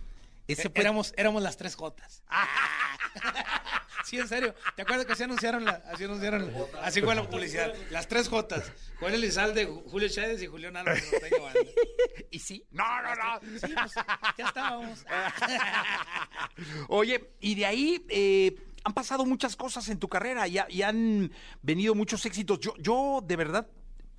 Ese 0.48 0.64
Eh, 0.68 0.72
fue- 0.74 0.82
éramos, 0.82 1.14
éramos 1.18 1.44
las 1.44 1.58
tres 1.58 1.76
Jotas. 1.76 2.24
sí, 4.06 4.18
en 4.18 4.28
serio. 4.28 4.56
¿Te 4.76 4.82
acuerdas 4.84 5.06
que 5.06 5.12
así 5.14 5.24
anunciaron 5.24 5.66
la, 5.66 5.84
así 5.92 6.06
anunciaron, 6.06 6.52
así 6.82 7.02
fue 7.02 7.14
la 7.14 7.30
publicidad? 7.30 7.74
Las 7.92 8.08
tres 8.08 8.30
Jotas. 8.30 8.72
Joel 9.00 9.16
Elizalde, 9.16 9.66
Julio 9.66 10.08
Chaides 10.10 10.42
y 10.42 10.48
Julián 10.48 10.76
Álvarez. 10.78 11.04
¿Y 12.32 12.40
sí? 12.40 12.64
No, 12.72 12.84
no, 13.02 13.16
no. 13.16 13.40
Sí, 13.60 13.74
pues, 13.74 13.94
ya 14.38 14.46
estábamos. 14.48 15.06
Oye, 16.88 17.30
y 17.40 17.56
de 17.56 17.66
ahí 17.66 18.06
eh, 18.10 18.56
han 18.84 18.94
pasado 18.94 19.26
muchas 19.26 19.56
cosas 19.56 19.88
en 19.90 20.00
tu 20.00 20.08
carrera 20.08 20.48
y, 20.48 20.58
y 20.70 20.82
han 20.82 21.32
venido 21.62 21.96
muchos 21.96 22.26
éxitos. 22.26 22.60
Yo, 22.60 22.74
yo 22.78 23.22
de 23.26 23.36
verdad 23.36 23.68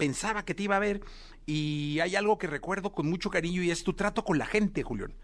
pensaba 0.00 0.44
que 0.44 0.54
te 0.54 0.62
iba 0.64 0.76
a 0.76 0.80
ver 0.80 1.02
y 1.46 2.00
hay 2.00 2.16
algo 2.16 2.38
que 2.38 2.46
recuerdo 2.46 2.92
con 2.92 3.06
mucho 3.08 3.30
cariño 3.30 3.62
y 3.62 3.70
es 3.70 3.84
tu 3.84 3.92
trato 3.92 4.24
con 4.24 4.38
la 4.38 4.46
gente, 4.46 4.82
Julián. 4.82 5.14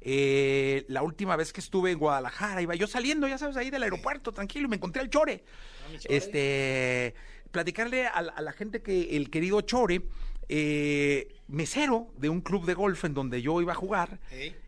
Eh, 0.00 0.84
la 0.88 1.02
última 1.02 1.36
vez 1.36 1.52
que 1.52 1.60
estuve 1.60 1.92
en 1.92 1.98
Guadalajara, 1.98 2.60
iba 2.60 2.74
yo 2.74 2.86
saliendo, 2.86 3.26
ya 3.28 3.38
sabes, 3.38 3.56
ahí 3.56 3.70
del 3.70 3.82
aeropuerto, 3.82 4.32
tranquilo, 4.32 4.66
y 4.66 4.70
me 4.70 4.76
encontré 4.76 5.00
al 5.00 5.10
Chore. 5.10 5.44
Este, 6.08 7.14
platicarle 7.50 8.06
a, 8.06 8.10
a 8.10 8.42
la 8.42 8.52
gente 8.52 8.82
que 8.82 9.16
el 9.16 9.30
querido 9.30 9.60
Chore, 9.62 10.02
eh, 10.48 11.34
mesero 11.48 12.08
de 12.18 12.28
un 12.28 12.40
club 12.40 12.66
de 12.66 12.74
golf 12.74 13.04
en 13.04 13.14
donde 13.14 13.42
yo 13.42 13.60
iba 13.60 13.72
a 13.72 13.76
jugar, 13.76 14.18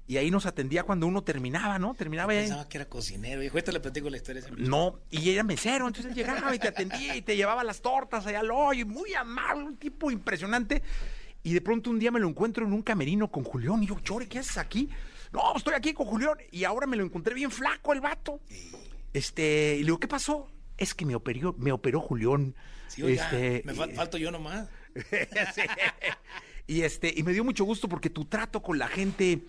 y 0.07 0.17
ahí 0.17 0.31
nos 0.31 0.47
atendía 0.47 0.85
cuando 0.85 1.07
uno 1.07 1.23
terminaba, 1.23 1.79
¿no? 1.79 1.95
Terminaba 1.95 2.33
ahí. 2.33 2.41
Pensaba 2.41 2.69
que 2.69 2.79
era 2.79 2.89
cocinero. 2.89 3.43
Y 3.43 3.49
ahorita 3.49 3.73
le 3.73 3.81
platico 3.81 4.09
la 4.09 4.17
historia. 4.17 4.43
No, 4.57 5.01
y 5.11 5.31
era 5.31 5.43
mesero, 5.43 5.87
entonces 5.87 6.11
él 6.11 6.17
llegaba 6.17 6.55
y 6.55 6.59
te 6.59 6.69
atendía 6.69 7.15
y 7.15 7.23
te 7.23 7.37
llevaba 7.37 7.63
las 7.63 7.81
tortas 7.83 8.27
allá 8.27 8.41
al 8.41 8.51
hoyo, 8.51 8.83
y 8.83 8.85
muy 8.85 9.13
amable, 9.15 9.65
un 9.65 9.77
tipo 9.77 10.11
impresionante. 10.11 10.83
Y 11.43 11.53
de 11.53 11.61
pronto 11.61 11.91
un 11.91 11.99
día 11.99 12.11
me 12.11 12.19
lo 12.21 12.29
encuentro 12.29 12.67
en 12.67 12.73
un 12.73 12.83
camerino 12.83 13.31
con 13.31 13.45
Julián, 13.45 13.83
y 13.83 13.87
yo, 13.87 13.99
Chore, 14.01 14.27
¿qué 14.27 14.39
haces 14.39 14.59
aquí? 14.59 14.89
No, 15.33 15.55
estoy 15.57 15.75
aquí 15.75 15.93
con 15.93 16.07
Julián, 16.07 16.39
y 16.51 16.65
ahora 16.65 16.87
me 16.87 16.97
lo 16.97 17.05
encontré 17.05 17.35
bien 17.35 17.51
flaco 17.51 17.93
el 17.93 18.01
vato. 18.01 18.41
Este, 19.13 19.75
y 19.77 19.81
le 19.81 19.85
digo, 19.85 20.01
¿qué 20.01 20.09
pasó? 20.09 20.49
Es 20.77 20.95
que 20.95 21.05
me 21.05 21.15
operó, 21.15 21.55
me 21.59 21.73
operó 21.73 22.01
Julián. 22.01 22.55
Sí, 22.89 23.03
oiga, 23.03 23.25
este, 23.25 23.63
me 23.65 23.75
fal- 23.75 23.95
falto 23.95 24.17
yo 24.17 24.31
nomás. 24.31 24.69
Y 26.69 26.83
este, 26.83 27.13
y 27.17 27.23
me 27.23 27.33
dio 27.33 27.45
mucho 27.45 27.65
gusto 27.65 27.89
porque 27.89 28.11
tu 28.11 28.27
trato 28.27 28.63
con 28.63 28.79
la 28.79 28.89
gente, 28.89 29.41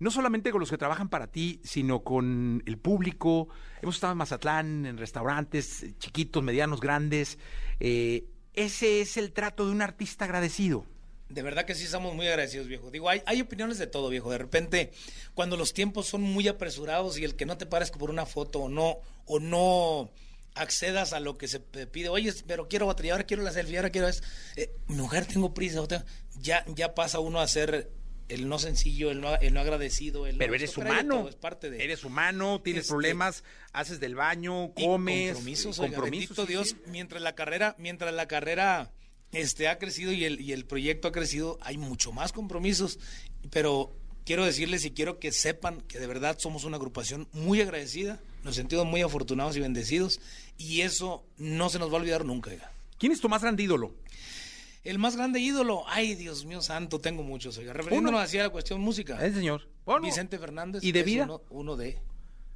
no 0.00 0.10
solamente 0.10 0.50
con 0.50 0.60
los 0.60 0.68
que 0.68 0.76
trabajan 0.76 1.08
para 1.08 1.26
ti, 1.26 1.62
sino 1.64 2.04
con 2.04 2.62
el 2.66 2.76
público. 2.76 3.48
Hemos 3.80 3.94
estado 3.94 4.12
en 4.12 4.18
Mazatlán, 4.18 4.84
en 4.84 4.98
restaurantes 4.98 5.86
chiquitos, 5.98 6.42
medianos, 6.42 6.80
grandes. 6.80 7.38
Eh, 7.80 8.26
ese 8.52 9.00
es 9.00 9.16
el 9.16 9.32
trato 9.32 9.64
de 9.64 9.72
un 9.72 9.80
artista 9.80 10.26
agradecido. 10.26 10.84
De 11.30 11.42
verdad 11.42 11.64
que 11.64 11.74
sí 11.74 11.84
estamos 11.84 12.14
muy 12.14 12.26
agradecidos, 12.26 12.66
viejo. 12.66 12.90
Digo, 12.90 13.08
hay, 13.08 13.22
hay 13.24 13.40
opiniones 13.40 13.78
de 13.78 13.86
todo, 13.86 14.10
viejo. 14.10 14.30
De 14.30 14.38
repente, 14.38 14.92
cuando 15.34 15.56
los 15.56 15.72
tiempos 15.72 16.06
son 16.06 16.20
muy 16.20 16.48
apresurados 16.48 17.18
y 17.18 17.24
el 17.24 17.34
que 17.34 17.46
no 17.46 17.56
te 17.56 17.64
parezca 17.64 17.98
por 17.98 18.10
una 18.10 18.26
foto 18.26 18.60
o 18.60 18.68
no, 18.68 18.98
o 19.24 19.40
no 19.40 20.10
accedas 20.58 21.12
a 21.12 21.20
lo 21.20 21.38
que 21.38 21.48
se 21.48 21.58
te 21.60 21.86
pide, 21.86 22.08
oye, 22.08 22.32
pero 22.46 22.68
quiero 22.68 22.86
batería, 22.86 23.12
ahora 23.12 23.24
quiero 23.24 23.42
la 23.42 23.52
selfie, 23.52 23.76
ahora 23.78 23.90
quiero 23.90 24.08
es, 24.08 24.22
eh, 24.56 24.70
mujer, 24.86 25.26
tengo 25.26 25.54
prisa, 25.54 25.80
otra", 25.80 26.04
ya, 26.40 26.64
ya 26.74 26.94
pasa 26.94 27.20
uno 27.20 27.40
a 27.40 27.48
ser 27.48 27.90
el 28.28 28.46
no 28.48 28.58
sencillo, 28.58 29.10
el 29.10 29.20
no, 29.22 29.34
el 29.36 29.54
no 29.54 29.60
agradecido, 29.60 30.26
el 30.26 30.34
no- 30.34 30.38
Pero 30.40 30.54
eres 30.54 30.76
humano. 30.76 31.16
todo, 31.20 31.28
es 31.30 31.36
parte 31.36 31.70
de 31.70 31.82
Eres 31.82 32.04
humano, 32.04 32.60
tienes 32.62 32.82
Este, 32.82 32.92
problemas, 32.92 33.42
haces 33.72 34.00
del 34.00 34.14
baño, 34.16 34.72
y 34.76 34.84
comes. 34.84 35.32
compromisos, 35.32 35.78
oiga, 35.78 35.92
compromisos, 35.96 36.36
bendito 36.36 36.42
sí, 36.46 36.52
Dios, 36.52 36.68
sí. 36.70 36.76
mientras 36.90 37.22
la 37.22 37.34
carrera, 37.34 37.74
mientras 37.78 38.12
la 38.12 38.28
carrera 38.28 38.92
este 39.32 39.68
ha 39.68 39.78
crecido 39.78 40.12
y 40.12 40.24
el, 40.24 40.40
y 40.40 40.52
el 40.52 40.64
proyecto 40.66 41.08
ha 41.08 41.12
crecido, 41.12 41.58
hay 41.62 41.76
mucho 41.78 42.12
más 42.12 42.32
compromisos, 42.32 42.98
pero 43.50 43.94
quiero 44.24 44.44
decirles 44.44 44.84
y 44.84 44.90
quiero 44.90 45.18
que 45.18 45.32
sepan 45.32 45.80
que 45.82 45.98
de 45.98 46.06
verdad 46.06 46.38
somos 46.38 46.64
una 46.64 46.76
agrupación 46.76 47.28
muy 47.32 47.60
agradecida, 47.62 48.20
nos 48.44 48.54
sentimos 48.54 48.86
muy 48.86 49.02
afortunados 49.02 49.56
y 49.56 49.60
bendecidos 49.60 50.20
y 50.56 50.80
eso 50.82 51.24
no 51.36 51.68
se 51.68 51.78
nos 51.78 51.90
va 51.90 51.94
a 51.94 52.00
olvidar 52.00 52.24
nunca. 52.24 52.50
oiga. 52.50 52.70
¿Quién 52.98 53.12
es 53.12 53.20
tu 53.20 53.28
más 53.28 53.42
grande 53.42 53.62
ídolo? 53.62 53.92
El 54.84 54.98
más 54.98 55.16
grande 55.16 55.40
ídolo, 55.40 55.84
ay 55.88 56.14
Dios 56.14 56.44
mío 56.44 56.62
santo, 56.62 56.98
tengo 57.00 57.22
muchos, 57.22 57.58
oiga, 57.58 57.72
refiriéndonos 57.72 58.20
hacia 58.22 58.42
la 58.44 58.50
cuestión 58.50 58.80
música. 58.80 59.24
El 59.24 59.34
señor. 59.34 59.68
Bueno, 59.84 60.02
Vicente 60.02 60.38
Fernández 60.38 60.82
¿Y 60.84 60.92
de 60.92 61.02
vida? 61.02 61.24
uno, 61.24 61.42
uno 61.50 61.76
de 61.76 61.98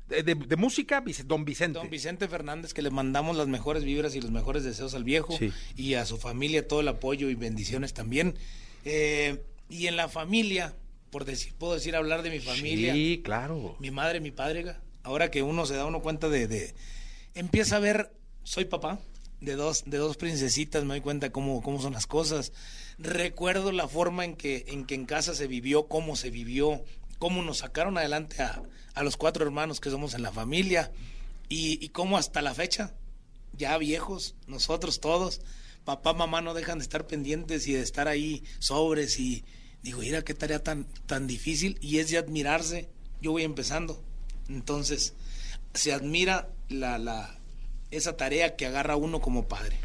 De, 0.09 0.23
de- 0.23 0.35
de 0.35 0.57
música, 0.57 1.03
don 1.27 1.45
Vicente. 1.45 1.79
Don 1.79 1.89
Vicente 1.91 2.29
Fernández, 2.29 2.75
que 2.75 2.83
le 2.83 2.91
mandamos 2.91 3.37
las 3.37 3.49
mejores 3.49 3.85
vibras 3.85 4.15
y 4.15 4.21
los 4.21 4.31
mejores 4.31 4.63
deseos 4.65 4.95
al 4.95 5.05
viejo 5.05 5.37
Sí. 5.39 5.53
y 5.77 5.95
a 5.95 6.05
su 6.05 6.19
familia 6.19 6.67
todo 6.69 6.81
el 6.81 6.89
apoyo 6.89 7.31
y 7.31 7.35
bendiciones 7.35 7.93
también. 7.95 8.35
Eh, 8.85 9.43
y 9.71 9.87
en 9.87 9.97
la 9.97 10.09
familia, 10.09 10.75
por 11.11 11.25
decir, 11.25 11.55
puedo 11.59 11.75
decir 11.75 11.97
hablar 11.97 12.23
de 12.23 12.31
mi 12.31 12.41
familia, 12.41 12.93
Sí, 12.95 13.21
claro. 13.25 13.77
mi 13.79 13.91
madre, 13.91 14.21
mi 14.21 14.31
padre, 14.33 14.75
ahora 15.03 15.31
que 15.31 15.43
uno 15.43 15.67
se 15.67 15.75
da 15.75 15.87
uno 15.87 16.01
cuenta 16.01 16.29
de, 16.29 16.47
de- 16.47 16.75
empieza 17.35 17.77
a 17.77 17.81
ver, 17.81 18.13
soy 18.45 18.65
papá 18.67 19.01
de 19.41 19.55
dos, 19.57 19.85
de 19.87 19.99
dos 19.99 20.17
princesitas, 20.17 20.85
me 20.85 20.95
doy 20.95 21.01
cuenta 21.01 21.31
cómo, 21.31 21.63
cómo 21.63 21.81
son 21.83 21.93
las 21.95 22.07
cosas. 22.07 22.53
Recuerdo 22.99 23.73
la 23.73 23.89
forma 23.89 24.25
en 24.25 24.37
que, 24.37 24.65
en 24.69 24.85
que 24.85 24.95
en 24.95 25.07
casa 25.07 25.35
se 25.35 25.47
vivió, 25.47 25.89
cómo 25.89 26.15
se 26.17 26.31
vivió, 26.31 26.85
cómo 27.19 27.43
nos 27.43 27.59
sacaron 27.59 27.99
adelante 27.99 28.43
a, 28.43 28.63
a 28.95 29.03
los 29.03 29.17
cuatro 29.17 29.45
hermanos 29.45 29.81
que 29.81 29.91
somos 29.91 30.15
en 30.15 30.23
la 30.23 30.33
familia 30.33 30.93
y, 31.49 31.85
y 31.85 31.89
cómo 31.89 32.17
hasta 32.19 32.43
la 32.43 32.55
fecha, 32.55 32.95
ya 33.57 33.77
viejos, 33.79 34.37
nosotros 34.47 35.01
todos, 35.01 35.41
papá, 35.85 36.13
mamá 36.13 36.41
no 36.41 36.55
dejan 36.55 36.79
de 36.79 36.85
estar 36.85 37.07
pendientes 37.07 37.67
y 37.67 37.73
de 37.73 37.83
estar 37.83 38.07
ahí 38.09 38.45
sobres 38.61 39.19
y 39.19 39.45
digo, 39.83 39.99
mira 40.01 40.23
qué 40.23 40.35
tarea 40.35 40.63
tan, 40.63 40.85
tan 41.07 41.27
difícil 41.27 41.77
y 41.81 41.99
es 41.99 42.11
de 42.11 42.19
admirarse. 42.19 42.89
Yo 43.21 43.33
voy 43.33 43.43
empezando. 43.43 44.05
Entonces, 44.49 45.15
se 45.75 45.93
admira 45.93 46.49
la, 46.69 46.99
la, 46.99 47.39
esa 47.91 48.17
tarea 48.17 48.57
que 48.57 48.67
agarra 48.67 48.97
uno 48.97 49.21
como 49.21 49.49
padre. 49.49 49.79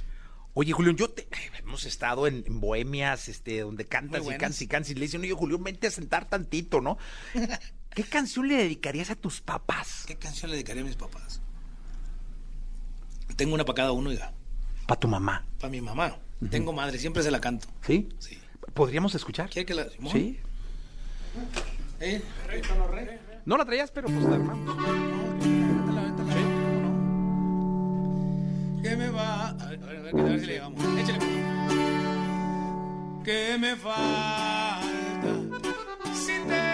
Oye, 0.53 0.71
Julián, 0.73 0.95
yo 0.97 1.09
te, 1.09 1.27
hemos 1.59 1.85
estado 1.85 2.25
en, 2.25 2.43
en 2.47 2.59
bohemias, 2.59 3.27
este, 3.27 3.59
donde 3.61 3.85
cantas 3.85 4.25
y 4.25 4.29
cantas 4.29 4.61
y 4.61 4.67
cantas 4.67 4.91
y 4.91 4.95
le 4.95 5.01
dicen, 5.01 5.21
oye, 5.21 5.33
Julián, 5.33 5.63
vente 5.63 5.87
a 5.87 5.91
sentar 5.91 6.27
tantito, 6.27 6.81
¿no? 6.81 6.97
¿Qué 7.91 8.03
canción 8.03 8.47
le 8.47 8.55
dedicarías 8.55 9.09
a 9.09 9.15
tus 9.15 9.41
papás? 9.41 10.03
¿Qué 10.07 10.15
canción 10.15 10.49
le 10.51 10.57
dedicaría 10.57 10.83
a 10.83 10.85
mis 10.85 10.95
papás? 10.95 11.41
Tengo 13.35 13.53
una 13.53 13.65
para 13.65 13.75
cada 13.75 13.91
uno, 13.91 14.11
ya. 14.11 14.33
Para 14.87 14.99
tu 14.99 15.07
mamá, 15.07 15.45
Para 15.59 15.69
mi 15.69 15.81
mamá. 15.81 16.17
Tengo 16.49 16.71
madre, 16.71 16.99
siempre 16.99 17.23
se 17.23 17.31
la 17.31 17.41
canto. 17.41 17.67
¿sí? 17.85 18.09
Sí. 18.19 18.37
¿Podríamos 18.73 19.13
escuchar? 19.15 19.49
¿Quiere 19.49 19.65
que 19.65 19.73
la.? 19.73 19.87
Sí. 20.11 20.39
¿Eh? 21.99 22.21
¿Tono 22.67 22.87
re? 22.87 23.19
No 23.47 23.55
la 23.55 23.63
traías, 23.63 23.89
pero 23.91 24.09
pues 24.09 24.23
la 24.25 24.35
armamos. 24.35 24.75
Véntala, 24.75 26.01
véntala. 26.01 26.33
¿Cómo 26.33 26.81
no? 28.75 28.81
¿Qué 28.83 28.95
me 28.97 29.07
va? 29.09 29.51
A 29.51 29.53
ver, 29.69 29.81
a 29.81 29.85
ver, 29.85 29.97
a 29.97 30.01
ver, 30.01 30.19
a 30.19 30.23
ver 30.23 30.39
si 30.41 30.45
le 30.47 30.53
llegamos. 30.53 30.83
Échale. 30.99 31.19
¿Qué 33.23 33.57
me 33.57 33.77
falta? 33.77 35.31
Si 36.13 36.33
tengo 36.45 36.66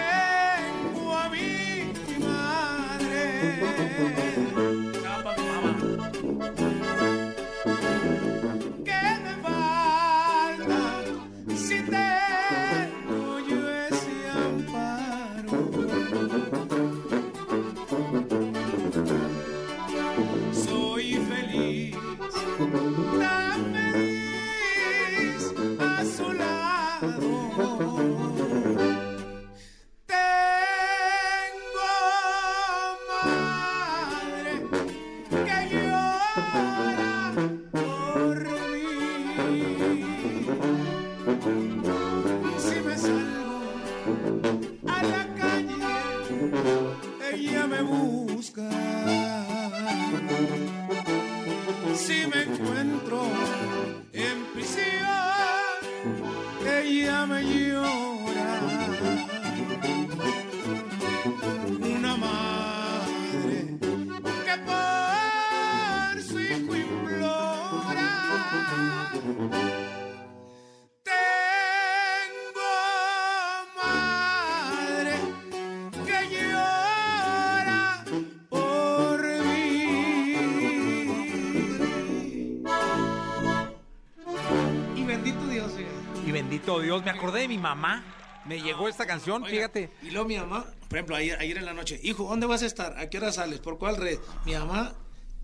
Dios, 86.84 87.04
me 87.04 87.10
acordé 87.10 87.40
de 87.40 87.48
mi 87.48 87.58
mamá. 87.58 88.04
Me 88.44 88.60
llegó 88.60 88.88
esta 88.88 89.06
canción, 89.06 89.42
Oiga, 89.42 89.54
fíjate. 89.54 89.90
Y 90.02 90.10
luego 90.10 90.28
mi 90.28 90.36
mamá, 90.36 90.66
por 90.88 90.98
ejemplo, 90.98 91.16
ayer, 91.16 91.38
ayer 91.40 91.56
en 91.56 91.64
la 91.64 91.72
noche, 91.72 91.98
hijo, 92.02 92.24
¿dónde 92.28 92.46
vas 92.46 92.62
a 92.62 92.66
estar? 92.66 92.98
¿A 92.98 93.08
qué 93.08 93.16
hora 93.16 93.32
sales? 93.32 93.58
¿Por 93.60 93.78
cuál 93.78 93.96
red? 93.96 94.18
Mi 94.44 94.52
mamá, 94.52 94.94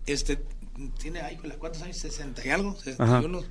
este, 0.05 0.39
tiene, 0.99 1.21
ay, 1.21 1.37
¿cuántos 1.57 1.81
años? 1.81 1.97
60 1.97 2.45
y 2.45 2.49
algo, 2.49 2.75
61, 2.75 3.43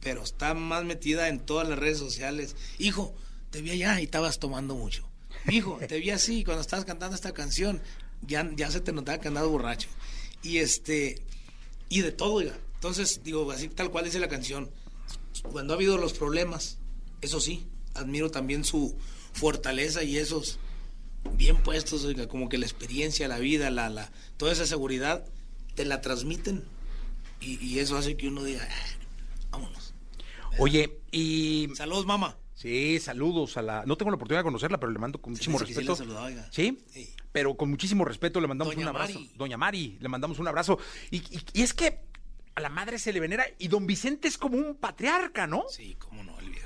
pero 0.00 0.22
está 0.22 0.54
más 0.54 0.84
metida 0.84 1.28
en 1.28 1.38
todas 1.38 1.68
las 1.68 1.78
redes 1.78 1.98
sociales. 1.98 2.56
Hijo, 2.78 3.14
te 3.50 3.62
vi 3.62 3.70
allá 3.70 4.00
y 4.00 4.04
estabas 4.04 4.40
tomando 4.40 4.74
mucho. 4.74 5.08
Hijo, 5.48 5.78
te 5.88 5.98
vi 6.00 6.10
así 6.10 6.42
cuando 6.42 6.62
estabas 6.62 6.84
cantando 6.84 7.14
esta 7.14 7.32
canción, 7.32 7.80
ya, 8.22 8.48
ya 8.56 8.70
se 8.72 8.80
te 8.80 8.92
notaba 8.92 9.18
que 9.18 9.28
andabas 9.28 9.50
borracho. 9.50 9.88
Y 10.42 10.58
este, 10.58 11.22
y 11.88 12.00
de 12.00 12.10
todo, 12.10 12.34
oiga. 12.34 12.58
Entonces, 12.74 13.20
digo, 13.22 13.50
así 13.52 13.68
tal 13.68 13.90
cual 13.90 14.04
dice 14.04 14.18
la 14.18 14.28
canción, 14.28 14.70
cuando 15.52 15.72
ha 15.72 15.76
habido 15.76 15.96
los 15.96 16.12
problemas, 16.12 16.78
eso 17.26 17.40
sí, 17.40 17.66
admiro 17.94 18.30
también 18.30 18.64
su 18.64 18.96
fortaleza 19.32 20.02
y 20.02 20.16
esos 20.16 20.58
bien 21.34 21.56
puestos, 21.58 22.04
oiga, 22.04 22.28
como 22.28 22.48
que 22.48 22.56
la 22.58 22.66
experiencia, 22.66 23.28
la 23.28 23.38
vida, 23.38 23.70
la, 23.70 23.88
la, 23.90 24.10
toda 24.36 24.52
esa 24.52 24.64
seguridad, 24.66 25.24
te 25.74 25.84
la 25.84 26.00
transmiten 26.00 26.64
y, 27.40 27.62
y 27.64 27.80
eso 27.80 27.96
hace 27.98 28.16
que 28.16 28.28
uno 28.28 28.42
diga, 28.44 28.66
"Ah, 28.70 29.48
vámonos. 29.50 29.92
Oye, 30.58 30.98
y... 31.10 31.68
Saludos, 31.74 32.06
mamá. 32.06 32.38
Sí, 32.54 32.98
saludos 33.00 33.58
a 33.58 33.62
la... 33.62 33.84
No 33.84 33.96
tengo 33.98 34.10
la 34.10 34.14
oportunidad 34.16 34.40
de 34.40 34.44
conocerla, 34.44 34.80
pero 34.80 34.90
le 34.90 34.98
mando 34.98 35.20
con 35.20 35.32
muchísimo 35.32 35.58
sí 35.58 35.66
respeto. 35.66 35.94
saludaba, 35.94 36.26
oiga. 36.26 36.48
¿Sí? 36.50 36.78
Sí. 36.90 37.10
Pero 37.32 37.54
con 37.56 37.68
muchísimo 37.68 38.06
respeto 38.06 38.40
le 38.40 38.46
mandamos 38.46 38.74
Doña 38.74 38.88
un 38.90 38.96
abrazo. 38.96 39.18
Mari. 39.20 39.32
Doña 39.36 39.56
Mari, 39.58 39.98
le 40.00 40.08
mandamos 40.08 40.38
un 40.38 40.48
abrazo. 40.48 40.78
Y, 41.10 41.18
y- 41.18 41.44
y 41.52 41.60
es 41.62 41.74
que 41.74 42.00
a 42.54 42.60
la 42.62 42.70
madre 42.70 42.98
se 42.98 43.12
le 43.12 43.20
venera 43.20 43.44
y 43.58 43.68
don 43.68 43.86
Vicente 43.86 44.28
es 44.28 44.38
como 44.38 44.56
un 44.56 44.76
patriarca, 44.76 45.46
¿no? 45.46 45.64
Sí, 45.68 45.96
cómo 45.98 46.24
no, 46.24 46.38
el 46.40 46.48
viejo. 46.48 46.65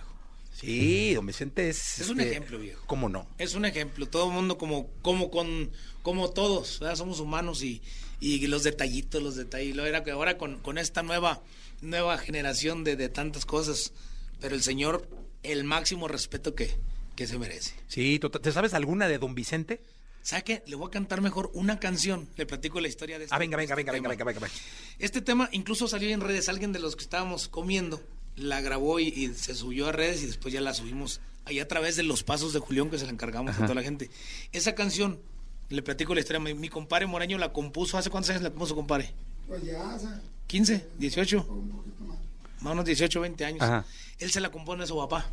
Sí, 0.61 1.15
don 1.15 1.27
Vicente 1.27 1.69
es... 1.71 2.01
Es 2.01 2.09
un 2.11 2.21
este, 2.21 2.33
ejemplo, 2.33 2.59
viejo. 2.59 2.83
¿Cómo 2.87 3.09
no? 3.09 3.27
Es 3.39 3.55
un 3.55 3.65
ejemplo, 3.65 4.07
todo 4.07 4.29
el 4.29 4.35
mundo 4.35 4.59
como, 4.59 4.89
como 5.03 5.31
con, 5.31 5.71
como 6.03 6.31
todos, 6.31 6.79
¿verdad? 6.81 6.97
somos 6.97 7.19
humanos 7.21 7.63
y, 7.63 7.83
y 8.21 8.47
los 8.47 8.63
detallitos, 8.63 9.23
los 9.23 9.37
detalles. 9.37 9.77
Era 9.79 10.05
que 10.05 10.11
ahora 10.11 10.37
con, 10.37 10.59
con 10.61 10.77
esta 10.79 11.03
nueva, 11.03 11.43
nueva 11.81 12.19
generación 12.19 12.85
de, 12.85 12.97
de 12.97 13.09
tantas 13.09 13.47
cosas, 13.47 13.93
pero 14.41 14.55
el 14.55 14.63
señor, 14.63 15.09
el 15.43 15.65
máximo 15.65 16.09
respeto 16.09 16.55
que, 16.55 16.77
que 17.17 17.27
se 17.27 17.39
merece. 17.39 17.73
Sí, 17.89 18.19
total- 18.19 18.43
¿te 18.43 18.53
sabes 18.53 18.75
alguna 18.75 19.09
de 19.09 19.19
don 19.19 19.35
Vicente? 19.35 19.81
¿Sabe 20.23 20.45
qué? 20.45 20.63
Le 20.67 20.77
voy 20.77 20.89
a 20.89 20.91
cantar 20.91 21.23
mejor 21.23 21.51
una 21.55 21.81
canción. 21.81 22.29
Le 22.37 22.45
platico 22.45 22.79
la 22.81 22.89
historia 22.89 23.19
de 23.19 23.25
este 23.25 23.35
Ah, 23.35 23.39
venga, 23.39 23.57
venga, 23.57 23.73
este 23.73 23.77
venga, 23.83 23.93
venga, 23.93 24.03
tema. 24.03 24.25
venga, 24.27 24.41
venga, 24.41 24.41
venga. 24.41 24.55
Este 24.99 25.23
tema 25.23 25.49
incluso 25.53 25.89
salió 25.89 26.11
en 26.11 26.21
redes. 26.21 26.51
Alguien 26.51 26.73
de 26.73 26.79
los 26.79 26.95
que 26.95 27.03
estábamos 27.05 27.49
comiendo 27.49 28.03
la 28.41 28.61
grabó 28.61 29.01
y, 29.01 29.09
y 29.09 29.35
se 29.35 29.55
subió 29.55 29.89
a 29.89 29.93
redes 29.93 30.23
y 30.23 30.27
después 30.27 30.53
ya 30.53 30.61
la 30.61 30.75
subimos 30.75 31.21
ahí 31.45 31.61
a 31.61 31.69
través 31.69 31.97
de 31.97 32.03
los 32.03 32.23
pasos 32.23 32.53
de 32.53 32.61
Julián 32.61 32.91
que 32.91 32.99
se 32.99 33.05
la 33.07 33.13
encargamos 33.13 33.57
a 33.57 33.63
toda 33.63 33.75
la 33.75 33.83
gente. 33.83 34.11
Esa 34.53 34.75
canción, 34.75 35.21
le 35.69 35.83
platico 35.83 36.15
la 36.15 36.21
historia. 36.21 36.41
Mi, 36.41 36.55
mi 36.55 36.69
compadre 36.69 37.07
Moreño 37.07 37.39
la 37.39 37.53
compuso. 37.53 37.97
¿Hace 37.99 38.11
cuántos 38.11 38.31
años 38.31 38.43
la 38.43 38.51
compuso, 38.51 38.75
compadre? 38.75 39.13
Pues 39.49 39.63
ya, 39.65 39.95
o 39.95 39.99
sea, 39.99 40.21
¿15? 40.49 40.83
¿18? 40.99 41.49
un 41.49 41.69
poquito 41.71 42.05
más. 42.05 42.19
Más 42.61 42.67
o 42.67 42.71
menos 42.71 42.85
18, 42.85 43.21
20 43.21 43.45
años. 43.45 43.63
Ajá. 43.63 43.85
Él 44.19 44.31
se 44.31 44.41
la 44.41 44.51
compone 44.51 44.85
a 44.85 44.87
su 44.87 44.97
papá. 44.97 45.27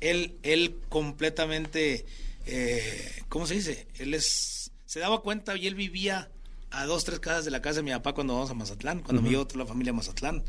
Él, 0.00 0.36
él 0.42 0.76
completamente, 0.88 2.06
eh, 2.46 3.22
¿cómo 3.28 3.46
se 3.46 3.54
dice? 3.54 3.86
Él 3.98 4.14
es, 4.14 4.70
se 4.86 5.00
daba 5.00 5.22
cuenta 5.22 5.56
y 5.56 5.66
él 5.66 5.74
vivía 5.74 6.28
a 6.70 6.86
dos, 6.86 7.04
tres 7.04 7.20
casas 7.20 7.44
de 7.44 7.50
la 7.50 7.62
casa 7.62 7.76
de 7.76 7.82
mi 7.82 7.90
papá 7.90 8.14
cuando 8.14 8.34
vamos 8.34 8.50
a 8.50 8.54
Mazatlán, 8.54 9.00
cuando 9.00 9.22
me 9.22 9.30
llevó 9.30 9.46
toda 9.46 9.64
la 9.64 9.66
familia 9.66 9.92
a 9.92 9.96
Mazatlán. 9.96 10.42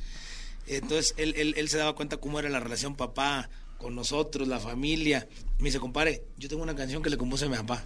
Entonces 0.70 1.13
él, 1.17 1.34
él, 1.36 1.53
él 1.57 1.67
se 1.70 1.78
daba 1.78 1.95
cuenta 1.95 2.17
cómo 2.17 2.39
era 2.39 2.47
la 2.49 2.59
relación 2.59 2.95
papá 2.95 3.49
con 3.78 3.95
nosotros, 3.95 4.47
la 4.47 4.59
familia. 4.59 5.28
Me 5.57 5.65
dice, 5.65 5.80
compadre, 5.80 6.24
yo 6.38 6.47
tengo 6.49 6.61
una 6.63 6.76
canción 6.76 7.01
que 7.03 7.09
le 7.09 7.17
compuse 7.17 7.45
a 7.45 7.49
mi 7.49 7.55
papá. 7.57 7.84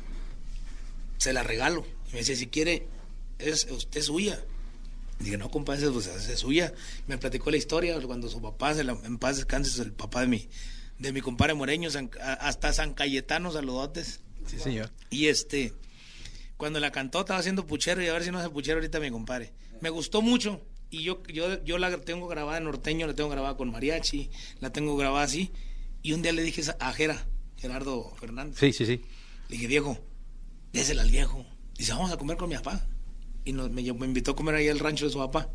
Se 1.18 1.34
la 1.34 1.44
regalo. 1.44 1.86
Y 2.10 2.14
me 2.14 2.20
dice, 2.20 2.36
si 2.36 2.48
quiere, 2.48 2.88
es 3.40 3.66
usted 3.72 4.00
es 4.00 4.06
suya. 4.08 4.44
Dije, 5.20 5.38
no, 5.38 5.50
compadre, 5.50 5.90
pues 5.92 6.08
es 6.08 6.40
suya. 6.40 6.74
Me 7.08 7.18
platicó 7.18 7.50
la 7.52 7.58
historia 7.58 8.00
cuando 8.02 8.28
su 8.30 8.42
papá, 8.42 8.74
se 8.74 8.84
la- 8.84 8.98
en 9.06 9.18
paz 9.18 9.38
descanse, 9.38 9.70
es 9.72 9.80
el 9.80 9.94
papá 9.94 10.22
de 10.22 10.28
mi, 10.28 10.50
de 11.00 11.14
mi 11.14 11.22
compadre 11.22 11.54
Moreño, 11.54 11.90
San- 11.90 12.12
hasta 12.40 12.74
San 12.74 12.94
Cayetano, 12.94 13.52
saludotes. 13.52 14.20
Sí, 14.48 14.60
señor. 14.60 14.92
Y 15.10 15.28
este, 15.28 15.74
cuando 16.58 16.80
la 16.82 16.92
cantó, 16.92 17.22
estaba 17.22 17.40
haciendo 17.40 17.66
puchero 17.66 18.04
y 18.04 18.08
a 18.08 18.14
ver 18.14 18.24
si 18.26 18.32
no 18.32 18.40
hace 18.40 18.50
puchero 18.50 18.80
ahorita 18.80 19.00
mi 19.00 19.12
compadre. 19.12 19.54
Me 19.80 19.90
gustó 19.90 20.22
mucho 20.22 20.60
y 20.94 21.04
yo, 21.04 21.22
yo, 21.28 21.64
yo 21.64 21.78
la 21.78 21.96
tengo 22.02 22.28
grabada 22.28 22.58
en 22.58 22.66
norteño, 22.66 23.08
la 23.08 23.14
tengo 23.16 23.30
grabada 23.30 23.58
con 23.58 23.72
mariachi, 23.72 24.30
la 24.60 24.72
tengo 24.72 24.96
grabada 24.96 25.26
así. 25.26 25.52
Y 26.02 26.14
un 26.14 26.22
día 26.22 26.32
le 26.34 26.44
dije 26.44 26.62
a 26.80 26.94
Jera, 26.94 27.26
Gerardo 27.58 28.14
Fernández, 28.20 28.60
Sí, 28.60 28.74
sí, 28.74 28.86
sí. 28.86 29.02
le 29.50 29.56
dije, 29.56 29.68
viejo, 29.68 29.98
désela 30.72 31.02
al 31.02 31.12
viejo. 31.12 31.46
Dice, 31.78 31.94
vamos 31.94 32.12
a 32.12 32.18
comer 32.18 32.38
con 32.38 32.50
mi 32.50 32.56
papá. 32.56 32.86
Y 33.46 33.54
nos, 33.54 33.70
me, 33.72 33.82
me 33.82 34.06
invitó 34.06 34.32
a 34.32 34.36
comer 34.36 34.56
ahí 34.56 34.68
al 34.70 34.80
rancho 34.80 35.06
de 35.06 35.12
su 35.12 35.18
papá. 35.18 35.50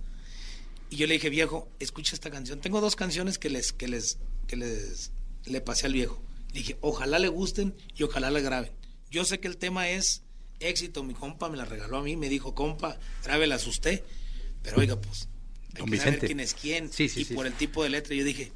Y 0.91 0.97
yo 0.97 1.07
le 1.07 1.15
dije, 1.15 1.29
viejo, 1.31 1.69
escucha 1.79 2.15
esta 2.15 2.31
canción. 2.31 2.61
Tengo 2.61 2.81
dos 2.81 2.97
canciones 2.97 3.39
que 3.39 3.51
les, 3.51 3.73
que 3.73 3.89
les, 3.89 4.19
que 4.47 4.57
les, 4.57 5.13
le 5.45 5.61
pasé 5.61 5.87
al 5.87 5.93
viejo. 5.93 6.21
Le 6.53 6.61
dije, 6.61 6.77
ojalá 6.81 7.19
le 7.19 7.29
gusten 7.29 7.75
y 7.97 8.03
ojalá 8.05 8.31
le 8.31 8.41
graben. 8.41 8.73
Yo 9.11 9.25
sé 9.25 9.39
que 9.39 9.49
el 9.49 9.59
tema 9.59 9.89
es 9.91 10.23
éxito. 10.61 11.03
Mi 11.03 11.15
compa 11.15 11.49
me 11.51 11.57
la 11.59 11.65
regaló 11.67 11.99
a 11.99 12.03
mí. 12.03 12.17
Me 12.17 12.29
dijo, 12.29 12.55
compa, 12.55 12.99
grábelas 13.23 13.67
usted. 13.67 14.03
Pero 14.63 14.79
oiga, 14.79 15.01
pues, 15.01 15.29
hay 15.75 15.81
Don 15.81 15.91
que 15.91 15.97
saber 15.99 16.19
quién 16.21 16.41
es 16.41 16.55
quién. 16.55 16.93
Sí, 16.93 17.09
sí, 17.09 17.21
y 17.21 17.25
sí. 17.25 17.35
por 17.35 17.47
el 17.47 17.55
tipo 17.55 17.83
de 17.83 17.91
letra, 17.91 18.15
yo 18.15 18.25
dije, 18.25 18.53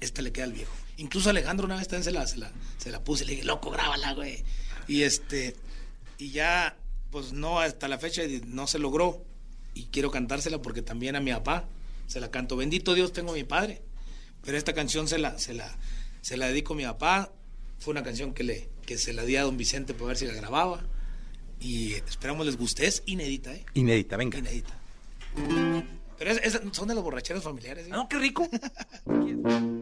esta 0.00 0.22
le 0.22 0.32
queda 0.32 0.44
al 0.44 0.52
viejo. 0.52 0.72
Incluso 0.98 1.30
Alejandro 1.30 1.66
una 1.66 1.76
vez 1.76 1.88
también 1.88 2.04
se 2.04 2.12
la, 2.12 2.26
se 2.26 2.38
la, 2.38 2.50
se 2.78 2.90
la 2.90 3.04
puse, 3.04 3.24
le 3.24 3.32
dije, 3.32 3.44
loco, 3.44 3.70
grábala, 3.70 4.14
güey. 4.14 4.42
Y 4.88 5.02
este, 5.02 5.54
y 6.18 6.30
ya, 6.30 6.76
pues 7.10 7.32
no, 7.32 7.60
hasta 7.60 7.88
la 7.88 7.98
fecha 7.98 8.22
no 8.46 8.66
se 8.66 8.78
logró. 8.78 9.24
Y 9.74 9.84
quiero 9.84 10.10
cantársela 10.10 10.62
porque 10.62 10.80
también 10.80 11.16
a 11.16 11.20
mi 11.20 11.32
papá 11.32 11.68
se 12.06 12.20
la 12.20 12.30
canto. 12.30 12.56
Bendito 12.56 12.94
Dios, 12.94 13.12
tengo 13.12 13.32
a 13.32 13.34
mi 13.34 13.44
padre. 13.44 13.82
Pero 14.42 14.56
esta 14.56 14.72
canción 14.72 15.06
se 15.08 15.18
la, 15.18 15.38
se 15.38 15.52
la, 15.52 15.76
se 16.22 16.36
la 16.36 16.48
dedico 16.48 16.72
a 16.72 16.76
mi 16.76 16.84
papá. 16.84 17.32
Fue 17.78 17.92
una 17.92 18.02
canción 18.02 18.32
que 18.32 18.42
le, 18.42 18.70
que 18.86 18.96
se 18.96 19.12
la 19.12 19.24
di 19.24 19.36
a 19.36 19.42
don 19.42 19.58
Vicente 19.58 19.92
para 19.92 20.06
ver 20.06 20.16
si 20.16 20.26
la 20.26 20.32
grababa. 20.32 20.82
Y 21.60 21.92
esperamos 21.92 22.46
les 22.46 22.56
guste. 22.56 22.86
Es 22.86 23.02
inédita, 23.04 23.54
¿eh? 23.54 23.66
Inédita, 23.74 24.16
venga. 24.16 24.38
Inédita. 24.38 24.80
Pero 26.18 26.30
es- 26.30 26.40
es- 26.54 26.60
son 26.72 26.88
de 26.88 26.94
las 26.94 27.04
borracheras 27.04 27.42
familiares. 27.42 27.86
¿eh? 27.86 27.90
No, 27.90 28.08
qué 28.08 28.18
rico. 28.18 28.48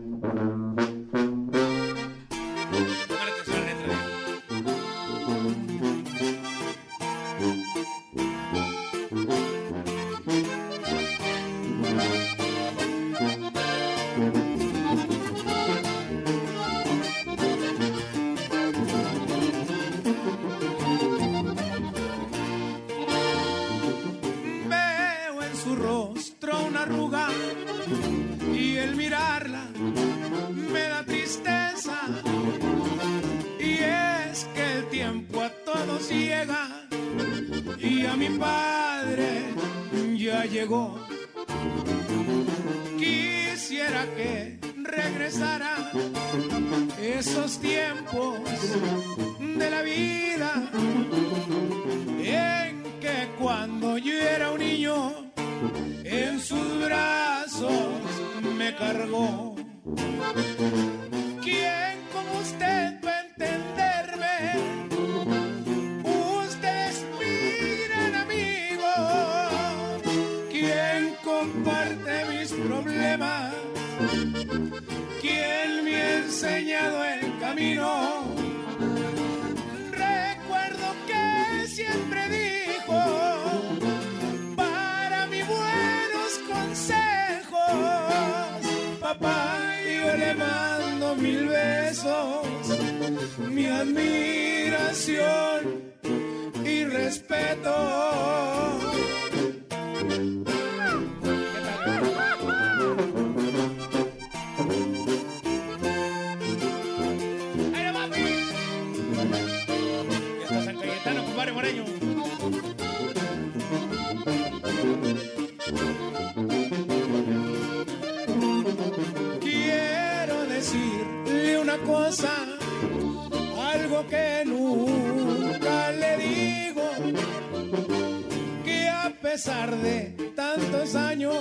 pesar 129.44 129.76
de 129.76 130.32
tantos 130.34 130.94
años 130.94 131.36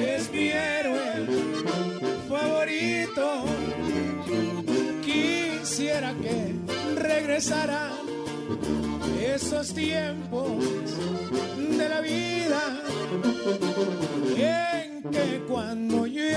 es 0.00 0.32
mi 0.32 0.48
héroe 0.48 1.26
favorito. 2.28 3.44
Quisiera 5.04 6.12
que 6.14 6.56
regresara 7.00 7.92
esos 9.24 9.72
tiempos 9.72 10.64
de 11.78 11.88
la 11.88 12.00
vida 12.00 12.62
en 14.36 15.02
que 15.04 15.40
cuando 15.48 16.06
yo 16.08 16.31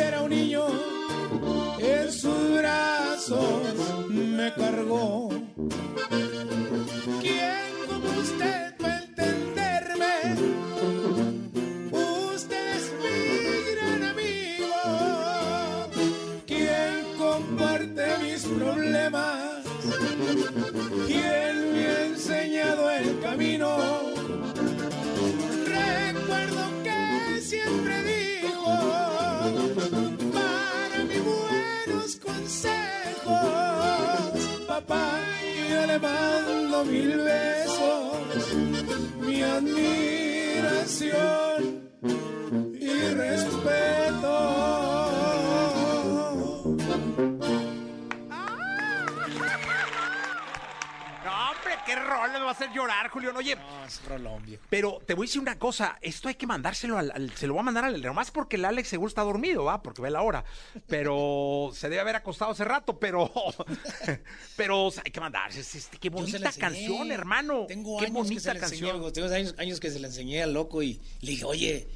Pero 54.70 55.02
te 55.06 55.14
voy 55.14 55.26
a 55.26 55.28
decir 55.28 55.42
una 55.42 55.58
cosa. 55.60 55.98
Esto 56.02 56.28
hay 56.28 56.36
que 56.36 56.48
mandárselo 56.48 56.98
al, 56.98 57.12
al- 57.12 57.32
se 57.36 57.48
lo 57.48 57.54
voy 57.54 57.62
a 57.62 57.64
mandar 57.64 57.86
al 57.86 58.02
nomás 58.02 58.32
porque 58.32 58.56
el 58.56 58.66
Alex 58.66 58.88
seguro 58.90 59.08
está 59.10 59.22
dormido, 59.24 59.64
va, 59.66 59.82
porque 59.82 60.02
ve 60.02 60.10
la 60.12 60.22
hora. 60.22 60.44
Pero 60.88 61.72
se 61.76 61.90
debe 61.90 62.02
haber 62.02 62.16
acostado 62.16 62.52
hace 62.52 62.64
rato, 62.66 63.00
pero, 63.00 63.32
pero 64.56 64.86
o 64.86 64.92
sea, 64.92 65.04
hay 65.06 65.12
que 65.12 65.20
mandarse. 65.20 65.60
Es- 65.60 65.76
es- 65.76 65.90
qué 66.00 66.10
bonita 66.10 66.52
canción, 66.60 67.12
hermano. 67.12 67.66
Tengo 67.68 67.98
qué 67.98 68.06
años 68.06 68.16
que 68.16 68.24
bonita 68.24 68.42
se 68.42 68.54
la 68.54 68.60
canción. 68.60 69.12
tengo 69.14 69.34
años, 69.34 69.56
años 69.58 69.80
que 69.80 69.92
se 69.92 70.00
la 70.00 70.08
enseñé 70.08 70.44
al 70.44 70.54
loco 70.54 70.82
y 70.84 71.00
le 71.22 71.32
dije, 71.32 71.46
oye, 71.46 71.88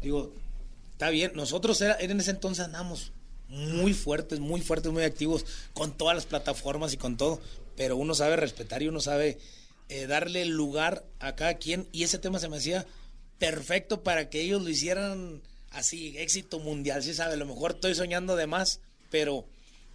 digo, 0.00 0.32
está 0.92 1.10
bien, 1.10 1.32
nosotros 1.34 1.80
era, 1.80 1.96
en 1.98 2.18
ese 2.20 2.30
entonces 2.30 2.64
andamos 2.64 3.12
muy 3.48 3.92
fuertes, 3.94 4.40
muy 4.40 4.60
fuertes, 4.60 4.90
muy 4.92 5.04
activos 5.04 5.44
con 5.74 5.92
todas 5.96 6.14
las 6.16 6.26
plataformas 6.26 6.92
y 6.92 6.96
con 6.96 7.16
todo, 7.16 7.40
pero 7.76 7.96
uno 7.96 8.14
sabe 8.14 8.36
respetar 8.36 8.82
y 8.82 8.88
uno 8.88 9.00
sabe 9.00 9.38
eh, 9.88 10.06
darle 10.06 10.44
lugar 10.46 11.04
a 11.18 11.34
cada 11.34 11.54
quien 11.54 11.88
y 11.92 12.04
ese 12.04 12.18
tema 12.18 12.38
se 12.38 12.48
me 12.48 12.56
hacía 12.56 12.86
perfecto 13.38 14.02
para 14.02 14.30
que 14.30 14.40
ellos 14.40 14.62
lo 14.62 14.68
hicieran 14.68 15.42
así, 15.70 16.16
éxito 16.18 16.58
mundial, 16.60 17.02
sí 17.02 17.14
sabe, 17.14 17.34
a 17.34 17.36
lo 17.36 17.46
mejor 17.46 17.72
estoy 17.72 17.94
soñando 17.94 18.36
de 18.36 18.46
más, 18.46 18.80
pero 19.10 19.44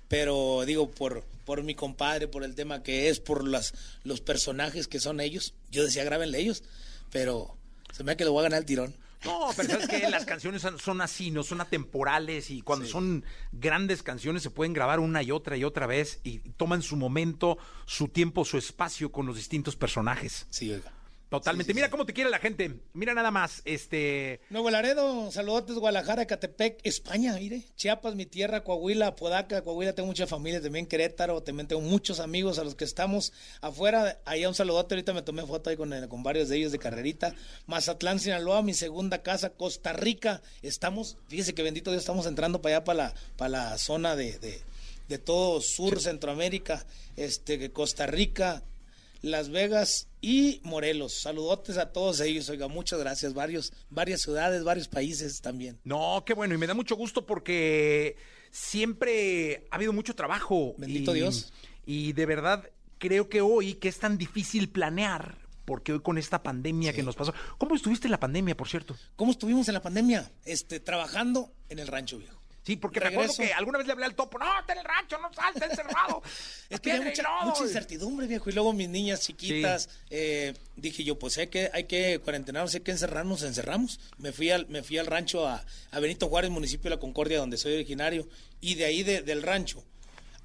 pero 0.08 0.64
digo 0.66 0.92
por 0.92 1.24
por 1.46 1.64
mi 1.64 1.74
compadre, 1.74 2.28
por 2.28 2.44
el 2.44 2.54
tema 2.54 2.84
que 2.84 3.10
es, 3.10 3.20
por 3.20 3.48
las 3.48 3.74
los 4.04 4.22
personajes 4.22 4.88
que 4.88 5.00
son 5.00 5.20
ellos. 5.20 5.54
Yo 5.72 5.84
decía, 5.84 6.04
grábenle 6.04 6.40
ellos, 6.40 6.64
pero 7.12 7.56
se 7.92 8.04
me 8.04 8.12
da 8.12 8.18
que 8.18 8.26
lo 8.26 8.34
voy 8.34 8.42
a 8.42 8.44
ganar 8.44 8.60
el 8.60 8.66
tirón. 8.66 8.94
No, 9.26 9.50
pero 9.56 9.70
sabes 9.70 9.88
que 9.88 10.10
las 10.10 10.26
canciones 10.26 10.62
son, 10.62 10.80
son 10.80 11.02
así, 11.02 11.30
no 11.32 11.44
son 11.44 11.60
atemporales 11.62 12.50
y 12.52 12.62
cuando 12.62 12.86
son 12.86 13.26
grandes 13.52 14.02
canciones 14.02 14.44
se 14.44 14.50
pueden 14.50 14.74
grabar 14.74 15.00
una 15.00 15.22
y 15.22 15.32
otra 15.32 15.58
y 15.58 15.64
otra 15.64 15.88
vez 15.88 16.22
y 16.24 16.40
toman 16.52 16.82
su 16.82 16.96
momento, 16.96 17.58
su 17.86 18.08
tiempo, 18.08 18.46
su 18.46 18.58
espacio 18.58 19.12
con 19.12 19.26
los 19.26 19.36
distintos 19.36 19.76
personajes. 19.76 20.48
Sí, 20.50 20.72
oiga. 20.72 20.94
Totalmente. 21.30 21.76
Mira 21.76 21.92
cómo 21.92 22.08
te 22.08 22.14
quiere 22.14 22.32
la 22.32 22.40
gente. 22.40 22.80
Mira 22.94 23.14
nada 23.14 23.30
más, 23.30 23.62
este 23.64 24.42
Nuevo 24.50 24.72
Laredo, 24.72 25.32
saludotes, 25.32 25.76
Guadalajara, 25.76 26.26
Catepec, 26.26 26.80
España, 26.84 27.36
mire. 27.36 27.66
Chiapas, 27.76 28.16
mi 28.16 28.26
tierra, 28.26 28.64
Coahuila, 28.64 29.16
Podaca, 29.16 29.62
Coahuila, 29.62 29.94
tengo 29.94 30.08
mucha 30.08 30.26
familia, 30.26 30.60
también 30.60 30.88
Querétaro, 30.88 31.44
también 31.44 31.68
tengo 31.68 31.84
muchos 31.84 32.20
amigos 32.20 32.58
a 32.58 32.64
los 32.64 32.74
que 32.74 32.84
estamos 32.84 33.32
afuera. 33.62 34.20
Allá 34.26 34.50
un 34.50 34.56
saludote, 34.56 34.96
ahorita 34.96 35.14
me 35.14 35.22
tomé 35.22 35.46
foto 35.46 35.70
ahí 35.70 35.78
con, 35.78 35.94
eh, 35.94 36.08
con 36.08 36.24
varios 36.24 36.50
de 36.50 36.58
ellos 36.58 36.72
de 36.72 36.80
carrerita. 36.80 37.36
Mazatlán, 37.68 38.20
Sinaloa, 38.20 38.64
mi 38.64 38.74
segunda 38.74 39.22
casa, 39.22 39.52
Costa 39.52 39.94
Rica. 39.94 40.42
Estamos, 40.64 41.18
fíjese 41.28 41.54
que 41.54 41.62
bendito 41.62 41.92
Dios, 41.92 42.02
estamos 42.02 42.26
entrando 42.26 42.60
para 42.60 42.78
allá, 42.78 42.84
para 42.84 42.98
la, 42.98 43.14
para 43.38 43.50
la 43.50 43.78
zona 43.78 44.16
de, 44.16 44.40
de, 44.40 44.62
de 45.08 45.18
todo 45.20 45.62
Sur, 45.62 46.02
Centroamérica, 46.02 46.88
este, 47.18 47.72
Costa 47.72 48.08
Rica, 48.08 48.64
Las 49.22 49.50
Vegas 49.50 50.08
y 50.22 50.62
Morelos. 50.64 51.14
Saludotes 51.14 51.78
a 51.78 51.92
todos 51.92 52.20
ellos, 52.22 52.50
oiga, 52.50 52.68
muchas 52.68 53.00
gracias. 53.00 53.34
Varios, 53.34 53.74
varias 53.90 54.22
ciudades, 54.22 54.64
varios 54.64 54.88
países 54.88 55.42
también. 55.42 55.80
No, 55.84 56.24
qué 56.26 56.34
bueno, 56.34 56.56
y 56.56 56.58
me 56.58 56.68
da 56.68 56.74
mucho 56.74 56.96
gusto 56.96 57.26
porque 57.26 58.16
siempre 58.52 59.66
ha 59.72 59.76
habido 59.76 59.94
mucho 59.94 60.16
trabajo. 60.16 60.76
Bendito 60.78 61.16
y- 61.16 61.20
Dios. 61.20 61.52
Y 61.86 62.14
de 62.14 62.26
verdad 62.26 62.70
creo 62.98 63.30
que 63.30 63.42
hoy, 63.42 63.76
que 63.76 63.88
es 63.88 63.98
tan 64.00 64.18
difícil 64.18 64.70
planear, 64.70 65.38
porque 65.66 65.94
hoy 65.94 66.02
con 66.02 66.18
esta 66.18 66.42
pandemia 66.44 66.94
que 66.94 67.04
nos 67.04 67.16
pasó. 67.16 67.34
¿Cómo 67.58 67.76
estuviste 67.76 68.08
en 68.08 68.12
la 68.12 68.20
pandemia, 68.20 68.56
por 68.58 68.68
cierto? 68.68 68.96
¿Cómo 69.16 69.32
estuvimos 69.32 69.68
en 69.68 69.74
la 69.76 69.82
pandemia? 69.82 70.32
Este, 70.46 70.80
trabajando 70.80 71.52
en 71.70 71.80
el 71.80 71.88
rancho 71.88 72.18
viejo. 72.18 72.39
Sí, 72.70 72.76
porque 72.76 73.00
me 73.00 73.08
acuerdo 73.08 73.32
Regreso. 73.34 73.42
que 73.42 73.54
alguna 73.54 73.78
vez 73.80 73.88
le 73.88 73.94
hablé 73.94 74.06
al 74.06 74.14
topo, 74.14 74.38
no, 74.38 74.46
está 74.60 74.74
en 74.74 74.80
el 74.80 74.86
rancho, 74.86 75.18
no 75.18 75.34
salte 75.34 75.66
encerrado. 75.66 76.22
Es 76.70 76.80
que 76.80 76.92
había 76.92 77.06
mucha, 77.10 77.24
mucha 77.46 77.64
incertidumbre, 77.64 78.28
viejo. 78.28 78.48
Y 78.48 78.54
luego 78.54 78.74
mis 78.74 78.88
niñas 78.90 79.22
chiquitas, 79.22 79.90
eh, 80.12 80.54
dije 80.76 81.04
yo, 81.04 81.18
pues 81.18 81.36
hay 81.40 81.48
que, 81.48 81.72
hay 81.74 81.86
que 81.86 82.20
cuarentenarnos, 82.20 82.76
hay 82.76 82.82
que 82.82 82.92
encerrarnos, 82.92 83.42
encerramos. 83.42 84.00
Me 84.20 84.32
fui 84.32 84.52
al, 84.52 84.68
me 84.68 84.84
fui 84.84 85.00
al 85.00 85.08
rancho 85.08 85.48
a, 85.48 85.66
a 85.90 86.00
Benito 86.00 86.28
Juárez, 86.30 86.52
municipio 86.52 86.84
de 86.92 86.96
La 86.96 87.00
Concordia, 87.00 87.40
donde 87.40 87.58
soy 87.58 87.74
originario. 87.74 88.28
Y 88.62 88.76
de 88.76 88.86
ahí 88.86 89.02
de- 89.02 89.24
del 89.24 89.42
rancho 89.42 89.84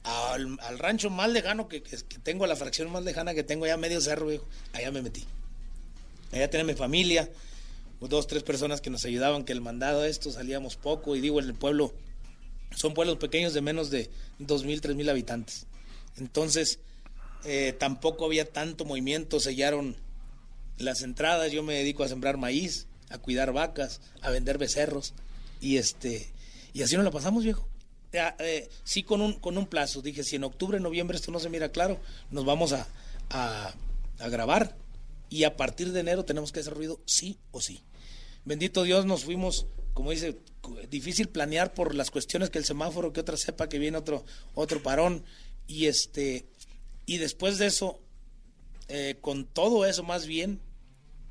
al, 0.05 0.59
al 0.63 0.79
rancho 0.79 1.11
más 1.11 1.29
lejano 1.29 1.69
que, 1.69 1.83
que- 1.83 1.99
que 1.99 2.19
tengo, 2.21 2.45
a 2.45 2.47
la 2.47 2.57
fracción 2.57 2.91
más 2.91 3.05
lejana 3.05 3.35
que 3.35 3.43
tengo, 3.43 3.67
allá 3.67 3.77
medio 3.77 4.01
cerro, 4.01 4.27
viejo, 4.29 4.47
allá 4.73 4.91
me 4.91 5.03
metí. 5.03 5.27
Allá 6.33 6.49
tenía 6.49 6.65
mi 6.65 6.75
familia, 6.75 7.29
dos, 8.01 8.27
tres 8.27 8.43
personas 8.43 8.81
que 8.81 8.91
nos 8.91 9.05
ayudaban, 9.07 9.45
que 9.45 9.53
el 9.53 9.61
mandado 9.63 10.05
esto 10.05 10.31
salíamos 10.31 10.77
poco. 10.77 11.17
Y 11.17 11.21
digo, 11.21 11.39
en 11.41 11.47
el 11.47 11.55
pueblo, 11.55 11.95
son 12.75 12.95
pueblos 12.95 13.19
pequeños 13.19 13.55
de 13.55 13.61
menos 13.61 13.91
de 13.91 14.11
dos 14.39 14.65
mil, 14.65 14.81
tres 14.81 14.97
mil 14.97 15.09
habitantes. 15.09 15.67
Entonces, 16.17 16.79
eh, 17.45 17.75
tampoco 17.79 18.25
había 18.25 18.51
tanto 18.51 18.85
movimiento, 18.85 19.41
sellaron 19.41 19.97
las 20.79 21.03
entradas, 21.03 21.53
yo 21.53 21.63
me 21.63 21.75
dedico 21.75 22.05
a 22.05 22.09
sembrar 22.09 22.37
maíz, 22.37 22.87
a 23.11 23.19
cuidar 23.19 23.53
vacas, 23.53 24.01
a 24.23 24.31
vender 24.31 24.59
becerros 24.59 25.15
y 25.61 25.77
este 25.77 26.33
Y 26.75 26.83
así 26.83 26.97
nos 26.97 27.05
la 27.05 27.13
pasamos, 27.13 27.45
viejo. 27.45 27.67
Eh, 28.13 28.69
sí, 28.83 29.05
con 29.05 29.21
un, 29.21 29.35
con 29.35 29.57
un 29.57 29.67
plazo. 29.67 30.03
Dije, 30.03 30.25
si 30.25 30.37
en 30.37 30.45
octubre, 30.45 30.79
noviembre 30.81 31.17
esto 31.17 31.31
no 31.31 31.39
se 31.39 31.49
mira 31.49 31.71
claro, 31.71 32.01
nos 32.31 32.45
vamos 32.45 32.73
a, 32.73 32.87
a, 33.31 33.73
a 34.19 34.29
grabar. 34.29 34.77
Y 35.31 35.45
a 35.45 35.57
partir 35.57 35.93
de 35.93 36.01
enero 36.01 36.25
tenemos 36.25 36.53
que 36.53 36.61
hacer 36.61 36.75
ruido, 36.75 37.01
sí 37.07 37.39
o 37.53 37.61
sí. 37.61 37.83
Bendito 38.45 38.83
Dios, 38.83 39.07
nos 39.07 39.25
fuimos, 39.25 39.67
como 39.95 40.11
dice, 40.11 40.37
difícil 40.91 41.29
planear 41.29 41.75
por 41.75 41.95
las 41.95 42.11
cuestiones 42.11 42.51
que 42.51 42.59
el 42.59 42.65
semáforo, 42.65 43.13
que 43.13 43.21
otra 43.21 43.37
sepa 43.37 43.69
que 43.69 43.79
viene 43.79 43.99
otro, 43.99 44.25
otro 44.55 44.83
parón. 44.83 45.25
Y 45.67 45.87
este, 45.87 46.47
y 47.07 47.19
después 47.19 47.59
de 47.59 47.67
eso, 47.67 48.01
eh, 48.89 49.17
con 49.21 49.45
todo 49.45 49.87
eso 49.87 50.03
más 50.03 50.27
bien, 50.27 50.61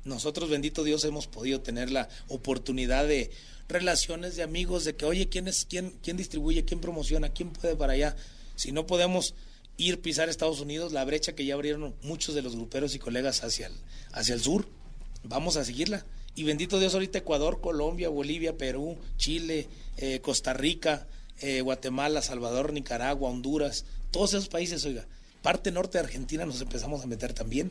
nosotros, 0.04 0.50
bendito 0.50 0.84
Dios, 0.84 1.04
hemos 1.04 1.26
podido 1.26 1.60
tener 1.60 1.90
la 1.90 2.08
oportunidad 2.28 3.06
de 3.06 3.30
relaciones 3.68 4.36
de 4.36 4.42
amigos, 4.42 4.84
de 4.84 4.94
que, 4.96 5.06
oye, 5.06 5.28
¿quién 5.28 5.48
es, 5.48 5.64
quién, 5.64 5.94
quién 6.02 6.16
distribuye, 6.16 6.64
quién 6.64 6.80
promociona, 6.80 7.30
quién 7.30 7.50
puede 7.50 7.74
para 7.76 7.94
allá? 7.94 8.16
Si 8.56 8.72
no 8.72 8.86
podemos 8.86 9.34
ir 9.76 10.00
pisar 10.00 10.28
Estados 10.28 10.60
Unidos, 10.60 10.92
la 10.92 11.04
brecha 11.04 11.34
que 11.34 11.44
ya 11.44 11.54
abrieron 11.54 11.94
muchos 12.02 12.34
de 12.34 12.42
los 12.42 12.54
gruperos 12.54 12.94
y 12.94 12.98
colegas 12.98 13.42
hacia 13.42 13.68
el, 13.68 13.72
hacia 14.12 14.34
el 14.34 14.40
sur, 14.40 14.68
vamos 15.22 15.56
a 15.56 15.64
seguirla. 15.64 16.04
Y 16.34 16.42
bendito 16.42 16.78
Dios, 16.78 16.94
ahorita 16.94 17.18
Ecuador, 17.18 17.60
Colombia, 17.60 18.08
Bolivia, 18.08 18.56
Perú, 18.56 18.98
Chile, 19.16 19.68
eh, 19.96 20.20
Costa 20.20 20.52
Rica, 20.52 21.06
eh, 21.40 21.60
Guatemala, 21.60 22.22
Salvador, 22.22 22.72
Nicaragua, 22.72 23.30
Honduras, 23.30 23.84
todos 24.10 24.34
esos 24.34 24.48
países, 24.48 24.84
oiga, 24.84 25.06
parte 25.42 25.70
norte 25.70 25.98
de 25.98 26.04
Argentina 26.04 26.44
nos 26.46 26.60
empezamos 26.60 27.02
a 27.02 27.06
meter 27.06 27.32
también. 27.34 27.70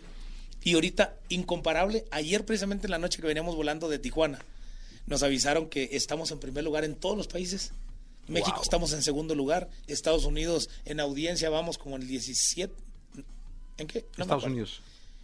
Y 0.64 0.76
ahorita, 0.76 1.16
incomparable, 1.30 2.06
ayer 2.12 2.46
precisamente 2.46 2.88
en 2.88 2.92
la 2.92 3.00
noche 3.00 3.20
que 3.20 3.28
veníamos 3.28 3.56
volando 3.56 3.90
de 3.90 4.00
Tijuana, 4.00 4.40
nos 5.08 5.24
avisaron 5.24 5.68
que 5.68 5.90
estamos 5.92 6.32
en 6.32 6.40
primer 6.40 6.64
lugar 6.64 6.86
en 6.86 6.96
todos 6.96 7.18
los 7.18 7.28
países. 7.28 7.74
México 8.28 8.56
Wow. 8.56 8.64
estamos 8.64 8.94
en 8.94 9.04
segundo 9.04 9.36
lugar, 9.36 9.70
Estados 9.88 10.24
Unidos 10.24 10.70
en 10.86 11.02
audiencia 11.02 11.50
vamos 11.50 11.78
como 11.78 11.98
en 11.98 12.04
el 12.04 12.08
17. 12.08 12.74
¿En 13.78 13.88
qué? 13.88 14.06
No 14.18 14.24
Estados. 14.24 14.46
Unidos. 14.46 14.82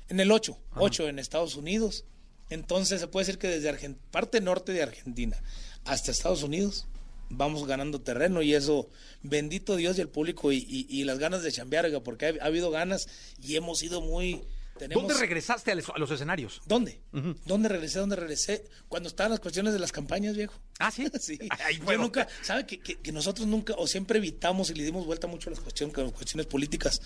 En 0.09 0.19
el 0.19 0.31
8, 0.31 0.57
8 0.75 1.07
en 1.07 1.19
Estados 1.19 1.55
Unidos. 1.55 2.03
Entonces 2.49 2.99
se 2.99 3.07
puede 3.07 3.25
decir 3.25 3.39
que 3.39 3.47
desde 3.47 3.69
Argen- 3.71 3.97
parte 4.11 4.41
norte 4.41 4.71
de 4.73 4.81
Argentina 4.83 5.41
hasta 5.85 6.11
Estados 6.11 6.43
Unidos 6.43 6.87
vamos 7.29 7.67
ganando 7.67 8.01
terreno 8.01 8.41
y 8.41 8.55
eso, 8.55 8.89
bendito 9.21 9.75
Dios 9.75 9.97
y 9.97 10.01
el 10.01 10.09
público 10.09 10.51
y, 10.51 10.57
y- 10.57 10.87
y 10.89 11.03
las 11.03 11.19
ganas 11.19 11.43
de 11.43 11.51
chambear, 11.51 11.87
porque 12.03 12.25
ha, 12.25 12.33
ha 12.43 12.47
habido 12.47 12.71
ganas 12.71 13.07
y 13.41 13.55
hemos 13.55 13.79
sido 13.79 14.01
muy... 14.01 14.41
Tenemos, 14.79 15.03
¿Dónde 15.03 15.19
regresaste 15.19 15.71
a 15.71 15.75
los, 15.75 15.89
a 15.89 15.97
los 15.99 16.09
escenarios? 16.09 16.61
¿Dónde? 16.65 17.01
¿Dónde 17.45 17.67
regresé? 17.67 17.99
¿Dónde 17.99 18.15
regresé? 18.15 18.63
Cuando 18.87 19.09
estaban 19.09 19.29
las 19.31 19.41
cuestiones 19.41 19.73
de 19.73 19.79
las 19.79 19.91
campañas, 19.91 20.37
viejo. 20.37 20.53
Ah, 20.79 20.89
sí. 20.89 21.05
Sí. 21.19 21.37
Ahí 21.65 21.79
Yo 21.85 21.97
nunca, 21.97 22.27
¿sabe 22.41 22.65
que, 22.65 22.79
que- 22.79 22.95
que 22.95 23.11
nosotros 23.11 23.45
nunca 23.45 23.73
o 23.77 23.85
siempre 23.87 24.19
evitamos 24.19 24.69
y 24.69 24.75
le 24.75 24.83
dimos 24.85 25.05
vuelta 25.05 25.27
mucho 25.27 25.49
a 25.49 25.51
las 25.51 25.59
cuestiones, 25.59 25.95
las 25.97 26.11
cuestiones 26.13 26.45
políticas? 26.47 27.01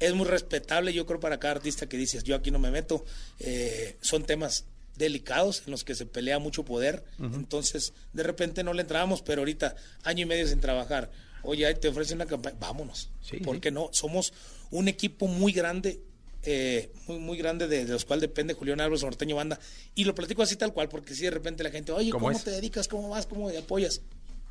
Es 0.00 0.12
muy 0.12 0.26
respetable, 0.26 0.92
yo 0.92 1.06
creo, 1.06 1.20
para 1.20 1.38
cada 1.38 1.54
artista 1.54 1.88
que 1.88 1.96
dices, 1.96 2.24
yo 2.24 2.34
aquí 2.34 2.50
no 2.50 2.58
me 2.58 2.72
meto. 2.72 3.04
Eh, 3.38 3.96
son 4.00 4.24
temas 4.24 4.66
delicados 4.96 5.62
en 5.66 5.72
los 5.72 5.84
que 5.84 5.94
se 5.94 6.06
pelea 6.06 6.38
mucho 6.38 6.64
poder. 6.64 7.04
Entonces, 7.18 7.92
de 8.12 8.22
repente 8.22 8.62
no 8.62 8.72
le 8.72 8.82
entrábamos, 8.82 9.22
pero 9.22 9.42
ahorita, 9.42 9.74
año 10.02 10.22
y 10.22 10.26
medio 10.26 10.46
sin 10.46 10.60
trabajar. 10.60 11.10
Oye, 11.42 11.72
te 11.74 11.88
ofrecen 11.88 12.18
una 12.18 12.26
campaña, 12.26 12.56
vámonos. 12.58 13.10
Sí, 13.20 13.38
¿Por 13.38 13.56
sí. 13.56 13.60
qué 13.60 13.70
no? 13.70 13.90
Somos 13.92 14.32
un 14.70 14.88
equipo 14.88 15.26
muy 15.26 15.52
grande 15.52 16.00
eh, 16.46 16.90
muy, 17.06 17.18
muy 17.18 17.38
grande 17.38 17.68
de, 17.68 17.86
de 17.86 17.92
los 17.92 18.04
cuales 18.04 18.20
depende 18.20 18.52
Julián 18.52 18.80
Álvarez 18.80 19.02
Norteño 19.02 19.36
Banda. 19.36 19.58
Y 19.94 20.04
lo 20.04 20.14
platico 20.14 20.42
así 20.42 20.56
tal 20.56 20.72
cual, 20.72 20.88
porque 20.88 21.14
si 21.14 21.24
de 21.24 21.30
repente 21.30 21.62
la 21.62 21.70
gente, 21.70 21.92
oye, 21.92 22.10
¿Cómo 22.10 22.30
te 22.38 22.50
dedicas? 22.50 22.86
¿Cómo 22.88 23.08
vas? 23.08 23.26
¿Cómo 23.26 23.50
te 23.50 23.58
apoyas? 23.58 24.02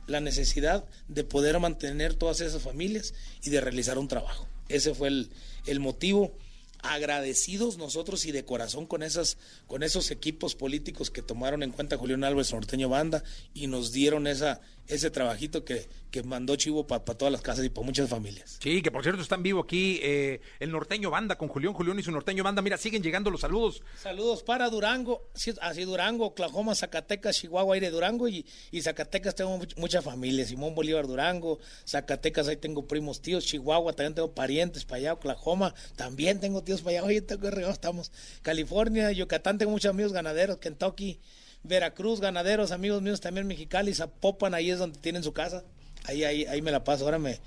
La 0.08 0.20
necesidad 0.20 0.86
de 1.08 1.24
poder 1.24 1.60
mantener 1.60 2.16
todas 2.16 2.42
esas 2.42 2.62
familias 2.62 3.14
y 3.44 3.52
de 3.52 3.62
realizar 3.62 3.98
un 3.98 4.08
trabajo. 4.08 4.48
Ese 4.70 4.96
fue 4.96 5.08
el, 5.10 5.30
el 5.68 5.80
motivo. 5.80 6.36
Agradecidos 6.84 7.78
nosotros 7.78 8.26
y 8.26 8.32
de 8.32 8.46
corazón 8.46 8.86
con 8.86 9.04
esas, 9.04 9.38
con 9.68 9.84
esos 9.84 10.12
equipos 10.12 10.54
políticos 10.54 11.10
que 11.10 11.22
tomaron 11.22 11.64
en 11.64 11.72
cuenta 11.72 11.98
Julián 11.98 12.24
Álvarez 12.24 12.54
Norteño 12.54 12.90
Banda 12.90 13.24
y 13.54 13.68
nos 13.68 13.92
dieron 13.92 14.28
esa, 14.28 14.62
ese 14.88 15.10
trabajito 15.10 15.64
que, 15.64 15.88
que 16.12 16.24
mandó 16.24 16.56
Chivo 16.56 16.86
para 16.86 17.04
todas 17.04 17.32
las 17.32 17.42
casas 17.42 17.66
y 17.66 17.70
para 17.70 17.86
muchas 17.86 18.10
familias. 18.10 18.58
Sí, 18.62 18.82
que 18.82 18.92
por 18.92 19.02
cierto 19.04 19.22
está 19.22 19.36
en 19.36 19.44
vivo 19.44 19.62
aquí 19.62 20.00
eh, 20.04 20.42
el 20.60 20.72
norteño 20.72 21.10
banda 21.10 21.38
con 21.38 21.48
Julián 21.48 21.74
Julián 21.74 21.98
y 22.00 22.04
su 22.04 22.12
norteño 22.12 22.44
banda. 22.44 22.62
Mira, 22.62 22.78
siguen 22.78 23.02
llegando 23.02 23.30
los 23.32 23.42
saludos. 23.42 23.82
Saludos 24.02 24.44
para 24.44 24.70
Durango, 24.70 25.30
sí, 25.34 25.54
así 25.62 25.84
Durango, 25.86 26.26
Oklahoma, 26.28 26.76
Zacatecas, 26.76 27.38
Chihuahua, 27.38 27.76
aire 27.76 27.90
Durango 27.92 28.28
y, 28.28 28.46
y 28.72 28.82
Zacatecas 28.82 29.36
tengo 29.36 29.58
much- 29.58 29.76
mucha 29.78 30.02
familia, 30.02 30.46
Simón 30.46 30.76
Bolívar 30.76 31.08
Durango, 31.08 31.60
Zacatecas 31.88 32.48
ahí 32.50 32.58
tengo 32.58 32.88
primos, 32.88 33.22
tíos, 33.22 33.46
Chihuahua 33.46 33.94
también 33.94 34.16
tengo 34.16 34.34
parientes 34.34 34.84
para 34.86 34.98
allá, 34.98 35.14
Oklahoma 35.14 35.74
también 35.96 36.40
tengo 36.40 36.62
tíos 36.64 36.82
para 36.82 36.98
allá, 36.98 37.08
oye, 37.08 37.22
tengo 37.22 37.48
estamos, 37.48 38.12
California, 38.42 39.12
Yucatán 39.12 39.58
tengo 39.58 39.72
muchos 39.72 39.90
amigos 39.90 40.12
ganaderos, 40.12 40.58
Kentucky, 40.58 41.20
Veracruz, 41.64 42.20
ganaderos, 42.20 42.72
amigos 42.72 43.02
míos 43.02 43.22
también 43.22 43.48
Mexicali, 43.48 43.94
Zapopan, 43.94 44.54
ahí 44.54 44.70
es 44.70 44.80
donde 44.80 45.00
tienen 45.00 45.24
su 45.24 45.34
casa, 45.34 45.64
ahí, 46.06 46.24
ahí, 46.24 46.46
ahí 46.46 46.62
me 46.62 46.72
la 46.72 46.84
paso, 46.84 47.06
ahora 47.06 47.20
me, 47.20 47.40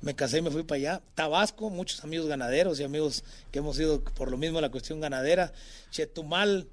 me 0.00 0.14
casé 0.14 0.38
y 0.38 0.42
me 0.42 0.50
fui 0.50 0.62
para 0.62 0.76
allá. 0.76 1.02
Tabasco, 1.14 1.70
muchos 1.70 2.04
amigos 2.04 2.26
ganaderos 2.26 2.78
y 2.78 2.84
amigos 2.84 3.24
que 3.50 3.60
hemos 3.60 3.78
ido 3.78 4.02
por 4.04 4.30
lo 4.30 4.36
mismo 4.36 4.60
la 4.60 4.70
cuestión 4.70 5.00
ganadera. 5.00 5.52
Chetumal, 5.90 6.68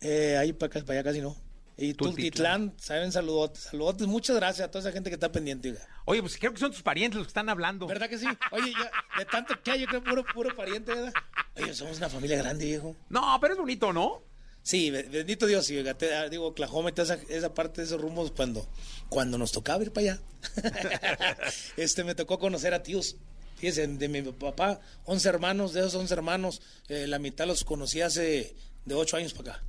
eh, 0.00 0.36
ahí 0.38 0.52
para, 0.52 0.68
acá, 0.68 0.80
para 0.80 1.00
allá 1.00 1.04
casi 1.04 1.20
no. 1.20 1.36
Y 1.76 1.94
Tultitlán. 1.94 2.72
Saben, 2.76 3.10
saludotes, 3.10 3.64
saludotes. 3.64 4.06
Muchas 4.06 4.36
gracias 4.36 4.68
a 4.68 4.70
toda 4.70 4.80
esa 4.80 4.92
gente 4.92 5.10
que 5.10 5.14
está 5.14 5.32
pendiente. 5.32 5.70
oiga. 5.70 5.88
Oye, 6.04 6.20
pues 6.20 6.38
creo 6.38 6.52
que 6.52 6.60
son 6.60 6.70
tus 6.70 6.82
parientes 6.82 7.16
los 7.16 7.26
que 7.26 7.30
están 7.30 7.48
hablando. 7.48 7.86
¿Verdad 7.86 8.08
que 8.08 8.18
sí? 8.18 8.26
Oye, 8.52 8.72
ya, 8.72 8.90
de 9.18 9.24
tanto 9.24 9.60
que 9.60 9.70
hay, 9.72 9.80
yo 9.80 9.86
creo 9.88 10.04
puro, 10.04 10.24
puro 10.24 10.54
pariente, 10.54 10.94
¿verdad? 10.94 11.12
Oye, 11.56 11.74
somos 11.74 11.96
una 11.98 12.08
familia 12.08 12.36
grande, 12.36 12.66
viejo. 12.66 12.94
No, 13.08 13.38
pero 13.40 13.54
es 13.54 13.58
bonito, 13.58 13.92
¿no? 13.92 14.22
Sí, 14.64 14.90
be- 14.90 15.02
bendito 15.04 15.46
Dios, 15.46 15.66
te- 15.66 16.14
ah, 16.14 16.28
digo, 16.30 16.46
Oklahoma 16.48 16.90
y 16.96 17.00
esa, 17.00 17.14
esa 17.28 17.52
parte 17.54 17.82
de 17.82 17.86
esos 17.86 18.00
rumbos 18.00 18.32
cuando, 18.32 18.66
cuando 19.10 19.36
nos 19.38 19.52
tocaba 19.52 19.82
ir 19.84 19.92
para 19.92 20.12
allá. 20.14 20.20
este, 21.76 22.02
me 22.02 22.14
tocó 22.14 22.38
conocer 22.38 22.72
a 22.74 22.82
tíos. 22.82 23.16
Fíjense, 23.56 23.86
de 23.86 24.08
mi 24.08 24.22
papá, 24.22 24.80
11 25.04 25.28
hermanos, 25.28 25.72
de 25.74 25.80
esos 25.80 25.94
11 25.94 26.12
hermanos, 26.14 26.62
eh, 26.88 27.06
la 27.06 27.18
mitad 27.18 27.46
los 27.46 27.62
conocí 27.64 28.00
hace 28.00 28.54
de 28.84 28.94
8 28.94 29.16
años 29.18 29.34
para 29.34 29.52
acá. 29.52 29.64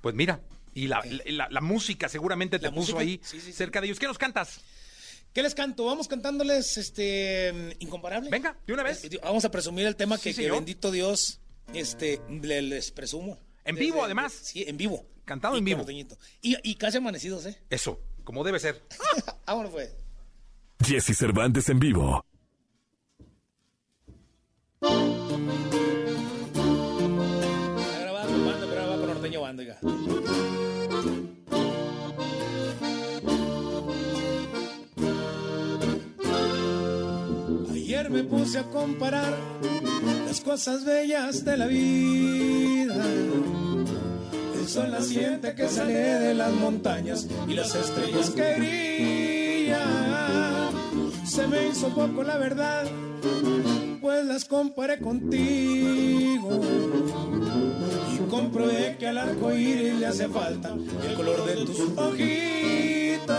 Pues 0.00 0.14
mira, 0.14 0.40
y 0.74 0.86
la, 0.88 1.02
la- 1.26 1.48
la 1.50 1.60
música 1.60 2.08
seguramente 2.08 2.58
te 2.58 2.66
La 2.66 2.70
puso 2.72 2.92
música, 2.94 3.00
ahí 3.00 3.20
sí, 3.22 3.40
sí, 3.40 3.46
sí. 3.46 3.52
cerca 3.52 3.80
de 3.80 3.86
ellos. 3.88 3.98
¿Qué 3.98 4.06
nos 4.06 4.18
cantas? 4.18 4.60
¿Qué 5.34 5.42
les 5.42 5.54
canto? 5.54 5.84
Vamos 5.84 6.08
cantándoles 6.08 6.78
este 6.78 7.76
incomparable. 7.80 8.30
Venga, 8.30 8.56
de 8.66 8.72
una 8.72 8.82
vez. 8.82 9.04
Eh, 9.04 9.20
Vamos 9.22 9.44
a 9.44 9.50
presumir 9.50 9.86
el 9.86 9.94
tema 9.94 10.18
que, 10.18 10.34
que 10.34 10.50
bendito 10.50 10.90
Dios 10.90 11.40
este 11.74 12.20
le- 12.42 12.62
les 12.62 12.90
presumo. 12.90 13.38
En 13.68 13.74
De- 13.74 13.80
vivo, 13.80 13.98
de- 13.98 14.04
además. 14.04 14.32
de- 14.40 14.44
sí, 14.44 14.64
en 14.66 14.76
vivo. 14.76 15.04
Cantado 15.24 15.54
Y 15.54 15.58
en 15.58 15.64
vivo. 15.64 15.78
norteñito. 15.78 16.16
Y, 16.40 16.56
y 16.68 16.74
casi 16.76 16.96
amanecidos, 16.98 17.44
¿eh? 17.46 17.58
Eso, 17.70 18.00
como 18.24 18.42
debe 18.44 18.58
ser. 18.58 18.82
Vámonos 19.46 19.70
pues. 19.72 19.90
Jesse 20.84 21.16
Cervantes 21.16 21.68
en 21.68 21.78
vivo. 21.78 22.24
Está 26.68 28.00
grabado 28.00 28.28
con 28.30 28.44
banda, 28.46 28.66
va 28.86 28.96
con 28.96 29.06
norteño 29.06 29.40
banda, 29.40 29.62
Me 38.10 38.24
puse 38.24 38.58
a 38.58 38.62
comparar 38.64 39.34
las 40.26 40.40
cosas 40.40 40.84
bellas 40.84 41.44
de 41.44 41.56
la 41.58 41.66
vida. 41.66 42.96
El 44.54 44.66
sol 44.66 44.90
naciente 44.90 45.54
que 45.54 45.68
sale 45.68 45.92
de 45.92 46.34
las 46.34 46.52
montañas 46.52 47.26
y 47.46 47.52
las 47.52 47.74
estrellas 47.74 48.30
que 48.30 48.54
brillan. 49.66 49.78
Se 51.26 51.46
me 51.46 51.68
hizo 51.68 51.88
poco 51.94 52.22
la 52.22 52.38
verdad, 52.38 52.86
pues 54.00 54.24
las 54.24 54.46
comparé 54.46 54.98
contigo. 54.98 56.60
Y 58.14 58.30
comprobé 58.30 58.96
que 58.98 59.08
al 59.08 59.18
arco 59.18 59.52
iris 59.52 59.94
le 59.94 60.06
hace 60.06 60.28
falta 60.28 60.74
el 61.06 61.14
color 61.14 61.44
de 61.44 61.56
tus 61.66 61.80
ojitos. 61.94 63.36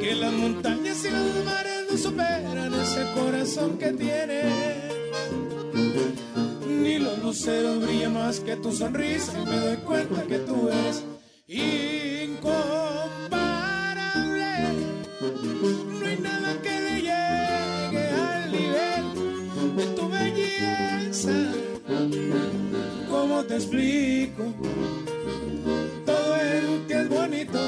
Que 0.00 0.14
las 0.16 0.32
montañas 0.32 1.04
y 1.04 1.10
los 1.10 1.44
mares 1.44 1.83
no 1.94 2.00
superan 2.00 2.74
ese 2.74 3.06
corazón 3.14 3.78
que 3.78 3.92
tienes. 3.92 4.52
Ni 6.66 6.98
los 6.98 7.18
luceros 7.22 7.82
brillan 7.82 8.14
más 8.14 8.40
que 8.40 8.56
tu 8.56 8.72
sonrisa 8.72 9.32
y 9.40 9.44
me 9.46 9.56
doy 9.58 9.76
cuenta 9.76 10.22
que 10.22 10.38
tú 10.38 10.68
eres 10.68 11.04
incomparable. 11.46 12.42
No 16.00 16.06
hay 16.06 16.18
nada 16.18 16.60
que 16.62 16.80
le 16.80 17.00
llegue 17.00 18.08
al 18.08 18.50
nivel 18.50 19.04
de 19.76 19.86
tu 19.94 20.08
belleza. 20.08 21.30
¿Cómo 23.08 23.44
te 23.44 23.54
explico? 23.54 24.42
Todo 26.04 26.40
en 26.40 26.86
ti 26.88 26.94
es 26.94 27.08
bonito, 27.08 27.60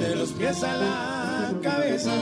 de 0.00 0.16
los 0.16 0.32
pies 0.32 0.64
a 0.64 0.76
la 0.76 1.54
cabeza. 1.62 2.12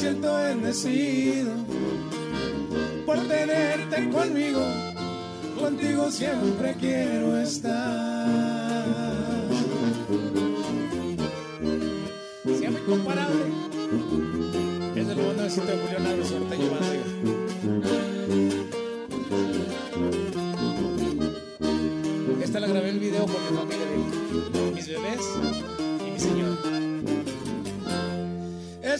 Siento 0.00 0.34
bendecido 0.34 1.52
por 3.04 3.18
tenerte 3.28 4.08
conmigo. 4.08 4.62
Contigo 5.58 6.10
siempre 6.10 6.74
quiero 6.80 7.36
estar. 7.36 8.26
Se 12.46 12.60
llama 12.62 12.78
Incomparable. 12.78 13.44
Es 14.96 15.06
el 15.06 15.16
nuevo 15.16 15.32
nuevecito 15.34 15.66
de 15.66 15.76
Julián 15.76 16.06
Álvarez, 16.06 16.32
oiga. 16.32 17.04
Esta 22.42 22.58
la 22.58 22.68
grabé 22.68 22.88
el 22.88 23.00
video 23.00 23.26
con 23.26 23.34
mi 23.34 23.54
familia, 23.54 23.84
mis 24.74 24.88
bebés 24.88 25.79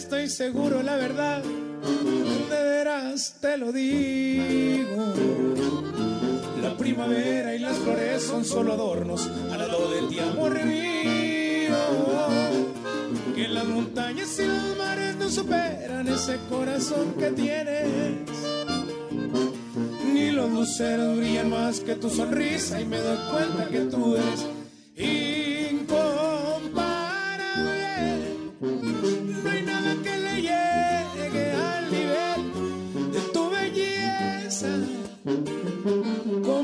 Estoy 0.03 0.29
seguro, 0.29 0.81
la 0.81 0.95
verdad, 0.95 1.43
de 1.43 2.63
veras 2.63 3.35
te 3.39 3.55
lo 3.55 3.71
digo. 3.71 5.13
La 6.59 6.75
primavera 6.75 7.53
y 7.53 7.59
las 7.59 7.77
flores 7.77 8.23
son 8.23 8.43
solo 8.43 8.73
adornos 8.73 9.29
al 9.51 9.59
lado 9.59 9.91
de 9.91 10.01
ti, 10.09 10.19
amor 10.19 10.65
mío. 10.65 11.75
Que 13.35 13.47
las 13.47 13.65
montañas 13.65 14.39
y 14.39 14.47
los 14.47 14.75
mares 14.75 15.17
no 15.17 15.29
superan 15.29 16.07
ese 16.07 16.39
corazón 16.49 17.13
que 17.19 17.29
tienes. 17.29 17.87
Ni 20.11 20.31
los 20.31 20.49
luceros 20.49 21.15
brillan 21.15 21.51
más 21.51 21.79
que 21.79 21.93
tu 21.93 22.09
sonrisa 22.09 22.81
y 22.81 22.85
me 22.85 22.97
doy 22.97 23.19
cuenta 23.31 23.67
que 23.67 23.81
tú 23.81 24.15
eres 24.15 24.47
incomparable. 24.97 26.10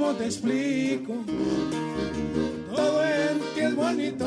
¿Cómo 0.07 0.19
te 0.19 0.25
explico? 0.25 1.15
Todo 2.73 3.03
en 3.03 3.39
ti 3.53 3.59
es 3.59 3.75
bonito, 3.75 4.25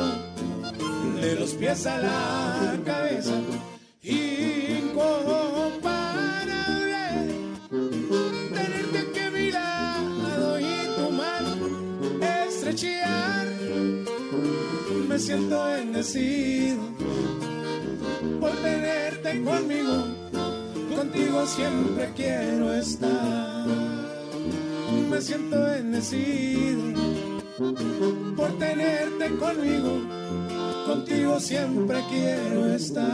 de 1.19 1.35
los 1.39 1.55
pies 1.55 1.87
a 1.87 1.97
la 1.97 2.77
cabeza. 2.85 3.33
Incomparable, 4.03 4.93
tenerte 8.53 8.99
aquí 8.99 9.21
a 9.55 9.97
y 10.61 10.87
tu 10.97 11.09
mano 11.09 11.57
estrechear. 12.47 13.47
Me 15.09 15.17
siento 15.17 15.63
bendecido 15.63 16.77
por 18.39 18.51
tenerte 18.51 19.43
conmigo, 19.43 20.05
contigo 20.95 21.47
siempre 21.47 22.11
quiero 22.15 22.71
estar. 22.71 24.00
Me 25.11 25.21
siento 25.21 25.61
bendecido 25.61 26.81
por 28.37 28.57
tenerte 28.57 29.35
conmigo, 29.35 29.99
contigo 30.87 31.37
siempre 31.37 32.01
quiero 32.09 32.73
estar. 32.73 33.05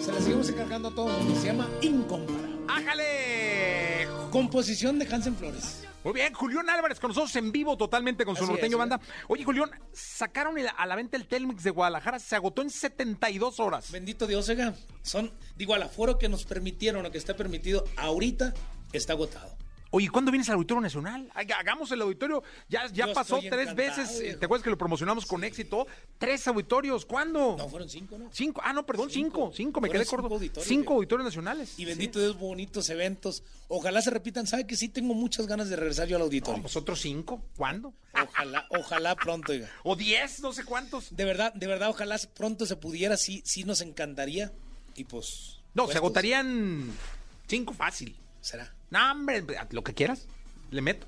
Se 0.00 0.12
la 0.12 0.20
seguimos 0.20 0.48
encargando 0.48 0.88
a 0.88 0.90
todos, 0.90 1.12
se 1.40 1.46
llama 1.46 1.68
Incomparable. 1.80 2.58
¡Ájale! 2.66 3.99
Composición 4.30 4.98
de 4.98 5.06
Hansen 5.12 5.36
Flores. 5.36 5.84
Muy 6.02 6.14
bien, 6.14 6.32
Julián 6.32 6.68
Álvarez 6.70 6.98
con 6.98 7.08
nosotros 7.10 7.34
en 7.36 7.52
vivo 7.52 7.76
totalmente 7.76 8.24
con 8.24 8.34
su 8.34 8.44
Así 8.44 8.52
norteño 8.52 8.78
banda. 8.78 8.98
Oye, 9.28 9.44
Julián, 9.44 9.70
sacaron 9.92 10.56
el- 10.56 10.68
a 10.74 10.86
la 10.86 10.96
venta 10.96 11.16
el 11.18 11.26
Telmex 11.26 11.62
de 11.62 11.70
Guadalajara, 11.70 12.18
se 12.18 12.36
agotó 12.36 12.62
en 12.62 12.70
72 12.70 13.60
horas. 13.60 13.90
Bendito 13.92 14.26
Dios, 14.26 14.48
oiga. 14.48 14.74
Son, 15.02 15.30
digo, 15.56 15.74
al 15.74 15.82
aforo 15.82 16.16
que 16.16 16.28
nos 16.28 16.44
permitieron 16.44 17.04
o 17.04 17.10
que 17.10 17.18
está 17.18 17.36
permitido 17.36 17.84
ahorita 17.96 18.54
está 18.92 19.12
agotado. 19.12 19.54
Oye, 19.92 20.08
¿cuándo 20.08 20.30
vienes 20.30 20.48
al 20.48 20.54
Auditorio 20.54 20.80
Nacional? 20.80 21.28
Haga- 21.34 21.58
Hagamos 21.58 21.90
el 21.90 22.00
auditorio. 22.02 22.44
Ya, 22.68 22.86
ya 22.92 23.08
Yo 23.08 23.12
pasó 23.12 23.40
tres 23.40 23.74
veces. 23.74 24.20
eh. 24.20 24.36
¿Te 24.38 24.44
acuerdas 24.46 24.62
que 24.62 24.70
lo 24.70 24.78
promocionamos 24.78 25.26
con 25.26 25.42
éxito? 25.42 25.86
Tres 26.16 26.46
auditorios. 26.46 27.04
¿Cuándo? 27.04 27.56
No, 27.58 27.68
fueron 27.68 27.88
cinco, 27.88 28.16
¿no? 28.16 28.28
Cinco. 28.32 28.60
Ah, 28.64 28.72
no, 28.72 28.86
perdón, 28.86 29.10
cinco. 29.10 29.50
Cinco, 29.52 29.80
me 29.80 29.88
Fueron 29.88 30.02
quedé 30.04 30.08
corto. 30.10 30.22
cinco 30.28 30.34
auditorios, 30.36 30.68
Cinco 30.68 30.80
viejo. 30.82 30.94
auditorios 30.94 31.24
nacionales. 31.24 31.74
Y 31.76 31.84
bendito 31.86 32.20
Dios, 32.20 32.38
bonitos 32.38 32.88
eventos. 32.88 33.42
Ojalá 33.66 34.00
se 34.00 34.10
repitan. 34.10 34.46
¿Sabe 34.46 34.64
que 34.64 34.76
sí 34.76 34.88
tengo 34.88 35.12
muchas 35.14 35.48
ganas 35.48 35.68
de 35.68 35.74
regresar 35.76 36.06
yo 36.06 36.14
al 36.16 36.22
auditorio? 36.22 36.58
No, 36.58 36.62
pues 36.62 36.76
otros 36.76 37.00
cinco. 37.00 37.42
¿Cuándo? 37.56 37.92
Ojalá, 38.14 38.66
ojalá 38.70 39.16
pronto, 39.16 39.50
oiga. 39.50 39.68
O 39.82 39.96
diez, 39.96 40.38
no 40.40 40.52
sé 40.52 40.64
cuántos. 40.64 41.16
De 41.16 41.24
verdad, 41.24 41.52
de 41.54 41.66
verdad, 41.66 41.88
ojalá 41.90 42.16
pronto 42.36 42.64
se 42.64 42.76
pudiera, 42.76 43.16
sí, 43.16 43.42
sí 43.44 43.64
nos 43.64 43.80
encantaría. 43.80 44.52
Y 44.94 45.02
pues. 45.04 45.58
No, 45.74 45.88
se 45.88 45.98
agotarían 45.98 46.92
cinco 47.48 47.72
fácil. 47.74 48.16
¿Será? 48.40 48.72
No, 48.90 49.12
hombre, 49.12 49.44
lo 49.70 49.82
que 49.84 49.94
quieras. 49.94 50.26
Le 50.70 50.80
meto. 50.82 51.06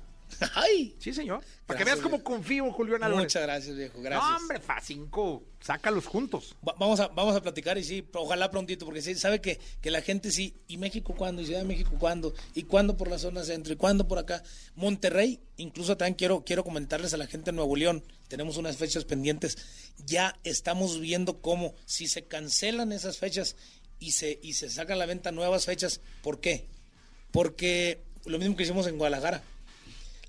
¡Ay! 0.55 0.95
Sí, 0.97 1.13
señor. 1.13 1.43
Para 1.67 1.77
que 1.77 1.85
veas 1.85 1.99
cómo 1.99 2.17
viejo. 2.17 2.23
confío 2.23 2.71
Julián 2.71 3.03
Álvarez. 3.03 3.25
Muchas 3.25 3.43
gracias, 3.43 3.75
viejo. 3.77 4.01
Gracias. 4.01 4.29
No, 4.31 4.37
hombre, 4.37 4.59
fa 4.59 4.81
cinco. 4.81 5.43
Sácalos 5.61 6.07
juntos. 6.07 6.55
Va- 6.67 6.73
vamos, 6.79 6.99
a, 6.99 7.07
vamos 7.09 7.35
a 7.35 7.41
platicar 7.41 7.77
y 7.77 7.83
sí, 7.83 8.03
ojalá 8.15 8.49
prontito, 8.49 8.83
porque 8.83 9.01
sí, 9.03 9.13
sabe 9.13 9.41
que, 9.41 9.59
que 9.79 9.91
la 9.91 10.01
gente 10.01 10.31
sí, 10.31 10.55
¿y 10.67 10.77
México 10.77 11.13
cuándo? 11.15 11.41
¿Y 11.41 11.45
Ciudad 11.45 11.59
de 11.61 11.67
México 11.67 11.91
cuándo? 11.99 12.33
¿Y 12.55 12.63
cuándo 12.63 12.97
por 12.97 13.09
la 13.09 13.19
zona 13.19 13.43
centro? 13.43 13.73
¿Y 13.73 13.75
cuándo 13.75 14.07
por 14.07 14.17
acá? 14.17 14.41
Monterrey, 14.75 15.39
incluso 15.57 15.95
también 15.97 16.15
quiero, 16.15 16.43
quiero 16.43 16.63
comentarles 16.63 17.13
a 17.13 17.17
la 17.17 17.27
gente 17.27 17.51
de 17.51 17.55
Nuevo 17.55 17.75
León, 17.75 18.03
tenemos 18.27 18.57
unas 18.57 18.75
fechas 18.77 19.05
pendientes, 19.05 19.57
ya 20.03 20.37
estamos 20.43 20.99
viendo 20.99 21.41
cómo, 21.41 21.75
si 21.85 22.07
se 22.07 22.25
cancelan 22.25 22.91
esas 22.91 23.19
fechas 23.19 23.55
y 23.99 24.11
se, 24.11 24.39
y 24.41 24.53
se 24.53 24.69
sacan 24.71 24.95
a 24.95 24.99
la 24.99 25.05
venta 25.05 25.31
nuevas 25.31 25.65
fechas, 25.65 26.01
¿por 26.23 26.39
qué? 26.41 26.67
Porque 27.33 27.99
lo 28.25 28.39
mismo 28.39 28.55
que 28.55 28.63
hicimos 28.63 28.87
en 28.87 28.97
Guadalajara, 28.97 29.43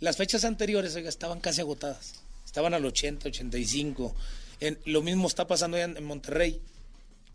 las 0.01 0.17
fechas 0.17 0.45
anteriores, 0.45 0.97
oiga, 0.97 1.09
estaban 1.09 1.39
casi 1.39 1.61
agotadas. 1.61 2.15
Estaban 2.45 2.75
al 2.75 2.85
80, 2.85 3.29
85. 3.29 4.15
En, 4.61 4.79
lo 4.87 5.03
mismo 5.03 5.29
está 5.29 5.47
pasando 5.47 5.77
ya 5.77 5.85
en, 5.85 5.97
en 5.97 6.05
Monterrey. 6.05 6.61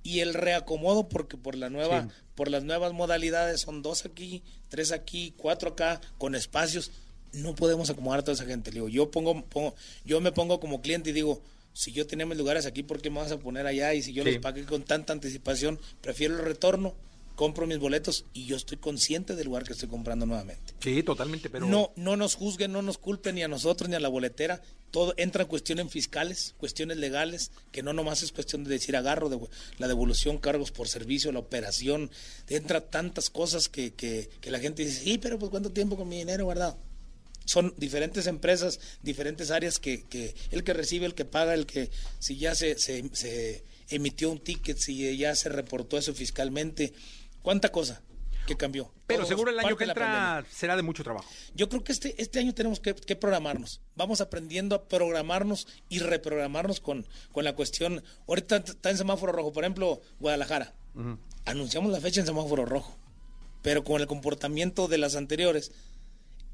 Y 0.03 0.21
el 0.21 0.33
reacomodo, 0.33 1.07
porque 1.07 1.37
por 1.37 1.55
la 1.55 1.69
nueva, 1.69 2.03
Sí. 2.03 2.09
por 2.35 2.49
las 2.49 2.63
nuevas 2.63 2.93
modalidades 2.93 3.61
son 3.61 3.81
dos 3.83 4.05
aquí, 4.05 4.41
tres 4.69 4.91
aquí, 4.91 5.33
cuatro 5.37 5.69
acá, 5.71 6.01
con 6.17 6.33
espacios. 6.35 6.91
No 7.31 7.53
podemos 7.53 7.89
acomodar 7.91 8.21
a 8.21 8.23
toda 8.23 8.33
esa 8.33 8.45
gente. 8.45 8.71
Le 8.71 8.75
digo, 8.75 8.89
yo 8.89 9.11
pongo, 9.11 9.43
pongo- 9.45 9.75
yo 10.03 10.19
me 10.19 10.31
pongo 10.31 10.59
como 10.59 10.81
cliente 10.81 11.11
y 11.11 11.13
digo, 11.13 11.41
si 11.73 11.91
yo 11.91 12.07
tenía 12.07 12.25
mis 12.25 12.37
lugares 12.39 12.65
aquí, 12.65 12.81
¿por 12.81 13.01
qué 13.01 13.09
me 13.11 13.17
vas 13.19 13.31
a 13.31 13.37
poner 13.37 13.67
allá? 13.67 13.93
Y 13.93 14.01
si 14.01 14.13
yo 14.13 14.23
Sí. 14.23 14.31
los 14.31 14.41
pagué 14.41 14.63
con 14.65 14.83
tanta 14.83 15.13
anticipación, 15.13 15.79
prefiero 16.01 16.35
el 16.39 16.45
retorno, 16.45 16.95
compro 17.39 17.65
mis 17.65 17.79
boletos 17.79 18.25
y 18.33 18.47
yo 18.47 18.57
estoy 18.57 18.79
consciente 18.79 19.33
del 19.33 19.45
lugar 19.45 19.63
que 19.63 19.71
estoy 19.71 19.87
comprando 19.87 20.25
nuevamente. 20.25 20.73
Sí, 20.81 21.03
totalmente, 21.03 21.49
pero. 21.49 21.67
No, 21.67 21.93
no 21.95 22.17
nos 22.17 22.35
juzguen, 22.35 22.73
no 22.73 22.81
nos 22.81 22.97
culpen 22.97 23.35
ni 23.35 23.43
a 23.43 23.47
nosotros 23.47 23.89
ni 23.89 23.95
a 23.95 24.01
la 24.01 24.09
boletera. 24.09 24.61
Todo 24.91 25.13
entra 25.15 25.43
en 25.43 25.47
cuestiones 25.47 25.89
fiscales, 25.89 26.53
cuestiones 26.57 26.97
legales, 26.97 27.51
que 27.71 27.81
no 27.81 27.93
nomás 27.93 28.23
es 28.23 28.33
cuestión 28.33 28.65
de 28.65 28.71
decir 28.71 28.97
agarro, 28.97 29.29
de, 29.29 29.39
la 29.77 29.87
devolución, 29.87 30.37
cargos 30.37 30.71
por 30.71 30.89
servicio, 30.89 31.31
la 31.31 31.39
operación. 31.39 32.11
Entra 32.49 32.81
tantas 32.81 33.29
cosas 33.29 33.69
que, 33.69 33.93
que, 33.93 34.29
que 34.41 34.51
la 34.51 34.59
gente 34.59 34.83
dice, 34.83 35.01
sí, 35.01 35.17
pero 35.17 35.39
pues 35.39 35.49
cuánto 35.49 35.71
tiempo 35.71 35.95
con 35.95 36.09
mi 36.09 36.17
dinero 36.17 36.43
guardado. 36.43 36.77
Son 37.45 37.73
diferentes 37.77 38.27
empresas, 38.27 38.81
diferentes 39.01 39.49
áreas 39.49 39.79
que, 39.79 40.03
que 40.03 40.35
el 40.51 40.65
que 40.65 40.73
recibe, 40.73 41.05
el 41.05 41.15
que 41.15 41.23
paga, 41.23 41.53
el 41.53 41.65
que 41.65 41.89
si 42.19 42.35
ya 42.35 42.53
se, 42.53 42.77
se, 42.77 43.09
se 43.13 43.63
emitió 43.87 44.29
un 44.29 44.39
ticket, 44.39 44.77
si 44.77 45.17
ya 45.17 45.33
se 45.35 45.47
reportó 45.47 45.97
eso 45.97 46.13
fiscalmente. 46.13 46.91
¿Cuánta 47.41 47.71
cosa 47.71 48.01
que 48.47 48.57
cambió? 48.57 48.91
Pero 49.07 49.19
Todos 49.19 49.29
seguro 49.29 49.51
el 49.51 49.59
año 49.59 49.77
que 49.77 49.83
entra 49.85 50.45
será 50.51 50.75
de 50.75 50.81
mucho 50.81 51.03
trabajo. 51.03 51.29
Yo 51.55 51.69
creo 51.69 51.83
que 51.83 51.91
este, 51.91 52.21
este 52.21 52.39
año 52.39 52.53
tenemos 52.53 52.79
que, 52.79 52.93
que 52.95 53.15
programarnos. 53.15 53.81
Vamos 53.95 54.21
aprendiendo 54.21 54.75
a 54.75 54.87
programarnos 54.87 55.67
y 55.87 55.99
reprogramarnos 55.99 56.79
con, 56.79 57.05
con 57.31 57.43
la 57.43 57.55
cuestión. 57.55 58.03
Ahorita 58.27 58.57
está 58.57 58.89
en 58.89 58.97
semáforo 58.97 59.31
rojo, 59.31 59.51
por 59.53 59.63
ejemplo, 59.63 60.01
Guadalajara. 60.19 60.73
Anunciamos 61.45 61.91
la 61.91 62.01
fecha 62.01 62.19
en 62.19 62.25
semáforo 62.25 62.65
rojo, 62.65 62.97
pero 63.61 63.83
con 63.83 64.01
el 64.01 64.07
comportamiento 64.07 64.87
de 64.87 64.97
las 64.97 65.15
anteriores, 65.15 65.71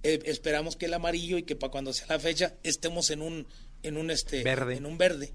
eh, 0.03 0.19
esperamos 0.25 0.75
que 0.75 0.85
el 0.85 0.93
amarillo 0.93 1.37
y 1.37 1.43
que 1.43 1.55
para 1.55 1.71
cuando 1.71 1.93
sea 1.93 2.05
la 2.09 2.19
fecha 2.19 2.53
estemos 2.63 3.09
en 3.09 3.21
un, 3.21 3.47
en 3.81 3.97
un 3.97 4.11
este 4.11 4.43
Verde. 4.43 4.75
en 4.75 4.85
un 4.85 4.97
verde. 4.97 5.33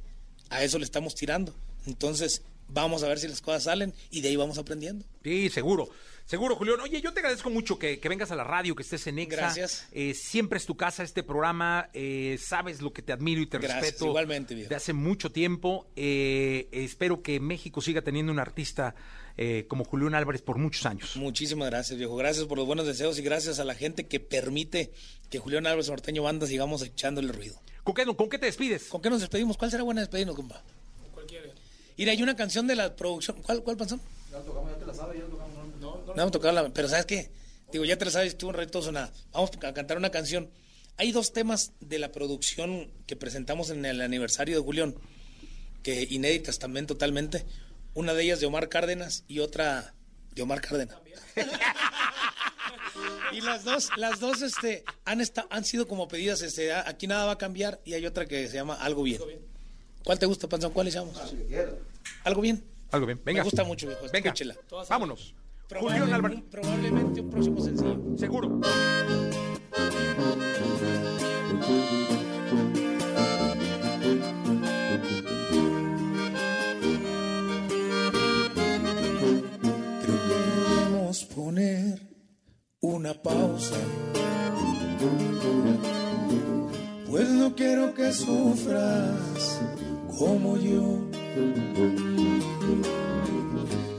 A 0.49 0.63
eso 0.63 0.79
le 0.79 0.85
estamos 0.85 1.15
tirando. 1.15 1.55
Entonces, 1.87 2.43
vamos 2.73 3.03
a 3.03 3.09
ver 3.09 3.19
si 3.19 3.29
las 3.29 3.41
cosas 3.41 3.65
salen 3.65 3.93
y 4.11 4.21
de 4.21 4.29
ahí 4.29 4.37
vamos 4.37 4.59
aprendiendo. 4.59 5.05
Sí, 5.23 5.49
seguro. 5.51 5.89
Seguro, 6.27 6.55
Julián. 6.55 6.79
Oye, 6.79 7.01
yo 7.01 7.13
te 7.13 7.19
agradezco 7.19 7.51
mucho 7.51 7.77
que, 7.77 7.99
que 7.99 8.09
vengas 8.09 8.31
a 8.31 8.37
la 8.37 8.45
radio, 8.45 8.77
que 8.77 8.85
estés 8.85 9.05
en 9.09 9.19
Exa. 9.19 9.37
Gracias. 9.37 9.89
Eh, 9.91 10.15
siempre 10.15 10.59
es 10.59 10.65
tu 10.67 10.77
casa 10.77 11.03
este 11.03 11.25
programa. 11.25 11.91
eh, 11.93 12.39
sabes 12.41 12.81
lo 12.81 12.93
que 12.93 13.03
te 13.03 13.13
admiro 13.13 13.41
y 13.41 13.47
te 13.47 13.59
Gracias, 13.59 13.81
respeto. 13.83 14.07
igualmente, 14.07 14.55
viejo. 14.55 14.69
De 14.69 14.77
hace 14.77 14.93
mucho 14.93 15.33
tiempo. 15.33 15.89
Eh, 15.97 16.69
espero 16.71 17.21
que 17.23 17.41
México 17.41 17.81
siga 17.81 18.03
teniendo 18.03 18.31
un 18.31 18.39
artista 18.39 18.95
eh, 19.37 19.65
como 19.67 19.83
Julián 19.85 20.15
Álvarez 20.15 20.41
por 20.43 20.57
muchos 20.57 20.87
años. 20.87 21.17
Muchísimas 21.17 21.69
gracias, 21.69 21.99
viejo. 21.99 22.15
Gracias 22.15 22.47
por 22.47 22.59
los 22.59 22.67
buenos 22.67 22.87
deseos 22.87 23.19
y 23.19 23.23
gracias 23.23 23.59
a 23.59 23.65
la 23.65 23.75
gente 23.75 24.07
que 24.07 24.21
permite 24.21 24.93
que 25.31 25.41
Julián 25.41 25.67
Álvarez 25.67 25.89
Norteño 25.89 26.23
Banda 26.23 26.47
sigamos 26.47 26.83
echándole 26.83 27.33
ruido. 27.33 27.61
¿Con 27.83 27.95
qué, 27.95 28.05
con 28.05 28.29
qué 28.31 28.39
te 28.39 28.47
despides? 28.47 28.85
¿Con 28.85 29.03
qué 29.03 29.11
nos 29.11 29.21
despedimos? 29.21 29.57
¿Cuál 29.57 29.73
será 29.73 29.83
buena 29.83 30.03
despedirnos, 30.03 30.37
compa? 30.37 30.63
Mira, 31.97 32.13
hay 32.13 32.23
una 32.23 32.37
canción 32.37 32.67
de 32.67 32.77
la 32.77 32.95
producción. 32.97 33.43
¿Cuál, 33.43 33.63
cuál 33.63 33.77
canción? 33.77 34.01
Ya 34.31 34.41
tocamos, 34.41 34.71
ya 34.71 34.79
te 34.79 34.87
la 34.87 34.95
sabes, 34.95 35.19
ya 35.21 35.27
tocamos. 35.27 35.51
No, 35.81 36.03
no, 36.07 36.15
No 36.15 36.23
a 36.23 36.31
tocarla, 36.31 36.69
pero 36.73 36.89
¿sabes 36.89 37.07
qué? 37.07 37.31
Digo, 37.73 37.85
ya 37.85 37.97
te 37.99 38.05
la 38.05 38.11
sabes, 38.11 38.29
estuvo 38.29 38.51
un 38.51 38.57
ratito 38.57 38.83
sonada. 38.83 39.13
Vamos 39.33 39.51
a 39.63 39.73
cantar 39.73 39.97
una 39.97 40.11
canción. 40.11 40.51
Hay 40.97 41.13
dos 41.13 41.33
temas 41.33 41.73
de 41.81 41.99
la 41.99 42.13
producción 42.13 42.91
que 43.07 43.17
presentamos 43.17 43.71
en 43.71 43.85
el 43.87 44.01
aniversario 44.01 44.57
de 44.57 44.63
Julián, 44.63 44.95
que 45.83 46.07
inéditas 46.11 46.59
también 46.59 46.87
totalmente. 46.87 47.47
Una 47.95 48.13
de 48.15 48.23
ellas 48.25 48.41
de 48.41 48.47
Omar 48.47 48.69
Cárdenas 48.69 49.25
y 49.29 49.39
otra 49.41 49.95
de 50.35 50.43
Omar 50.43 50.61
Cárdenas. 50.61 50.97
y 53.33 53.41
las 53.41 53.65
dos, 53.65 53.89
las 53.97 54.21
dos 54.21 54.43
este, 54.43 54.85
han, 55.05 55.21
esta- 55.21 55.47
han 55.51 55.65
sido 55.65 55.87
como 55.89 56.09
pedidas, 56.09 56.43
este, 56.43 56.73
a- 56.73 56.89
aquí 56.89 57.07
nada 57.07 57.25
va 57.27 57.33
a 57.33 57.39
cambiar 57.39 57.81
y 57.85 57.95
hay 57.95 58.05
otra 58.07 58.27
que 58.27 58.49
se 58.49 58.55
llama 58.55 58.75
Algo 58.75 59.03
Bien. 59.05 59.21
¿Cuál 60.05 60.19
te 60.19 60.27
gusta, 60.27 60.49
Panzón? 60.49 60.73
¿Cuál 60.73 60.87
le 60.87 60.93
llamos? 60.93 61.17
Algo 62.25 62.41
Bien. 62.41 62.65
Algo 62.93 63.07
bien. 63.07 63.21
Venga. 63.25 63.41
Me 63.41 63.45
gusta 63.45 63.65
mucho, 63.65 63.87
viejo. 63.87 64.03
Venga. 64.13 64.29
Escúchela. 64.31 64.57
Vámonos. 64.89 65.35
Probable- 65.69 66.01
Julián 66.01 66.13
Álvarez. 66.15 66.41
Probablemente 66.51 67.21
un 67.21 67.31
próximo 67.31 67.61
sencillo. 67.63 68.01
Seguro. 68.19 68.61
Creo 78.83 80.19
que 80.27 80.35
debemos 80.75 81.25
poner 81.27 82.01
una 82.81 83.15
pausa. 83.23 83.77
Pues 87.11 87.29
no 87.29 87.55
quiero 87.57 87.93
que 87.93 88.13
sufras 88.13 89.61
como 90.17 90.57
yo. 90.57 91.01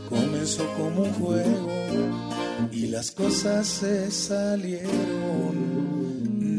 Comenzó 0.07 0.65
como 0.77 1.01
un 1.03 1.13
juego 1.15 1.67
y 2.71 2.87
las 2.87 3.11
cosas 3.11 3.67
se 3.67 4.09
salieron 4.09 4.95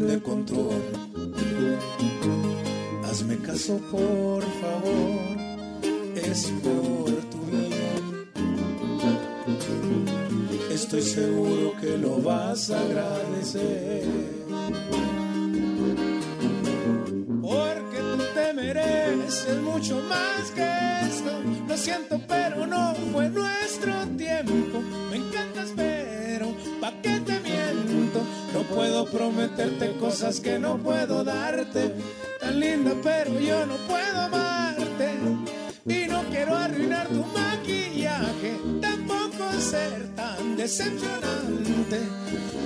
de 0.07 0.21
control. 0.21 0.83
Hazme 3.05 3.39
caso, 3.39 3.79
por 3.91 4.43
favor, 4.43 5.23
es 6.15 6.53
por 6.63 7.11
tu 7.31 7.41
bien. 7.51 8.29
Estoy 10.71 11.01
seguro 11.01 11.73
que 11.81 11.97
lo 11.97 12.21
vas 12.21 12.71
a 12.71 12.79
agradecer. 12.79 14.03
Mereces 19.33 19.63
mucho 19.63 20.01
más 20.09 20.51
que 20.55 21.07
esto. 21.07 21.43
Lo 21.67 21.77
siento, 21.77 22.21
pero 22.29 22.67
no 22.67 22.95
fue 23.13 23.29
nuestro 23.31 23.93
tiempo. 24.17 24.83
Me 25.11 25.17
encantas, 25.17 25.73
pero 25.75 26.55
¿pa' 26.81 26.93
qué 27.03 27.21
te 27.21 27.41
miento? 27.41 28.21
No 28.53 28.63
puedo 28.75 29.07
prometerte 29.07 29.97
cosas 29.99 30.41
que 30.41 30.59
no 30.59 30.77
puedo 30.79 31.25
darte. 31.25 31.95
Tan 32.41 32.61
linda, 32.61 32.93
pero 33.03 33.39
yo 33.39 33.65
no 33.67 33.77
puedo 33.89 34.21
amarte. 34.21 35.11
Y 35.87 36.09
no 36.09 36.23
quiero 36.31 36.55
arruinar 36.55 37.09
tu 37.09 37.25
maquillaje, 37.25 38.57
tampoco 38.81 39.53
ser 39.59 40.15
tan 40.15 40.57
decepcionante. 40.57 42.01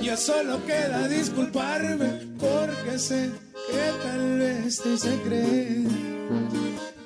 Ya 0.01 0.15
solo 0.15 0.63
queda 0.65 1.07
disculparme 1.07 2.07
porque 2.39 2.99
sé 2.99 3.31
que 3.69 4.03
tal 4.03 4.39
vez 4.39 4.81
te 4.81 4.93
hice 4.93 5.19
creer 5.23 6.16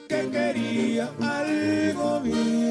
que 0.08 0.30
quería 0.30 1.12
algo 1.20 2.22
bien. 2.22 2.62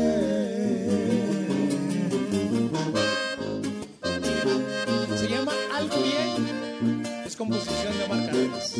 Se 5.16 5.28
llama 5.28 5.52
Algo 5.74 5.96
Bien. 5.96 7.02
Es 7.26 7.36
composición 7.36 7.98
de 7.98 8.04
Omar 8.04 8.26
Cárdenas. 8.26 8.78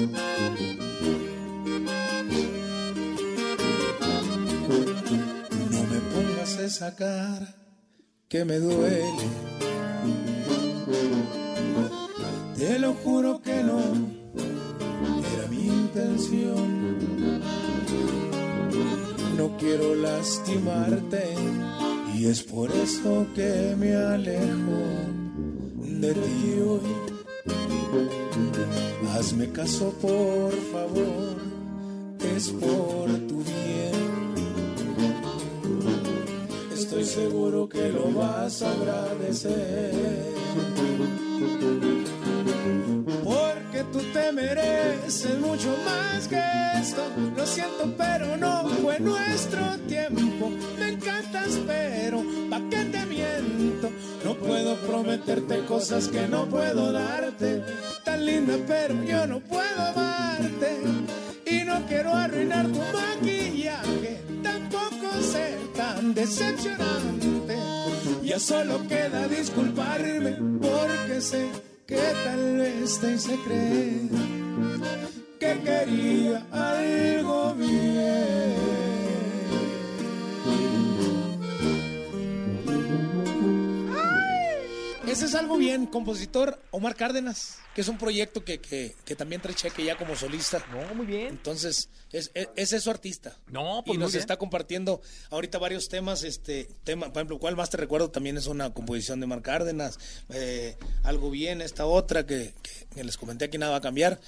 No 5.71 5.83
me 5.85 5.99
pongas 6.13 6.59
esa 6.59 6.95
cara 6.97 7.55
que 8.29 8.45
me 8.45 8.59
duele. 8.59 9.11
Te 12.57 12.79
lo 12.79 12.95
juro 12.95 13.41
que 13.43 13.63
no 13.63 13.81
era 15.33 15.49
mi 15.49 15.67
intención. 15.67 17.10
No 19.41 19.57
quiero 19.57 19.95
lastimarte 19.95 21.35
y 22.15 22.27
es 22.27 22.43
por 22.43 22.71
eso 22.71 23.27
que 23.35 23.75
me 23.79 23.95
alejo 23.95 24.83
de 25.79 26.13
ti 26.13 26.61
hoy. 26.61 26.93
Hazme 29.15 29.51
caso 29.51 29.95
por 30.03 30.53
favor, 30.73 31.37
es 32.37 32.51
por 32.51 33.09
tu 33.29 33.43
bien. 33.43 34.11
Estoy 36.75 37.05
seguro 37.05 37.67
que 37.67 37.89
lo 37.89 38.13
vas 38.13 38.61
a 38.61 38.73
agradecer. 38.73 40.21
Porque 43.25 43.85
tú 43.93 44.01
te 44.13 44.33
mereces 44.33 45.39
mucho 45.39 45.75
más 45.85 46.29
que 46.29 46.41
esto. 46.81 47.03
Lo 47.37 47.47
siento, 47.47 47.95
pero 47.97 48.37
no 48.37 48.69
fue 48.83 48.99
nuestro 49.01 49.61
tiempo. 49.89 50.51
Me 50.79 50.91
encantas, 50.91 51.59
pero 51.67 52.23
¿pa' 52.49 52.61
qué 52.71 52.85
te 52.85 53.07
miento? 53.07 53.91
No 54.25 54.35
puedo 54.35 54.77
prometerte 54.77 55.65
cosas 55.65 56.09
que 56.09 56.27
no 56.29 56.47
puedo 56.47 56.93
darte. 56.93 57.63
Tan 58.05 58.25
linda, 58.27 58.55
pero 58.67 59.03
yo 59.05 59.27
no 59.27 59.41
puedo 59.41 59.83
amarte. 59.83 60.81
Y 61.47 61.65
no 61.65 61.87
quiero 61.87 62.15
arruinar 62.15 62.67
tu 62.67 62.79
maquillaje. 62.79 64.21
Tampoco 64.43 65.21
ser 65.23 65.59
tan 65.75 66.15
decepcionante. 66.15 67.57
Ya 68.23 68.39
solo 68.39 68.87
queda 68.87 69.27
disculparme 69.27 70.37
porque 70.61 71.21
sé 71.21 71.70
que 71.91 71.97
tal 72.25 72.57
vez 72.59 73.01
te 73.01 73.13
hice 73.15 73.37
creer 73.45 74.09
que 75.41 75.53
quería 75.65 76.47
algo 76.53 77.55
Ese 85.11 85.25
es 85.27 85.35
algo 85.35 85.57
bien, 85.57 85.87
compositor 85.87 86.61
Omar 86.71 86.95
Cárdenas, 86.97 87.59
que 87.75 87.81
es 87.81 87.89
un 87.89 87.99
proyecto 87.99 88.45
que, 88.45 88.61
que, 88.61 88.95
que 89.05 89.17
también 89.17 89.41
trae 89.43 89.55
cheque 89.55 89.85
ya 89.85 89.97
como 89.97 90.15
solista. 90.17 90.65
No, 90.73 90.95
muy 90.95 91.07
bien. 91.07 91.29
Entonces, 91.29 91.89
es, 92.13 92.31
es, 92.35 92.49
ese 92.57 92.77
es 92.77 92.83
su 92.83 92.91
artista. 92.91 93.37
No, 93.49 93.83
pues 93.85 93.95
y 93.95 93.99
muy 93.99 94.05
nos 94.05 94.13
bien. 94.13 94.21
está 94.21 94.37
compartiendo 94.37 95.01
ahorita 95.31 95.59
varios 95.59 95.89
temas. 95.89 96.23
Este 96.23 96.69
tema, 96.85 97.07
por 97.13 97.19
ejemplo, 97.19 97.39
¿cuál 97.39 97.57
más 97.57 97.71
te 97.71 97.77
recuerdo? 97.77 98.11
También 98.11 98.37
es 98.37 98.47
una 98.47 98.73
composición 98.73 99.21
de 99.21 99.25
Omar 99.25 99.43
Cárdenas. 99.43 99.99
eh, 100.31 100.77
algo 101.03 101.31
bien, 101.31 101.61
esta 101.61 101.87
otra 101.87 102.25
que, 102.27 102.55
que- 102.63 102.87
que 102.95 103.05
les 103.05 103.17
comenté 103.17 103.45
aquí 103.47 103.59
nada 103.59 103.73
va 103.73 103.79
a 103.79 103.83
cambiar. 103.83 104.21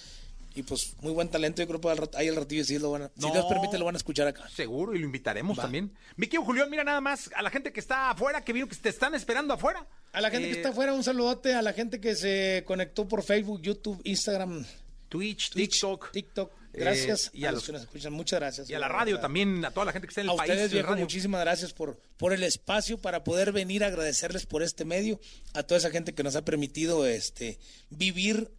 Y 0.55 0.63
pues 0.65 0.95
muy 1.01 1.13
buen 1.13 1.29
talento, 1.29 1.63
yo 1.63 1.69
creo 1.69 1.81
que 1.81 1.89
al 1.89 2.11
ahí 2.15 2.29
al 2.29 2.37
ratillo 2.37 2.63
sí 2.65 2.79
lo 2.79 2.91
van 2.91 3.03
a, 3.03 3.11
si. 3.17 3.31
Dios 3.33 3.47
permite 3.49 3.79
lo 3.79 3.85
van 3.87 3.95
a 3.95 3.99
escuchar 3.99 4.27
acá. 4.29 4.49
Seguro, 4.55 4.95
y 4.95 4.99
lo 4.99 5.07
invitaremos 5.07 5.57
también. 5.57 5.93
Mi 6.17 6.27
Julián, 6.45 6.69
mira 6.71 6.85
nada 6.85 7.01
más 7.01 7.31
a 7.35 7.41
la 7.43 7.51
gente 7.51 7.73
que 7.73 7.81
está 7.81 8.11
afuera, 8.11 8.45
que 8.45 8.53
vino 8.53 8.69
que 8.69 8.77
te 8.77 8.91
están 8.91 9.15
esperando 9.15 9.55
afuera. 9.55 9.87
A 10.13 10.21
la 10.21 10.31
gente 10.31 10.49
que 10.49 10.55
Eh, 10.55 10.57
está 10.59 10.69
afuera, 10.69 10.93
un 10.93 11.03
saludote. 11.05 11.55
A 11.55 11.63
la 11.63 11.73
gente 11.73 12.01
que 12.01 12.15
se 12.15 12.65
conectó 12.67 13.09
por 13.09 13.23
Facebook, 13.23 13.63
YouTube, 13.63 13.99
Instagram, 14.05 14.67
Twitch, 15.09 15.51
TikTok. 15.53 16.11
TikTok. 16.13 16.53
Gracias. 16.75 17.27
Eh, 17.29 17.31
y 17.35 17.45
a 17.45 17.49
a 17.49 17.53
los- 17.53 17.61
los 17.61 17.67
que 17.67 17.73
nos 17.73 17.83
escuchan, 17.83 18.13
muchas 18.15 18.41
gracias. 18.41 18.69
Y 18.71 18.75
a 18.75 18.79
la 18.79 18.89
radio 18.89 19.21
también, 19.21 19.63
a 19.65 19.71
toda 19.71 19.87
la 19.87 19.93
gente 19.93 20.07
que 20.07 20.11
está 20.13 20.21
en 20.23 20.27
el 20.29 20.33
A 20.33 20.37
país. 20.37 20.51
ustedes, 20.51 20.73
viejo, 20.73 20.95
muchísimas 20.97 21.41
gracias 21.43 21.73
por, 21.75 21.99
por 22.17 22.33
el 22.33 22.43
espacio 22.43 22.97
para 22.99 23.25
poder 23.25 23.53
venir 23.53 23.85
a 23.85 23.89
agradecerles 23.89 24.47
por 24.47 24.63
este 24.63 24.85
medio, 24.87 25.19
a 25.55 25.63
toda 25.65 25.79
esa 25.79 25.91
gente 25.91 26.15
que 26.15 26.23
nos 26.23 26.35
ha 26.37 26.45
permitido 26.45 27.07
este 27.07 27.59
vivir 27.91 28.51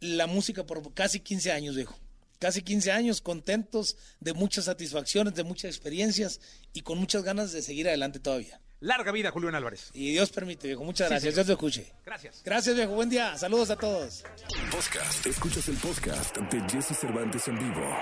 la 0.00 0.26
música 0.26 0.64
por 0.64 0.94
casi 0.94 1.20
15 1.20 1.52
años, 1.52 1.76
viejo. 1.76 1.98
casi 2.38 2.62
15 2.62 2.92
años, 2.92 3.20
contentos, 3.20 3.96
de 4.20 4.32
muchas 4.32 4.66
satisfacciones, 4.66 5.34
de 5.34 5.42
muchas 5.44 5.70
experiencias 5.74 6.40
y 6.72 6.82
con 6.82 6.98
muchas 6.98 7.24
ganas 7.24 7.50
de 7.52 7.62
seguir 7.62 7.88
adelante 7.88 8.20
todavía. 8.20 8.60
Larga 8.80 9.10
vida, 9.10 9.32
Julián 9.32 9.56
Álvarez. 9.56 9.90
Y 9.92 10.12
Dios 10.12 10.30
permite, 10.30 10.68
viejo. 10.68 10.84
Muchas 10.84 11.08
Sí, 11.08 11.14
gracias. 11.14 11.34
Dios 11.34 11.46
te 11.48 11.52
escuche. 11.54 11.92
Gracias. 12.06 12.42
Gracias, 12.44 12.76
viejo. 12.76 12.92
Buen 12.94 13.10
día. 13.10 13.36
Saludos 13.36 13.70
a 13.70 13.76
todos. 13.76 14.22
Podcast. 14.70 15.26
Escuchas 15.26 15.66
el 15.66 15.76
podcast 15.78 16.36
de 16.36 16.60
Jesse 16.70 16.96
Cervantes 16.96 17.48
en 17.48 17.58
vivo. 17.58 17.96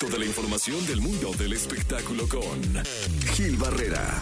Toda 0.00 0.18
la 0.18 0.24
información 0.24 0.84
del 0.88 1.00
mundo 1.00 1.30
del 1.34 1.52
espectáculo 1.52 2.28
con 2.28 2.60
Gil 3.36 3.56
Barrera. 3.56 4.20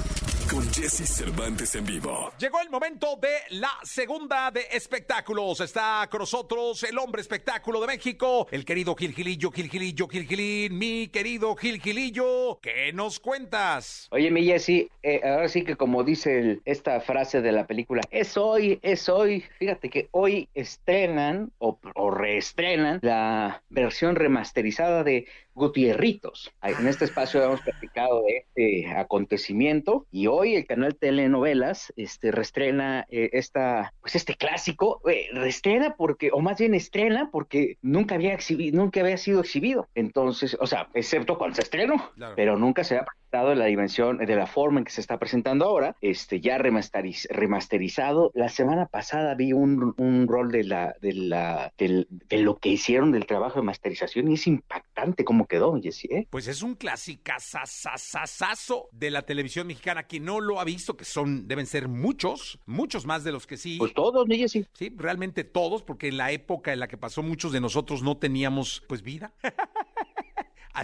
Con 0.52 0.62
Jesse 0.70 1.06
Cervantes 1.08 1.74
en 1.76 1.86
vivo. 1.86 2.30
Llegó 2.38 2.60
el 2.60 2.68
momento 2.68 3.16
de 3.20 3.56
la 3.58 3.70
segunda 3.84 4.50
de 4.50 4.66
espectáculos. 4.70 5.60
Está 5.62 6.06
con 6.10 6.18
nosotros 6.20 6.82
el 6.82 6.98
hombre 6.98 7.22
espectáculo 7.22 7.80
de 7.80 7.86
México, 7.86 8.46
el 8.50 8.62
querido 8.66 8.94
Gil 8.94 9.14
Gilillo, 9.14 9.50
Gil 9.50 9.70
Gilillo, 9.70 10.06
Gil 10.08 10.26
Gilín, 10.26 10.76
mi 10.78 11.08
querido 11.08 11.56
Gil 11.56 11.80
Gilillo. 11.80 12.58
¿Qué 12.60 12.92
nos 12.92 13.18
cuentas? 13.18 14.08
Oye, 14.10 14.30
mi 14.30 14.44
Jessy, 14.44 14.90
eh, 15.02 15.22
ahora 15.24 15.48
sí 15.48 15.64
que 15.64 15.76
como 15.76 16.04
dice 16.04 16.38
el- 16.38 16.62
esta 16.66 17.00
frase 17.00 17.40
de 17.40 17.52
la 17.52 17.66
película, 17.66 18.02
es 18.10 18.36
hoy, 18.36 18.78
es 18.82 19.08
hoy. 19.08 19.44
Fíjate 19.58 19.88
que 19.88 20.08
hoy 20.10 20.50
estrenan 20.54 21.50
o, 21.60 21.78
o 21.94 22.10
reestrenan 22.10 22.98
la 23.02 23.62
versión 23.70 24.16
remasterizada 24.16 25.02
de 25.02 25.26
Gutierritos. 25.54 26.50
En 26.62 26.88
este 26.88 27.04
espacio 27.04 27.42
hemos 27.44 27.60
platicado 27.60 28.22
de 28.22 28.38
este 28.38 28.90
acontecimiento 28.96 30.06
y 30.10 30.26
hoy 30.26 30.41
el 30.56 30.66
canal 30.66 30.96
Telenovelas 30.96 31.92
este, 31.96 32.30
reestrena 32.32 33.06
eh, 33.08 33.30
esta, 33.32 33.92
pues 34.00 34.14
este 34.16 34.34
clásico, 34.34 35.00
eh, 35.08 35.28
reestrena 35.32 35.94
porque, 35.96 36.30
o 36.32 36.40
más 36.40 36.58
bien 36.58 36.74
estrena 36.74 37.30
porque 37.30 37.78
nunca 37.82 38.16
había 38.16 38.34
exhibido, 38.34 38.76
nunca 38.76 39.00
había 39.00 39.16
sido 39.16 39.40
exhibido. 39.40 39.88
Entonces, 39.94 40.56
o 40.60 40.66
sea, 40.66 40.88
excepto 40.94 41.38
cuando 41.38 41.56
se 41.56 41.62
estrenó, 41.62 42.10
Claro. 42.16 42.34
pero 42.36 42.56
nunca 42.58 42.84
se 42.84 42.96
ha 42.96 43.04
presentado 43.32 43.52
en 43.52 43.58
la 43.60 43.64
dimensión, 43.66 44.18
de 44.18 44.36
la 44.36 44.46
forma 44.46 44.80
en 44.80 44.84
que 44.84 44.92
se 44.92 45.00
está 45.00 45.18
presentando 45.18 45.64
ahora, 45.64 45.96
este, 46.02 46.40
ya 46.42 46.58
remasteriz- 46.58 47.26
remasterizado. 47.30 48.30
La 48.34 48.50
semana 48.50 48.84
pasada 48.86 49.34
vi 49.34 49.54
un, 49.54 49.94
un 49.96 50.28
rol 50.28 50.52
de 50.52 50.64
la, 50.64 50.94
de 51.00 51.14
la, 51.14 51.72
del- 51.78 52.06
de 52.10 52.36
lo 52.38 52.58
que 52.58 52.68
hicieron 52.68 53.10
del 53.10 53.24
trabajo 53.24 53.58
de 53.60 53.64
masterización 53.64 54.30
y 54.30 54.34
es 54.34 54.46
impactante 54.46 55.24
cómo 55.24 55.46
quedó, 55.46 55.80
Jessy, 55.80 56.08
¿eh? 56.10 56.26
Pues 56.28 56.46
es 56.46 56.62
un 56.62 56.74
clasicazazazazo 56.74 58.90
de 58.92 59.10
la 59.10 59.22
televisión 59.22 59.66
mexicana. 59.66 60.02
Quien 60.02 60.26
no 60.26 60.38
lo 60.40 60.60
ha 60.60 60.64
visto, 60.64 60.98
que 60.98 61.06
son, 61.06 61.48
deben 61.48 61.64
ser 61.64 61.88
muchos, 61.88 62.58
muchos 62.66 63.06
más 63.06 63.24
de 63.24 63.32
los 63.32 63.46
que 63.46 63.56
sí. 63.56 63.76
Pues 63.78 63.94
todos, 63.94 64.28
¿no, 64.28 64.34
Jessy? 64.36 64.66
Sí, 64.74 64.92
realmente 64.94 65.42
todos, 65.44 65.82
porque 65.82 66.08
en 66.08 66.18
la 66.18 66.32
época 66.32 66.74
en 66.74 66.80
la 66.80 66.88
que 66.88 66.98
pasó 66.98 67.22
muchos 67.22 67.50
de 67.52 67.62
nosotros 67.62 68.02
no 68.02 68.18
teníamos, 68.18 68.82
pues, 68.88 69.00
vida. 69.02 69.32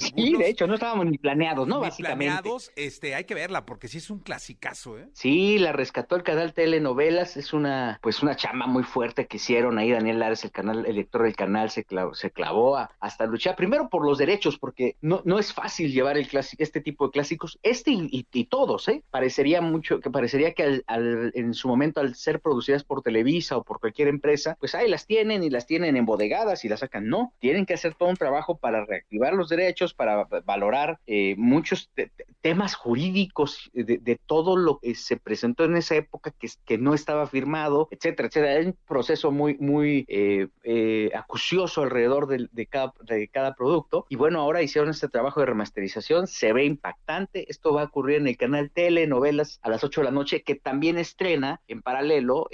Sí, 0.00 0.12
Algunos 0.12 0.40
de 0.40 0.48
hecho, 0.50 0.66
no 0.66 0.74
estábamos 0.74 1.06
ni 1.06 1.18
planeados, 1.18 1.66
¿no? 1.66 1.76
ni 1.76 1.82
Básicamente. 1.82 2.24
planeados, 2.34 2.72
este, 2.76 3.14
hay 3.14 3.24
que 3.24 3.34
verla, 3.34 3.64
porque 3.64 3.88
sí 3.88 3.98
es 3.98 4.10
un 4.10 4.18
clasicazo, 4.18 4.98
¿eh? 4.98 5.08
Sí, 5.14 5.58
la 5.58 5.72
rescató 5.72 6.14
el 6.16 6.22
canal 6.22 6.52
Telenovelas, 6.52 7.36
es 7.36 7.52
una, 7.52 7.98
pues 8.02 8.22
una 8.22 8.36
chamba 8.36 8.66
muy 8.66 8.82
fuerte 8.82 9.26
que 9.26 9.38
hicieron 9.38 9.78
ahí 9.78 9.90
Daniel 9.90 10.18
Lares, 10.18 10.44
el 10.44 10.50
canal, 10.50 10.84
el 10.86 10.96
lector 10.96 11.22
del 11.22 11.36
canal, 11.36 11.70
se 11.70 11.84
clavó, 11.84 12.14
se 12.14 12.30
clavó 12.30 12.76
a- 12.76 12.90
hasta 13.00 13.26
luchar, 13.26 13.56
primero 13.56 13.88
por 13.88 14.04
los 14.04 14.18
derechos, 14.18 14.58
porque 14.58 14.96
no, 15.00 15.22
no 15.24 15.38
es 15.38 15.52
fácil 15.52 15.92
llevar 15.92 16.18
el 16.18 16.28
clásico, 16.28 16.62
este 16.62 16.80
tipo 16.80 17.06
de 17.06 17.12
clásicos, 17.12 17.58
este 17.62 17.90
y, 17.92 18.08
y- 18.10 18.26
y 18.32 18.44
todos, 18.44 18.88
¿eh? 18.88 19.02
Parecería 19.10 19.60
mucho, 19.60 20.00
que 20.00 20.10
parecería 20.10 20.52
que 20.52 20.62
al- 20.64 20.84
al- 20.86 21.32
en 21.34 21.54
su 21.54 21.66
momento 21.68 22.00
al 22.00 22.14
ser 22.14 22.40
producidas 22.40 22.84
por 22.84 23.02
Televisa 23.02 23.56
o 23.56 23.64
por 23.64 23.80
cualquier 23.80 24.08
empresa, 24.08 24.56
pues 24.60 24.74
ahí 24.74 24.88
las 24.88 25.06
tienen 25.06 25.42
y 25.42 25.50
las 25.50 25.66
tienen 25.66 25.96
embodegadas 25.96 26.64
y 26.64 26.68
las 26.68 26.80
sacan, 26.80 27.08
no, 27.08 27.32
tienen 27.38 27.64
que 27.66 27.74
hacer 27.74 27.94
todo 27.94 28.08
un 28.08 28.16
trabajo 28.16 28.58
para 28.58 28.84
reactivar 28.84 29.32
los 29.34 29.48
derechos, 29.48 29.77
para 29.94 30.24
valorar 30.44 30.98
eh, 31.06 31.34
muchos 31.38 31.90
te- 31.94 32.08
te- 32.08 32.26
temas 32.40 32.74
jurídicos 32.74 33.70
de, 33.72 34.18
todo 34.26 34.56
lo 34.56 34.78
que 34.78 34.94
se 34.94 35.16
presentó 35.16 35.64
en 35.64 35.76
esa 35.76 35.94
época 35.96 36.30
que, 36.38 36.48
que 36.64 36.78
no 36.78 36.94
estaba 36.94 37.26
firmado, 37.26 37.88
etcétera, 37.90 38.28
etcétera. 38.28 38.52
Hay 38.54 38.66
un 38.66 38.76
proceso 38.86 39.30
muy, 39.30 39.56
muy 39.58 40.04
eh, 40.08 40.48
eh, 40.62 41.10
acucioso 41.14 41.82
alrededor 41.82 42.26
de, 42.26 42.66
cada, 42.66 42.92
de 43.02 43.28
cada 43.28 43.54
producto. 43.54 44.06
Y 44.08 44.16
bueno, 44.16 44.40
ahora 44.40 44.62
hicieron 44.62 44.90
este 44.90 45.08
trabajo 45.08 45.40
de 45.40 45.46
remasterización, 45.46 46.26
se 46.26 46.52
ve 46.52 46.64
impactante. 46.64 47.50
Esto 47.50 47.72
va 47.72 47.82
a 47.82 47.86
ocurrir 47.86 48.16
en 48.18 48.28
el 48.28 48.36
canal 48.36 48.70
Telenovelas 48.70 49.58
a 49.62 49.70
las 49.70 49.84
8 49.84 50.00
de 50.00 50.04
la 50.06 50.10
noche, 50.10 50.42
que 50.42 50.54
también 50.54 50.98
estrena 50.98 51.60
en 51.68 51.82
paralelo, 51.82 52.48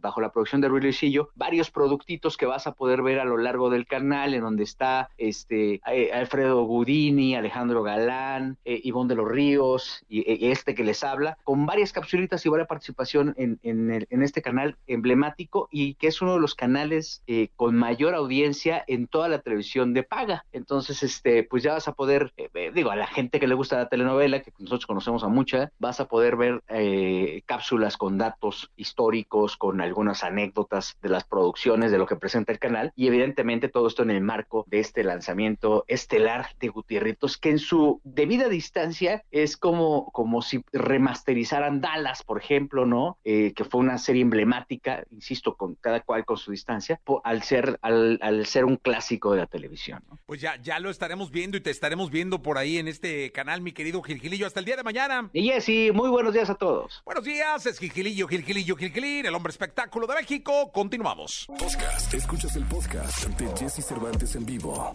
bajo 0.00 0.20
la 0.20 0.32
producción 0.32 0.60
de 0.60 0.68
Ruiz 0.68 0.82
Luisillo, 0.84 1.30
varios 1.34 1.70
productitos 1.70 2.36
que 2.36 2.46
vas 2.46 2.66
a 2.66 2.72
poder 2.72 3.02
ver 3.02 3.20
a 3.20 3.24
lo 3.24 3.36
largo 3.36 3.70
del 3.70 3.86
canal, 3.86 4.34
en 4.34 4.42
donde 4.42 4.64
está 4.64 5.08
este 5.16 5.80
Alfredo 6.12 6.65
Gudini, 6.66 7.34
Alejandro 7.34 7.82
Galán, 7.82 8.58
eh, 8.64 8.80
Ivonne 8.84 9.08
de 9.08 9.14
los 9.14 9.28
Ríos 9.28 10.04
y, 10.08 10.46
y 10.46 10.50
este 10.50 10.74
que 10.74 10.84
les 10.84 11.02
habla, 11.02 11.38
con 11.44 11.66
varias 11.66 11.92
capsulitas 11.92 12.44
y 12.44 12.48
varias 12.48 12.66
participación 12.66 13.34
en, 13.36 14.22
este 14.22 14.42
canal 14.42 14.76
emblemático 14.86 15.68
y 15.70 15.94
que 15.94 16.08
es 16.08 16.20
uno 16.20 16.34
de 16.34 16.40
los 16.40 16.54
canales 16.54 17.22
eh, 17.26 17.48
con 17.56 17.76
mayor 17.76 18.14
audiencia 18.14 18.84
en 18.86 19.06
toda 19.06 19.28
la 19.28 19.40
televisión 19.40 19.94
de 19.94 20.02
paga. 20.02 20.44
Entonces, 20.52 21.02
este, 21.02 21.44
pues 21.44 21.62
ya 21.62 21.72
vas 21.72 21.88
a 21.88 21.92
poder, 21.92 22.32
eh, 22.36 22.48
eh, 22.54 22.72
digo, 22.74 22.90
a 22.90 22.96
la 22.96 23.06
gente 23.06 23.40
que 23.40 23.46
le 23.46 23.54
gusta 23.54 23.76
la 23.76 23.88
telenovela, 23.88 24.42
que 24.42 24.52
nosotros 24.58 24.86
conocemos 24.86 25.24
a 25.24 25.28
mucha, 25.28 25.70
vas 25.78 26.00
a 26.00 26.08
poder 26.08 26.36
ver 26.36 26.62
eh, 26.68 27.42
cápsulas 27.46 27.96
con 27.96 28.18
datos 28.18 28.70
históricos, 28.76 29.56
con 29.56 29.80
algunas 29.80 30.24
anécdotas 30.24 30.96
de 31.02 31.08
las 31.08 31.24
producciones, 31.24 31.90
de 31.90 31.98
lo 31.98 32.06
que 32.06 32.16
presenta 32.16 32.52
el 32.52 32.58
canal, 32.58 32.92
y 32.96 33.06
evidentemente 33.06 33.68
todo 33.68 33.86
esto 33.86 34.02
en 34.02 34.10
el 34.10 34.20
marco 34.20 34.64
de 34.68 34.80
este 34.80 35.04
lanzamiento 35.04 35.84
estelar 35.88 36.48
de 36.58 36.68
Gutierritos, 36.68 37.36
que 37.36 37.50
en 37.50 37.58
su 37.58 38.00
debida 38.04 38.48
distancia 38.48 39.24
es 39.30 39.56
como, 39.56 40.10
como 40.12 40.42
si 40.42 40.64
remasterizaran 40.72 41.80
Dallas, 41.80 42.22
por 42.22 42.40
ejemplo, 42.40 42.86
¿no? 42.86 43.18
Eh, 43.24 43.52
que 43.54 43.64
fue 43.64 43.80
una 43.80 43.98
serie 43.98 44.22
emblemática, 44.22 45.04
insisto, 45.10 45.56
con 45.56 45.74
cada 45.76 46.00
cual 46.00 46.24
con 46.24 46.36
su 46.36 46.50
distancia, 46.50 47.00
al 47.24 47.42
ser, 47.42 47.78
al, 47.82 48.18
al 48.22 48.46
ser 48.46 48.64
un 48.64 48.76
clásico 48.76 49.32
de 49.32 49.38
la 49.38 49.46
televisión, 49.46 50.02
¿no? 50.08 50.18
Pues 50.26 50.40
ya, 50.40 50.56
ya 50.62 50.78
lo 50.80 50.90
estaremos 50.90 51.30
viendo 51.30 51.56
y 51.56 51.60
te 51.60 51.70
estaremos 51.70 52.10
viendo 52.10 52.42
por 52.42 52.58
ahí 52.58 52.78
en 52.78 52.88
este 52.88 53.32
canal, 53.32 53.60
mi 53.60 53.72
querido 53.72 54.02
Gilgilillo. 54.02 54.46
Hasta 54.46 54.60
el 54.60 54.66
día 54.66 54.76
de 54.76 54.82
mañana. 54.82 55.30
Y 55.32 55.48
Jessy, 55.48 55.90
muy 55.92 56.08
buenos 56.08 56.34
días 56.34 56.50
a 56.50 56.54
todos. 56.54 57.02
Buenos 57.04 57.24
días, 57.24 57.66
es 57.66 57.78
Gilgilillo, 57.78 58.28
Gilgilillo, 58.28 58.76
Gilgilín, 58.76 59.26
el 59.26 59.34
hombre 59.34 59.50
espectáculo 59.50 60.06
de 60.06 60.14
México. 60.14 60.70
Continuamos. 60.72 61.46
Podcast. 61.46 62.12
Escuchas 62.14 62.56
el 62.56 62.64
podcast 62.64 63.26
de 63.26 63.48
Jesse 63.56 63.84
Cervantes 63.84 64.34
en 64.36 64.46
vivo. 64.46 64.92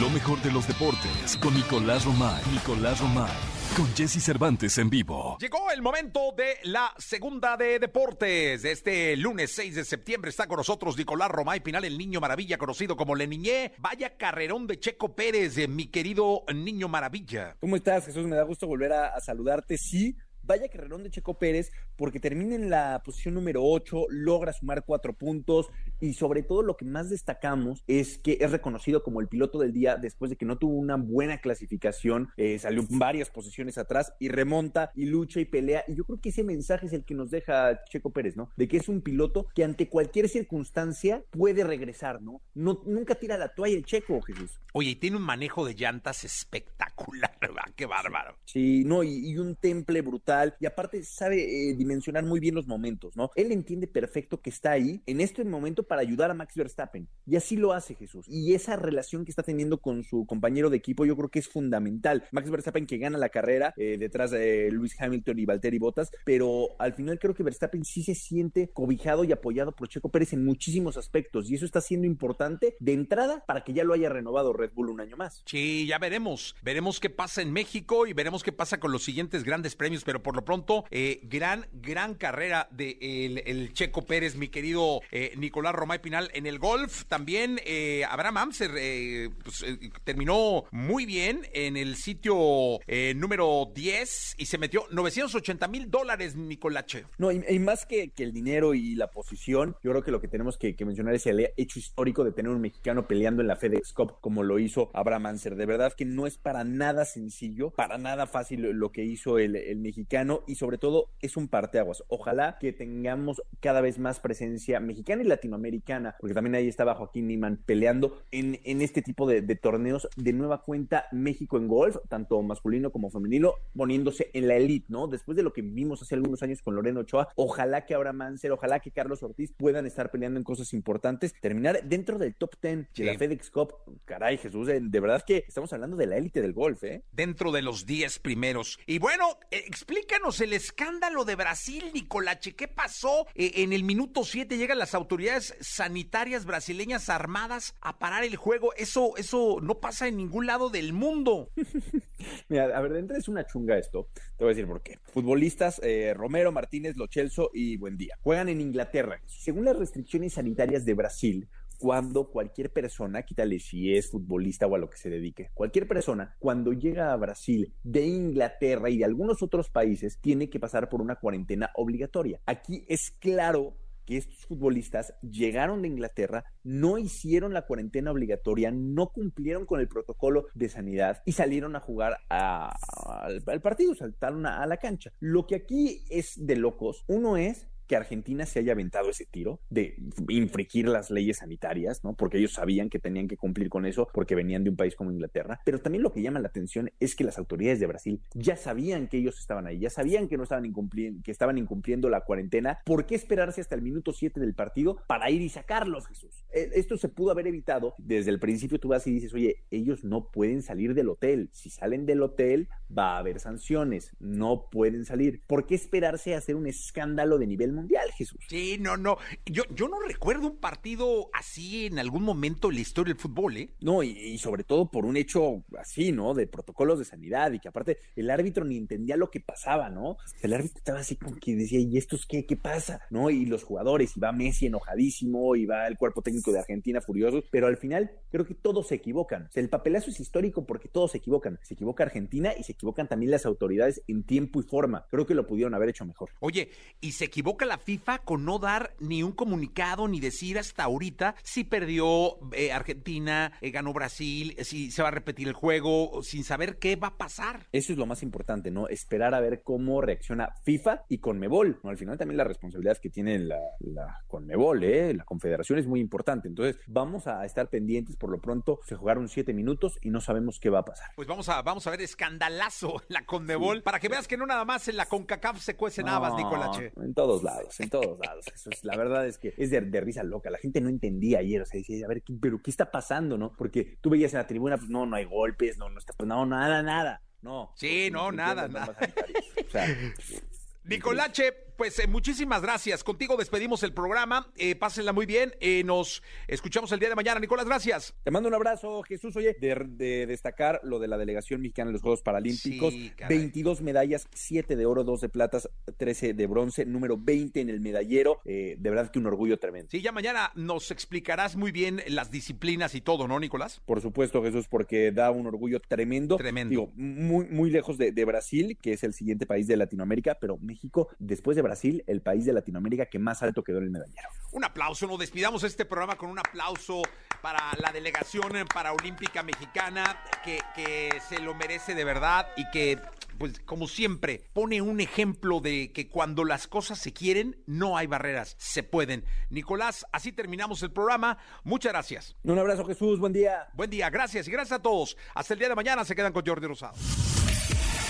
Lo 0.00 0.10
mejor 0.10 0.40
de 0.42 0.52
los 0.52 0.66
deportes 0.72 1.36
con 1.36 1.54
Nicolás 1.54 2.04
Romay. 2.04 2.42
Nicolás 2.50 2.98
Romay. 3.00 3.30
Con 3.76 3.86
Jesse 3.94 4.22
Cervantes 4.22 4.78
en 4.78 4.88
vivo. 4.88 5.36
Llegó 5.38 5.70
el 5.70 5.82
momento 5.82 6.32
de 6.34 6.56
la 6.64 6.94
segunda 6.96 7.58
de 7.58 7.78
deportes. 7.78 8.62
De 8.62 8.72
este 8.72 9.16
lunes 9.18 9.52
6 9.52 9.74
de 9.74 9.84
septiembre 9.84 10.30
está 10.30 10.46
con 10.46 10.56
nosotros 10.56 10.96
Nicolás 10.96 11.30
Romay 11.30 11.60
Pinal, 11.60 11.84
el 11.84 11.98
niño 11.98 12.20
maravilla, 12.20 12.56
conocido 12.56 12.96
como 12.96 13.14
Le 13.14 13.26
Niñé. 13.26 13.72
Vaya 13.78 14.16
carrerón 14.16 14.66
de 14.66 14.80
Checo 14.80 15.14
Pérez, 15.14 15.58
eh, 15.58 15.68
mi 15.68 15.88
querido 15.88 16.44
niño 16.54 16.88
maravilla. 16.88 17.56
¿Cómo 17.60 17.76
estás, 17.76 18.06
Jesús? 18.06 18.26
Me 18.26 18.36
da 18.36 18.44
gusto 18.44 18.66
volver 18.66 18.94
a, 18.94 19.08
a 19.08 19.20
saludarte. 19.20 19.76
Sí, 19.76 20.16
vaya 20.42 20.68
carrerón 20.68 21.02
de 21.02 21.10
Checo 21.10 21.38
Pérez, 21.38 21.70
porque 21.96 22.20
termina 22.20 22.54
en 22.54 22.70
la 22.70 23.02
posición 23.04 23.34
número 23.34 23.62
8, 23.64 24.06
logra 24.10 24.52
sumar 24.52 24.84
cuatro 24.84 25.12
puntos 25.12 25.68
y 26.00 26.14
sobre 26.14 26.42
todo 26.42 26.62
lo 26.62 26.76
que 26.76 26.84
más 26.84 27.10
destacamos 27.10 27.84
es 27.86 28.18
que 28.18 28.38
es 28.40 28.50
reconocido 28.50 29.02
como 29.02 29.20
el 29.20 29.28
piloto 29.28 29.58
del 29.58 29.72
día 29.72 29.96
después 29.96 30.30
de 30.30 30.36
que 30.36 30.44
no 30.44 30.58
tuvo 30.58 30.74
una 30.74 30.96
buena 30.96 31.38
clasificación, 31.38 32.30
eh, 32.36 32.58
salió 32.58 32.84
varias 32.90 33.30
posiciones 33.30 33.78
atrás 33.78 34.12
y 34.18 34.28
remonta 34.28 34.90
y 34.94 35.06
lucha 35.06 35.40
y 35.40 35.44
pelea. 35.44 35.84
Y 35.88 35.94
yo 35.94 36.04
creo 36.04 36.20
que 36.20 36.30
ese 36.30 36.44
mensaje 36.44 36.86
es 36.86 36.92
el 36.92 37.04
que 37.04 37.14
nos 37.14 37.30
deja 37.30 37.84
Checo 37.84 38.10
Pérez, 38.10 38.36
¿no? 38.36 38.50
De 38.56 38.68
que 38.68 38.76
es 38.76 38.88
un 38.88 39.00
piloto 39.00 39.46
que 39.54 39.64
ante 39.64 39.88
cualquier 39.88 40.28
circunstancia 40.28 41.24
puede 41.30 41.64
regresar, 41.64 42.20
¿no? 42.22 42.40
no 42.54 42.82
nunca 42.86 43.14
tira 43.14 43.38
la 43.38 43.48
toalla 43.48 43.76
el 43.76 43.84
Checo, 43.84 44.20
Jesús. 44.22 44.60
Oye, 44.72 44.90
y 44.90 44.96
tiene 44.96 45.16
un 45.16 45.22
manejo 45.22 45.66
de 45.66 45.74
llantas 45.74 46.24
espectacular, 46.24 47.36
¿verdad? 47.40 47.64
Qué 47.76 47.86
bárbaro. 47.86 48.36
Sí, 48.44 48.84
no, 48.84 49.02
y, 49.02 49.30
y 49.30 49.38
un 49.38 49.56
temple 49.56 50.00
brutal. 50.02 50.54
Y 50.60 50.66
aparte 50.66 51.02
sabe 51.02 51.70
eh, 51.70 51.74
dimensionar 51.82 52.24
muy 52.24 52.40
bien 52.40 52.54
los 52.54 52.66
momentos, 52.66 53.16
¿no? 53.16 53.30
Él 53.34 53.52
entiende 53.52 53.86
perfecto 53.86 54.40
que 54.40 54.50
está 54.50 54.72
ahí 54.72 55.02
en 55.06 55.20
este 55.20 55.44
momento 55.44 55.82
para 55.82 56.00
ayudar 56.00 56.30
a 56.30 56.34
Max 56.34 56.54
Verstappen. 56.54 57.08
Y 57.26 57.36
así 57.36 57.56
lo 57.56 57.72
hace 57.72 57.94
Jesús. 57.94 58.26
Y 58.28 58.54
esa 58.54 58.76
relación 58.76 59.24
que 59.24 59.30
está 59.30 59.42
teniendo 59.42 59.80
con 59.80 60.04
su 60.04 60.26
compañero 60.26 60.70
de 60.70 60.76
equipo 60.76 61.04
yo 61.04 61.16
creo 61.16 61.28
que 61.28 61.38
es 61.38 61.48
fundamental. 61.48 62.24
Max 62.30 62.50
Verstappen 62.50 62.86
que 62.86 62.98
gana 62.98 63.18
la 63.18 63.28
carrera 63.28 63.74
eh, 63.76 63.96
detrás 63.98 64.30
de 64.30 64.70
Lewis 64.70 64.94
Hamilton 65.00 65.38
y 65.38 65.44
Valtteri 65.44 65.78
Bottas, 65.78 66.10
pero 66.24 66.70
al 66.78 66.94
final 66.94 67.18
creo 67.18 67.34
que 67.34 67.42
Verstappen 67.42 67.84
sí 67.84 68.02
se 68.02 68.14
siente 68.14 68.70
cobijado 68.72 69.24
y 69.24 69.32
apoyado 69.32 69.72
por 69.72 69.88
Checo 69.88 70.10
Pérez 70.10 70.32
en 70.32 70.44
muchísimos 70.44 70.96
aspectos. 70.96 71.50
Y 71.50 71.54
eso 71.54 71.64
está 71.64 71.80
siendo 71.80 72.06
importante 72.06 72.76
de 72.78 72.92
entrada 72.92 73.44
para 73.46 73.64
que 73.64 73.72
ya 73.72 73.84
lo 73.84 73.94
haya 73.94 74.08
renovado 74.08 74.52
Red 74.52 74.72
Bull 74.74 74.90
un 74.90 75.00
año 75.00 75.16
más. 75.16 75.42
Sí, 75.46 75.86
ya 75.86 75.98
veremos. 75.98 76.54
Veremos 76.62 77.00
qué 77.00 77.10
pasa 77.10 77.42
en 77.42 77.52
México 77.52 78.06
y 78.06 78.12
veremos 78.12 78.42
qué 78.42 78.52
pasa 78.52 78.78
con 78.78 78.92
los 78.92 79.04
siguientes 79.04 79.44
grandes 79.44 79.76
premios. 79.76 80.04
Pero 80.04 80.22
por 80.22 80.36
lo 80.36 80.44
pronto, 80.44 80.84
eh, 80.90 81.20
gran, 81.24 81.66
gran 81.72 82.14
carrera 82.14 82.68
de 82.70 82.98
el, 83.46 83.72
Checo 83.72 84.02
Pérez, 84.02 84.36
mi 84.36 84.48
querido 84.48 85.00
eh, 85.10 85.32
Nicolás 85.36 85.74
Romay 85.74 86.00
Pinal 86.00 86.30
en 86.34 86.46
el 86.46 86.58
golf. 86.58 87.04
También 87.06 87.60
eh, 87.64 88.04
Abraham 88.08 88.36
Amser 88.38 88.72
eh, 88.76 89.30
pues, 89.42 89.62
eh, 89.62 89.90
terminó 90.04 90.64
muy 90.70 91.06
bien 91.06 91.46
en 91.52 91.76
el 91.76 91.96
sitio 91.96 92.78
número 93.14 93.70
10 93.74 94.34
y 94.38 94.46
se 94.46 94.58
metió 94.58 94.86
980 94.90 95.68
mil 95.68 95.90
dólares, 95.90 96.36
Nicolache. 96.36 97.06
No, 97.18 97.30
y, 97.30 97.58
más 97.58 97.86
que, 97.86 98.12
el 98.16 98.32
dinero 98.32 98.74
y 98.74 98.94
la 98.94 99.10
posición, 99.10 99.76
yo 99.82 99.90
creo 99.90 100.02
que 100.02 100.10
lo 100.10 100.20
que 100.20 100.28
tenemos 100.28 100.58
que, 100.58 100.76
mencionar 100.84 101.14
es 101.14 101.26
el 101.26 101.48
hecho 101.56 101.78
histórico 101.78 102.24
de 102.24 102.32
tener 102.32 102.50
un 102.50 102.60
mexicano 102.60 103.06
peleando 103.06 103.42
en 103.42 103.48
la 103.48 103.56
FedEx 103.56 103.92
Cup 103.92 104.20
como 104.20 104.42
lo 104.42 104.58
hizo 104.58 104.90
Abraham 104.94 105.26
Anser. 105.26 105.56
De 105.56 105.66
verdad 105.66 105.92
que 105.96 106.04
no 106.04 106.26
es 106.26 106.38
para 106.38 106.64
nada 106.64 107.04
sencillo, 107.04 107.70
para 107.70 107.98
nada 107.98 108.26
fácil 108.26 108.62
lo 108.62 108.92
que 108.92 109.04
hizo 109.04 109.38
el, 109.38 109.52
mexicano 109.76 110.42
y 110.46 110.56
sobre 110.56 110.78
todo 110.78 111.10
es 111.20 111.36
un 111.36 111.48
parteaguas. 111.62 112.02
Ojalá 112.08 112.56
que 112.60 112.72
tengamos 112.72 113.40
cada 113.60 113.80
vez 113.80 113.98
más 113.98 114.18
presencia 114.20 114.80
mexicana 114.80 115.22
y 115.22 115.26
latinoamericana, 115.26 116.16
porque 116.20 116.34
también 116.34 116.54
ahí 116.56 116.68
estaba 116.68 116.94
Joaquín 116.94 117.28
Niman 117.28 117.58
peleando 117.64 118.22
en, 118.30 118.58
en 118.64 118.82
este 118.82 119.02
tipo 119.02 119.28
de, 119.28 119.42
de 119.42 119.54
torneos 119.56 120.08
de 120.16 120.32
nueva 120.32 120.62
cuenta 120.62 121.06
México 121.12 121.56
en 121.56 121.68
golf, 121.68 121.96
tanto 122.08 122.40
masculino 122.42 122.90
como 122.90 123.10
femenino, 123.10 123.54
poniéndose 123.76 124.30
en 124.32 124.48
la 124.48 124.56
elite, 124.56 124.86
¿no? 124.88 125.06
Después 125.06 125.36
de 125.36 125.42
lo 125.42 125.52
que 125.52 125.62
vimos 125.62 126.02
hace 126.02 126.14
algunos 126.14 126.42
años 126.42 126.62
con 126.62 126.74
Loreno 126.74 127.00
Ochoa, 127.00 127.28
ojalá 127.36 127.84
que 127.86 127.94
Abraham 127.94 128.22
Anser, 128.22 128.50
ojalá 128.52 128.80
que 128.80 128.90
Carlos 128.90 129.22
Ortiz 129.22 129.52
puedan 129.56 129.86
estar 129.86 130.10
peleando 130.10 130.38
en 130.38 130.44
cosas 130.44 130.72
importantes, 130.72 131.34
terminar 131.40 131.80
dentro 131.84 132.18
del 132.18 132.34
top 132.34 132.56
10 132.60 132.78
de 132.78 132.86
Sí. 132.92 133.04
la 133.04 133.16
FedEx 133.18 133.50
Cup. 133.50 133.72
Caray, 134.04 134.38
Jesús, 134.38 134.66
de, 134.66 134.80
de 134.80 135.00
verdad 135.00 135.22
que 135.26 135.44
estamos 135.46 135.72
hablando 135.72 135.96
de 135.96 136.06
la 136.06 136.16
élite 136.16 136.42
del 136.42 136.52
golf, 136.52 136.82
¿eh? 136.84 137.02
Dentro 137.12 137.52
de 137.52 137.62
los 137.62 137.86
10 137.86 138.18
primeros. 138.18 138.78
Y 138.86 138.98
bueno, 138.98 139.26
explícanos 139.50 140.40
el 140.40 140.52
escándalo 140.52 141.24
de 141.24 141.34
Brasil, 141.36 141.51
Nicolache. 141.92 142.54
¿Qué 142.54 142.68
pasó? 142.68 143.26
Eh, 143.34 143.52
en 143.56 143.72
el 143.72 143.84
minuto 143.84 144.24
7 144.24 144.56
llegan 144.56 144.78
las 144.78 144.94
autoridades 144.94 145.54
sanitarias 145.60 146.44
brasileñas 146.44 147.08
armadas 147.08 147.74
a 147.80 147.98
parar 147.98 148.24
el 148.24 148.36
juego. 148.36 148.72
Eso, 148.76 149.16
eso 149.16 149.58
no 149.62 149.80
pasa 149.80 150.08
en 150.08 150.16
ningún 150.16 150.46
lado 150.46 150.70
del 150.70 150.92
mundo. 150.92 151.50
Mira, 152.48 152.76
a 152.76 152.80
ver, 152.80 152.92
de 152.92 153.00
entrada 153.00 153.20
es 153.20 153.28
una 153.28 153.46
chunga 153.46 153.78
esto. 153.78 154.08
Te 154.36 154.44
voy 154.44 154.52
a 154.52 154.54
decir 154.54 154.66
por 154.66 154.82
qué. 154.82 154.98
Futbolistas 155.12 155.80
eh, 155.82 156.14
Romero, 156.14 156.52
Martínez, 156.52 156.96
Lochelso 156.96 157.50
y 157.52 157.76
Buendía 157.76 158.16
juegan 158.20 158.48
en 158.48 158.60
Inglaterra. 158.60 159.20
Según 159.26 159.64
las 159.64 159.76
restricciones 159.76 160.34
sanitarias 160.34 160.84
de 160.84 160.94
Brasil, 160.94 161.48
cuando 161.82 162.30
cualquier 162.30 162.72
persona, 162.72 163.24
quítale 163.24 163.58
si 163.58 163.92
es 163.92 164.08
futbolista 164.08 164.68
o 164.68 164.76
a 164.76 164.78
lo 164.78 164.88
que 164.88 164.98
se 164.98 165.10
dedique, 165.10 165.50
cualquier 165.52 165.88
persona, 165.88 166.36
cuando 166.38 166.72
llega 166.72 167.12
a 167.12 167.16
Brasil 167.16 167.74
de 167.82 168.06
Inglaterra 168.06 168.88
y 168.88 168.98
de 168.98 169.04
algunos 169.04 169.42
otros 169.42 169.68
países, 169.68 170.20
tiene 170.20 170.48
que 170.48 170.60
pasar 170.60 170.88
por 170.88 171.02
una 171.02 171.16
cuarentena 171.16 171.70
obligatoria. 171.74 172.40
Aquí 172.46 172.84
es 172.86 173.10
claro 173.18 173.74
que 174.06 174.16
estos 174.16 174.46
futbolistas 174.46 175.14
llegaron 175.22 175.82
de 175.82 175.88
Inglaterra, 175.88 176.44
no 176.62 176.98
hicieron 176.98 177.52
la 177.52 177.66
cuarentena 177.66 178.12
obligatoria, 178.12 178.70
no 178.70 179.08
cumplieron 179.08 179.66
con 179.66 179.80
el 179.80 179.88
protocolo 179.88 180.46
de 180.54 180.68
sanidad 180.68 181.20
y 181.26 181.32
salieron 181.32 181.74
a 181.74 181.80
jugar 181.80 182.18
al, 182.28 183.42
partido, 183.60 183.96
saltaron 183.96 184.46
a 184.46 184.64
la 184.66 184.76
cancha. 184.76 185.12
Lo 185.18 185.48
que 185.48 185.56
aquí 185.56 186.04
es 186.10 186.34
de 186.36 186.54
locos, 186.54 187.04
uno 187.08 187.36
es 187.36 187.66
que 187.92 187.96
Argentina 187.96 188.46
se 188.46 188.58
haya 188.58 188.72
aventado 188.72 189.10
ese 189.10 189.26
tiro 189.26 189.60
de 189.68 189.96
infringir 190.30 190.88
las 190.88 191.10
leyes 191.10 191.36
sanitarias, 191.38 192.02
¿no? 192.02 192.14
Porque 192.14 192.38
ellos 192.38 192.54
sabían 192.54 192.88
que 192.88 192.98
tenían 192.98 193.28
que 193.28 193.36
cumplir 193.36 193.68
con 193.68 193.84
eso 193.84 194.08
porque 194.14 194.34
venían 194.34 194.64
de 194.64 194.70
un 194.70 194.76
país 194.76 194.96
como 194.96 195.12
Inglaterra. 195.12 195.60
Pero 195.62 195.78
también 195.78 196.02
lo 196.02 196.10
que 196.10 196.22
llama 196.22 196.40
la 196.40 196.48
atención 196.48 196.90
es 197.00 197.14
que 197.14 197.22
las 197.22 197.36
autoridades 197.36 197.80
de 197.80 197.86
Brasil 197.86 198.22
ya 198.32 198.56
sabían 198.56 199.08
que 199.08 199.18
ellos 199.18 199.38
estaban 199.38 199.66
ahí, 199.66 199.78
ya 199.78 199.90
sabían 199.90 200.26
que 200.26 200.38
no 200.38 200.44
estaban 200.44 200.64
incumpliendo, 200.64 201.22
que 201.22 201.30
estaban 201.30 201.58
incumpliendo 201.58 202.08
la 202.08 202.22
cuarentena. 202.22 202.78
¿Por 202.86 203.04
qué 203.04 203.14
esperarse 203.14 203.60
hasta 203.60 203.74
el 203.74 203.82
minuto 203.82 204.14
7 204.14 204.40
del 204.40 204.54
partido 204.54 204.96
para 205.06 205.30
ir 205.30 205.42
y 205.42 205.50
sacarlos, 205.50 206.06
Jesús? 206.06 206.46
Eh, 206.50 206.70
Esto 206.76 206.96
se 206.96 207.10
pudo 207.10 207.32
haber 207.32 207.46
evitado. 207.46 207.94
Desde 207.98 208.30
el 208.30 208.40
principio 208.40 208.80
tú 208.80 208.88
vas 208.88 209.06
y 209.06 209.12
dices, 209.12 209.34
oye, 209.34 209.66
ellos 209.70 210.02
no 210.02 210.30
pueden 210.30 210.62
salir 210.62 210.94
del 210.94 211.10
hotel. 211.10 211.50
Si 211.52 211.68
salen 211.68 212.06
del 212.06 212.22
hotel, 212.22 212.70
va 212.88 213.16
a 213.16 213.18
haber 213.18 213.38
sanciones. 213.38 214.16
No 214.18 214.70
pueden 214.70 215.04
salir. 215.04 215.42
¿Por 215.46 215.66
qué 215.66 215.74
esperarse 215.74 216.34
a 216.34 216.38
hacer 216.38 216.56
un 216.56 216.66
escándalo 216.66 217.36
de 217.36 217.46
nivel 217.46 217.74
mundial, 217.74 217.81
Jesús? 218.16 218.38
Sí, 218.48 218.76
no, 218.80 218.96
no. 218.96 219.18
Yo, 219.46 219.64
yo 219.74 219.88
no 219.88 220.00
recuerdo 220.00 220.48
un 220.48 220.56
partido 220.58 221.30
así 221.32 221.86
en 221.86 221.98
algún 221.98 222.22
momento 222.22 222.68
en 222.68 222.76
la 222.76 222.80
historia 222.80 223.14
del 223.14 223.20
fútbol, 223.20 223.56
¿eh? 223.56 223.70
No, 223.80 224.02
y, 224.02 224.10
y 224.10 224.38
sobre 224.38 224.64
todo 224.64 224.90
por 224.90 225.04
un 225.04 225.16
hecho 225.16 225.64
así, 225.78 226.12
¿no? 226.12 226.34
De 226.34 226.46
protocolos 226.46 226.98
de 226.98 227.04
sanidad 227.04 227.52
y 227.52 227.58
que 227.58 227.68
aparte 227.68 227.98
el 228.16 228.30
árbitro 228.30 228.64
ni 228.64 228.76
entendía 228.76 229.16
lo 229.16 229.30
que 229.30 229.40
pasaba, 229.40 229.90
¿no? 229.90 230.16
El 230.42 230.52
árbitro 230.52 230.78
estaba 230.78 231.00
así 231.00 231.16
como 231.16 231.36
que 231.38 231.54
decía, 231.54 231.80
¿y 231.80 231.96
estos 231.96 232.26
qué? 232.26 232.46
¿Qué 232.46 232.56
pasa? 232.56 233.00
¿No? 233.10 233.30
Y 233.30 233.46
los 233.46 233.64
jugadores, 233.64 234.16
y 234.16 234.20
va 234.20 234.32
Messi 234.32 234.66
enojadísimo, 234.66 235.56
y 235.56 235.66
va 235.66 235.86
el 235.86 235.96
cuerpo 235.96 236.22
técnico 236.22 236.52
de 236.52 236.60
Argentina 236.60 237.00
furioso, 237.00 237.42
pero 237.50 237.66
al 237.66 237.76
final 237.76 238.10
creo 238.30 238.46
que 238.46 238.54
todos 238.54 238.88
se 238.88 238.96
equivocan. 238.96 239.46
O 239.46 239.52
sea, 239.52 239.62
el 239.62 239.68
papelazo 239.68 240.10
es 240.10 240.20
histórico 240.20 240.66
porque 240.66 240.88
todos 240.88 241.12
se 241.12 241.18
equivocan. 241.18 241.58
Se 241.62 241.74
equivoca 241.74 242.04
Argentina 242.04 242.52
y 242.58 242.62
se 242.62 242.72
equivocan 242.72 243.08
también 243.08 243.30
las 243.30 243.46
autoridades 243.46 244.02
en 244.06 244.24
tiempo 244.24 244.60
y 244.60 244.64
forma. 244.64 245.06
Creo 245.10 245.26
que 245.26 245.34
lo 245.34 245.46
pudieron 245.46 245.74
haber 245.74 245.90
hecho 245.90 246.04
mejor. 246.04 246.30
Oye, 246.40 246.70
y 247.00 247.12
se 247.12 247.26
equivoca 247.26 247.61
la 247.66 247.78
FIFA 247.78 248.18
con 248.18 248.44
no 248.44 248.58
dar 248.58 248.94
ni 249.00 249.22
un 249.22 249.32
comunicado 249.32 250.08
ni 250.08 250.20
decir 250.20 250.58
hasta 250.58 250.84
ahorita 250.84 251.34
si 251.42 251.64
perdió 251.64 252.38
eh, 252.52 252.72
Argentina, 252.72 253.52
eh, 253.60 253.70
ganó 253.70 253.92
Brasil, 253.92 254.54
eh, 254.58 254.64
si 254.64 254.90
se 254.90 255.02
va 255.02 255.08
a 255.08 255.12
repetir 255.12 255.48
el 255.48 255.54
juego, 255.54 256.22
sin 256.22 256.44
saber 256.44 256.78
qué 256.78 256.96
va 256.96 257.08
a 257.08 257.16
pasar. 257.18 257.66
Eso 257.72 257.92
es 257.92 257.98
lo 257.98 258.06
más 258.06 258.22
importante, 258.22 258.70
¿no? 258.70 258.88
Esperar 258.88 259.34
a 259.34 259.40
ver 259.40 259.62
cómo 259.62 260.00
reacciona 260.00 260.50
FIFA 260.64 261.04
y 261.08 261.18
Conmebol. 261.18 261.80
¿no? 261.82 261.90
Al 261.90 261.98
final 261.98 262.18
también 262.18 262.36
la 262.36 262.44
responsabilidad 262.44 262.98
que 262.98 263.10
tiene 263.10 263.38
la, 263.38 263.60
la 263.80 264.22
Conmebol, 264.26 264.84
¿eh? 264.84 265.14
La 265.14 265.24
confederación 265.24 265.78
es 265.78 265.86
muy 265.86 266.00
importante. 266.00 266.48
Entonces, 266.48 266.80
vamos 266.86 267.26
a 267.26 267.44
estar 267.44 267.68
pendientes. 267.68 268.16
Por 268.16 268.30
lo 268.30 268.40
pronto, 268.40 268.80
se 268.86 268.94
jugaron 268.94 269.28
siete 269.28 269.52
minutos 269.52 269.98
y 270.02 270.10
no 270.10 270.20
sabemos 270.20 270.58
qué 270.60 270.70
va 270.70 270.80
a 270.80 270.84
pasar. 270.84 271.10
Pues 271.16 271.28
vamos 271.28 271.48
a, 271.48 271.62
vamos 271.62 271.86
a 271.86 271.90
ver 271.90 272.00
escandalazo 272.00 273.02
la 273.08 273.24
Conmebol 273.24 273.82
para 273.82 274.00
que 274.00 274.08
veas 274.08 274.28
que 274.28 274.36
no 274.36 274.46
nada 274.46 274.64
más 274.64 274.88
en 274.88 274.96
la 274.96 275.06
CONCACAF 275.06 275.60
se 275.60 275.76
cuecen 275.76 276.08
habas, 276.08 276.32
No, 276.32 276.38
Nicolache. 276.38 276.92
En 276.96 277.14
todos 277.14 277.42
lados, 277.42 277.51
en 277.78 277.90
todos 277.90 278.18
lados. 278.18 278.46
Eso 278.54 278.70
es, 278.70 278.84
la 278.84 278.96
verdad 278.96 279.26
es 279.26 279.38
que 279.38 279.54
es 279.56 279.70
de, 279.70 279.80
de 279.80 280.00
risa 280.00 280.22
loca. 280.22 280.50
La 280.50 280.58
gente 280.58 280.80
no 280.80 280.88
entendía 280.88 281.38
ayer. 281.40 281.62
O 281.62 281.66
sea, 281.66 281.78
decía, 281.78 282.04
a 282.04 282.08
ver, 282.08 282.22
¿qué- 282.22 282.34
pero 282.40 282.60
¿qué 282.62 282.70
está 282.70 282.90
pasando, 282.90 283.36
no? 283.38 283.52
Porque 283.56 283.98
tú 284.00 284.10
veías 284.10 284.32
en 284.34 284.38
la 284.38 284.46
tribuna, 284.46 284.76
pues 284.78 284.90
no, 284.90 285.06
no 285.06 285.16
hay 285.16 285.24
golpes, 285.24 285.78
no, 285.78 285.88
no 285.88 285.98
está, 285.98 286.12
pues, 286.14 286.28
no, 286.28 286.44
nada, 286.46 286.82
nada. 286.82 287.22
No. 287.40 287.72
Sí, 287.76 288.08
no, 288.10 288.26
Cumpliendo 288.26 288.54
nada, 288.54 288.68
nada. 288.68 288.94
sanitarias. 288.98 289.44
O 289.66 289.70
sea, 289.70 289.86
Nicolache, 290.84 291.52
pues 291.82 291.98
eh, 291.98 292.06
muchísimas 292.06 292.62
gracias. 292.62 293.02
Contigo 293.02 293.36
despedimos 293.36 293.82
el 293.82 293.92
programa. 293.92 294.46
Eh, 294.56 294.76
pásenla 294.76 295.12
muy 295.12 295.26
bien. 295.26 295.52
Eh, 295.58 295.82
nos 295.84 296.22
escuchamos 296.46 296.92
el 296.92 297.00
día 297.00 297.08
de 297.08 297.16
mañana. 297.16 297.40
Nicolás, 297.40 297.66
gracias. 297.66 298.14
Te 298.22 298.30
mando 298.30 298.48
un 298.48 298.54
abrazo, 298.54 299.02
Jesús. 299.02 299.34
Oye, 299.34 299.56
de, 299.60 299.74
de 299.88 300.26
destacar 300.28 300.78
lo 300.84 301.00
de 301.00 301.08
la 301.08 301.18
delegación 301.18 301.60
mexicana 301.60 301.88
en 301.88 301.94
los 301.94 302.02
Juegos 302.02 302.22
Paralímpicos. 302.22 302.94
Sí, 302.94 303.10
caray. 303.16 303.36
22 303.36 303.82
medallas, 303.82 304.28
7 304.32 304.76
de 304.76 304.86
oro, 304.86 305.02
2 305.02 305.22
de 305.22 305.28
platas, 305.28 305.68
13 305.96 306.34
de 306.34 306.46
bronce, 306.46 306.86
número 306.86 307.18
20 307.18 307.60
en 307.60 307.68
el 307.68 307.80
medallero. 307.80 308.40
De 308.44 308.76
verdad 308.78 309.10
que 309.10 309.18
un 309.18 309.26
orgullo 309.26 309.58
tremendo. 309.58 309.88
Sí, 309.90 310.02
ya 310.02 310.12
mañana 310.12 310.52
nos 310.54 310.92
explicarás 310.92 311.56
muy 311.56 311.72
bien 311.72 312.00
las 312.06 312.30
disciplinas 312.30 312.94
y 312.94 313.00
todo, 313.00 313.26
¿no, 313.26 313.40
Nicolás? 313.40 313.82
Por 313.86 314.00
supuesto, 314.00 314.40
Jesús, 314.40 314.68
porque 314.68 315.10
da 315.10 315.32
un 315.32 315.48
orgullo 315.48 315.80
tremendo. 315.80 316.36
Tremendo. 316.36 316.70
Digo, 316.70 316.92
muy, 316.94 317.46
muy 317.46 317.70
lejos 317.70 317.98
de, 317.98 318.12
de 318.12 318.24
Brasil, 318.24 318.78
que 318.80 318.92
es 318.92 319.02
el 319.02 319.14
siguiente 319.14 319.46
país 319.46 319.66
de 319.66 319.76
Latinoamérica, 319.76 320.38
pero 320.40 320.58
México, 320.58 321.08
después 321.18 321.56
de 321.56 321.71
Brasil, 321.72 322.04
el 322.06 322.20
país 322.20 322.44
de 322.44 322.52
Latinoamérica 322.52 323.06
que 323.06 323.18
más 323.18 323.42
alto 323.42 323.64
quedó 323.64 323.78
en 323.78 323.84
el 323.84 323.90
medallero. 323.90 324.28
Un 324.52 324.64
aplauso, 324.64 325.06
nos 325.06 325.18
despidamos 325.18 325.64
este 325.64 325.86
programa 325.86 326.16
con 326.16 326.28
un 326.28 326.38
aplauso 326.38 327.00
para 327.40 327.58
la 327.78 327.90
delegación 327.92 328.52
paraolímpica 328.72 329.42
mexicana 329.42 330.22
que, 330.44 330.60
que 330.74 331.18
se 331.26 331.40
lo 331.40 331.54
merece 331.54 331.94
de 331.94 332.04
verdad 332.04 332.46
y 332.58 332.70
que, 332.70 332.98
pues 333.38 333.58
como 333.60 333.88
siempre, 333.88 334.44
pone 334.52 334.82
un 334.82 335.00
ejemplo 335.00 335.60
de 335.60 335.92
que 335.92 336.10
cuando 336.10 336.44
las 336.44 336.68
cosas 336.68 336.98
se 336.98 337.14
quieren, 337.14 337.56
no 337.66 337.96
hay 337.96 338.06
barreras, 338.06 338.54
se 338.58 338.82
pueden. 338.82 339.24
Nicolás, 339.48 340.04
así 340.12 340.30
terminamos 340.30 340.82
el 340.82 340.92
programa. 340.92 341.38
Muchas 341.64 341.92
gracias. 341.92 342.36
Un 342.42 342.58
abrazo, 342.58 342.84
Jesús, 342.84 343.18
buen 343.18 343.32
día. 343.32 343.68
Buen 343.72 343.88
día, 343.88 344.10
gracias 344.10 344.46
y 344.46 344.50
gracias 344.50 344.78
a 344.78 344.82
todos. 344.82 345.16
Hasta 345.34 345.54
el 345.54 345.58
día 345.58 345.70
de 345.70 345.74
mañana 345.74 346.04
se 346.04 346.14
quedan 346.14 346.34
con 346.34 346.44
Jordi 346.44 346.66
Rosado. 346.66 346.92